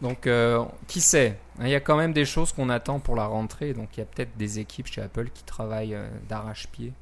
Donc, 0.00 0.26
euh, 0.26 0.64
qui 0.88 1.00
sait 1.00 1.38
Hein, 1.58 1.66
Il 1.66 1.70
y 1.70 1.74
a 1.74 1.80
quand 1.80 1.96
même 1.96 2.12
des 2.12 2.24
choses 2.24 2.52
qu'on 2.52 2.68
attend 2.68 2.98
pour 2.98 3.16
la 3.16 3.26
rentrée. 3.26 3.74
Donc, 3.74 3.90
il 3.96 4.00
y 4.00 4.02
a 4.02 4.06
peut-être 4.06 4.36
des 4.36 4.58
équipes 4.58 4.88
chez 4.88 5.00
Apple 5.00 5.30
qui 5.32 5.44
travaillent 5.44 5.96
d'arrache-pied 6.28 6.92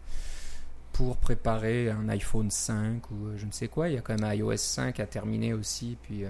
pour 0.92 1.16
préparer 1.16 1.90
un 1.90 2.08
iPhone 2.08 2.50
5 2.50 3.10
ou 3.10 3.26
euh, 3.28 3.34
je 3.36 3.46
ne 3.46 3.52
sais 3.52 3.68
quoi. 3.68 3.88
Il 3.88 3.94
y 3.94 3.98
a 3.98 4.02
quand 4.02 4.18
même 4.20 4.38
iOS 4.38 4.56
5 4.56 5.00
à 5.00 5.06
terminer 5.06 5.54
aussi. 5.54 5.96
Puis, 6.02 6.24
euh, 6.24 6.28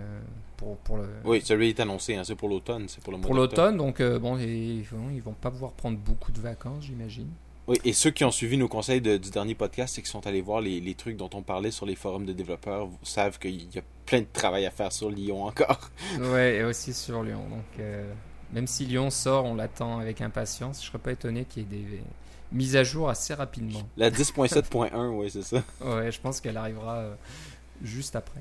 pour, 0.56 0.76
pour 0.78 0.98
le, 0.98 1.08
Oui, 1.24 1.40
celui 1.44 1.70
est 1.70 1.80
annoncé. 1.80 2.14
Hein, 2.16 2.22
c'est 2.24 2.36
pour 2.36 2.48
l'automne. 2.48 2.84
C'est 2.88 3.02
pour 3.02 3.12
le 3.12 3.18
pour 3.18 3.34
l'automne. 3.34 3.76
Donc, 3.76 4.00
euh, 4.00 4.18
bon, 4.18 4.38
ils 4.38 4.82
vont, 4.84 5.10
ils 5.12 5.20
vont 5.22 5.32
pas 5.34 5.50
pouvoir 5.50 5.72
prendre 5.72 5.98
beaucoup 5.98 6.30
de 6.32 6.40
vacances, 6.40 6.84
j'imagine. 6.84 7.28
Oui, 7.68 7.76
et 7.84 7.92
ceux 7.92 8.10
qui 8.10 8.24
ont 8.24 8.30
suivi 8.32 8.56
nos 8.56 8.66
conseils 8.68 9.00
de- 9.00 9.16
du 9.16 9.30
dernier 9.30 9.54
podcast 9.54 9.96
et 9.98 10.02
qui 10.02 10.10
sont 10.10 10.26
allés 10.26 10.40
voir 10.40 10.60
les, 10.60 10.80
les 10.80 10.94
trucs 10.94 11.16
dont 11.16 11.30
on 11.34 11.42
parlait 11.42 11.70
sur 11.70 11.86
les 11.86 11.94
forums 11.94 12.26
de 12.26 12.32
développeurs 12.32 12.86
vous 12.86 12.98
savent 13.04 13.38
qu'il 13.38 13.72
y 13.74 13.78
a 13.78 13.82
plein 14.04 14.20
de 14.20 14.26
travail 14.32 14.66
à 14.66 14.70
faire 14.72 14.90
sur 14.92 15.10
Lyon 15.10 15.44
encore. 15.44 15.90
Ouais, 16.20 16.56
et 16.56 16.64
aussi 16.64 16.92
sur 16.92 17.22
Lyon. 17.22 17.42
Donc, 17.50 17.64
euh, 17.80 18.12
même 18.52 18.66
si 18.66 18.84
Lyon 18.84 19.10
sort, 19.10 19.44
on 19.44 19.54
l'attend 19.54 19.98
avec 20.00 20.20
impatience. 20.20 20.82
Je 20.82 20.88
serais 20.88 20.98
pas 20.98 21.12
étonné 21.12 21.44
qu'il 21.44 21.62
y 21.62 21.66
ait 21.66 21.78
des 21.78 22.00
mises 22.52 22.76
à 22.76 22.84
jour 22.84 23.08
assez 23.08 23.34
rapidement. 23.34 23.82
La 23.96 24.10
10.7.1, 24.10 25.08
oui, 25.08 25.30
c'est 25.30 25.42
ça. 25.42 25.62
Ouais, 25.80 26.10
je 26.12 26.20
pense 26.20 26.40
qu'elle 26.40 26.56
arrivera 26.56 26.98
euh, 26.98 27.14
juste 27.82 28.14
après. 28.16 28.40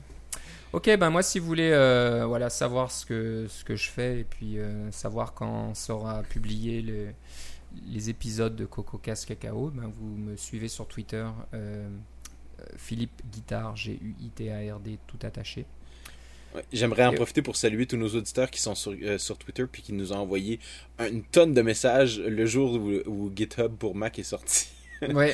Ok, 0.74 0.86
ben 0.98 1.10
moi, 1.10 1.22
si 1.24 1.40
vous 1.40 1.46
voulez 1.48 1.72
euh, 1.74 2.26
voilà, 2.26 2.50
savoir 2.50 2.92
ce 2.92 3.06
que, 3.06 3.46
ce 3.50 3.64
que 3.66 3.76
je 3.76 3.90
fais 3.90 4.20
et 4.22 4.24
puis 4.24 4.58
euh, 4.58 4.90
savoir 4.92 5.34
quand 5.34 5.76
sera 5.76 6.24
publié 6.24 6.82
le- 6.82 7.10
les 7.88 8.10
épisodes 8.10 8.56
de 8.56 8.66
Coco 8.66 8.98
Casse 8.98 9.26
Cacao, 9.26 9.70
ben 9.74 9.92
vous 9.94 10.16
me 10.18 10.36
suivez 10.38 10.68
sur 10.68 10.88
Twitter, 10.88 11.26
euh, 11.54 11.90
Philippe 12.78 13.22
Guitard, 13.32 13.76
G-U-I-T-A-R-D, 13.76 15.00
tout 15.08 15.20
attaché. 15.24 15.66
Ouais, 16.56 16.64
J'aimerais 16.74 17.06
en 17.06 17.14
profiter 17.14 17.42
pour 17.42 17.56
saluer 17.56 17.86
tous 17.86 17.98
nos 17.98 18.10
auditeurs 18.10 18.50
qui 18.52 18.60
sont 18.62 18.76
sur, 18.76 18.94
euh, 19.02 19.18
sur 19.18 19.38
Twitter 19.38 19.66
puis 19.72 19.82
qui 19.82 19.94
nous 19.94 20.12
ont 20.14 20.18
envoyé 20.18 20.60
une 21.00 21.24
tonne 21.24 21.54
de 21.54 21.62
messages 21.62 22.20
le 22.20 22.46
jour 22.46 22.74
où, 22.74 22.92
où 23.10 23.32
GitHub 23.36 23.74
pour 23.78 23.96
Mac 23.96 24.20
est 24.20 24.24
sorti. 24.24 24.68
Ouais, 25.16 25.34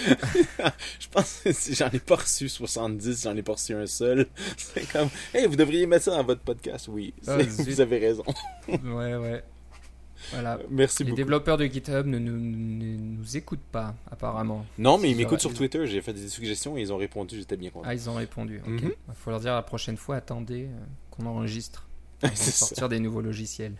Je 0.99 1.07
pense 1.11 1.41
que 1.43 1.51
si 1.51 1.75
j'en 1.75 1.89
ai 1.89 1.99
pas 1.99 2.15
reçu 2.15 2.47
70, 2.47 3.23
j'en 3.23 3.35
ai 3.35 3.41
pas 3.41 3.51
reçu 3.51 3.73
un 3.73 3.85
seul. 3.85 4.25
C'est 4.57 4.89
comme, 4.89 5.09
hey, 5.33 5.45
vous 5.45 5.57
devriez 5.57 5.85
mettre 5.85 6.05
ça 6.05 6.11
dans 6.11 6.23
votre 6.23 6.39
podcast. 6.39 6.87
Oui, 6.89 7.13
Ah, 7.27 7.35
vous 7.37 7.81
avez 7.81 7.97
raison. 7.99 8.23
ouais, 8.69 9.15
ouais. 9.15 9.43
Voilà. 10.31 10.59
Merci 10.69 11.03
Les 11.03 11.09
beaucoup. 11.11 11.17
développeurs 11.17 11.57
de 11.57 11.65
GitHub 11.65 12.05
ne 12.07 12.17
nous, 12.19 12.37
ne 12.37 12.97
nous 12.97 13.37
écoutent 13.37 13.59
pas, 13.71 13.95
apparemment. 14.11 14.65
Non, 14.77 14.97
mais 14.97 15.11
ils 15.11 15.17
m'écoutent 15.17 15.41
sur 15.41 15.53
Twitter. 15.53 15.85
J'ai 15.87 16.01
fait 16.01 16.13
des 16.13 16.27
suggestions 16.27 16.77
et 16.77 16.81
ils 16.81 16.91
ont 16.93 16.97
répondu. 16.97 17.37
J'étais 17.37 17.57
bien 17.57 17.69
content. 17.69 17.87
Ah, 17.87 17.93
ils 17.93 18.09
ont 18.09 18.15
répondu. 18.15 18.59
Ok. 18.65 18.81
Mhm. 18.81 18.91
Il 19.09 19.13
faut 19.15 19.29
leur 19.29 19.39
dire 19.39 19.53
la 19.53 19.61
prochaine 19.61 19.97
fois, 19.97 20.15
attendez 20.17 20.63
euh, 20.65 20.85
qu'on 21.11 21.25
enregistre. 21.25 21.87
On 22.23 22.27
ça. 22.29 22.51
sortir 22.51 22.89
des 22.89 22.99
nouveaux 22.99 23.21
logiciels. 23.21 23.73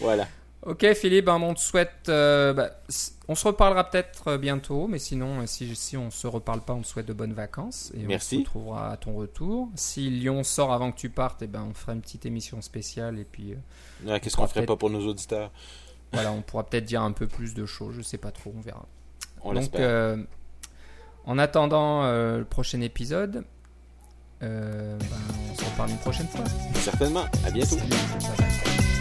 Voilà. 0.00 0.26
Ok, 0.62 0.84
Philippe, 0.94 1.26
ben, 1.26 1.40
on 1.40 1.54
te 1.54 1.60
souhaite. 1.60 2.08
euh, 2.08 2.52
bah, 2.52 2.70
s- 2.88 3.16
on 3.28 3.34
se 3.36 3.46
reparlera 3.46 3.88
peut-être 3.88 4.28
euh, 4.28 4.38
bientôt, 4.38 4.88
mais 4.88 4.98
sinon, 4.98 5.42
euh, 5.42 5.46
si, 5.46 5.76
si 5.76 5.96
on 5.96 6.10
se 6.10 6.26
reparle 6.26 6.60
pas, 6.60 6.72
on 6.72 6.82
te 6.82 6.86
souhaite 6.88 7.06
de 7.06 7.12
bonnes 7.12 7.34
vacances. 7.34 7.92
Et 7.94 8.02
Merci. 8.04 8.36
on 8.36 8.38
se 8.38 8.44
retrouvera 8.44 8.90
à 8.92 8.96
ton 8.96 9.14
retour. 9.14 9.68
Si 9.76 10.10
Lyon 10.10 10.42
sort 10.42 10.72
avant 10.72 10.90
que 10.90 10.96
tu 10.98 11.08
partes, 11.08 11.42
eh 11.42 11.46
ben, 11.46 11.64
on 11.70 11.74
fera 11.74 11.92
une 11.92 12.00
petite 12.00 12.26
émission 12.26 12.60
spéciale. 12.62 13.18
Et 13.20 13.24
puis, 13.24 13.52
euh, 13.52 13.56
Ouais, 14.10 14.18
Qu'est-ce 14.18 14.36
qu'on 14.36 14.48
ferait 14.48 14.66
pas 14.66 14.76
pour 14.76 14.90
nos 14.90 15.06
auditeurs? 15.06 15.52
Voilà, 16.12 16.32
on 16.32 16.42
pourra 16.42 16.64
peut-être 16.64 16.84
dire 16.84 17.02
un 17.02 17.12
peu 17.12 17.26
plus 17.28 17.54
de 17.54 17.64
choses. 17.66 17.94
Je 17.96 18.02
sais 18.02 18.18
pas 18.18 18.32
trop, 18.32 18.52
on 18.56 18.60
verra. 18.60 18.86
On 19.42 19.50
Donc, 19.52 19.62
l'espère. 19.62 19.80
euh, 19.88 20.16
en 21.26 21.38
attendant 21.38 22.02
le 22.10 22.44
prochain 22.44 22.80
épisode, 22.80 23.44
ben, 24.40 24.98
on 25.52 25.54
se 25.54 25.64
reparle 25.64 25.90
une 25.90 25.98
prochaine 25.98 26.28
fois. 26.28 26.44
Certainement. 26.74 27.24
À 27.44 27.50
bientôt. 27.50 27.76
Salut. 27.76 28.95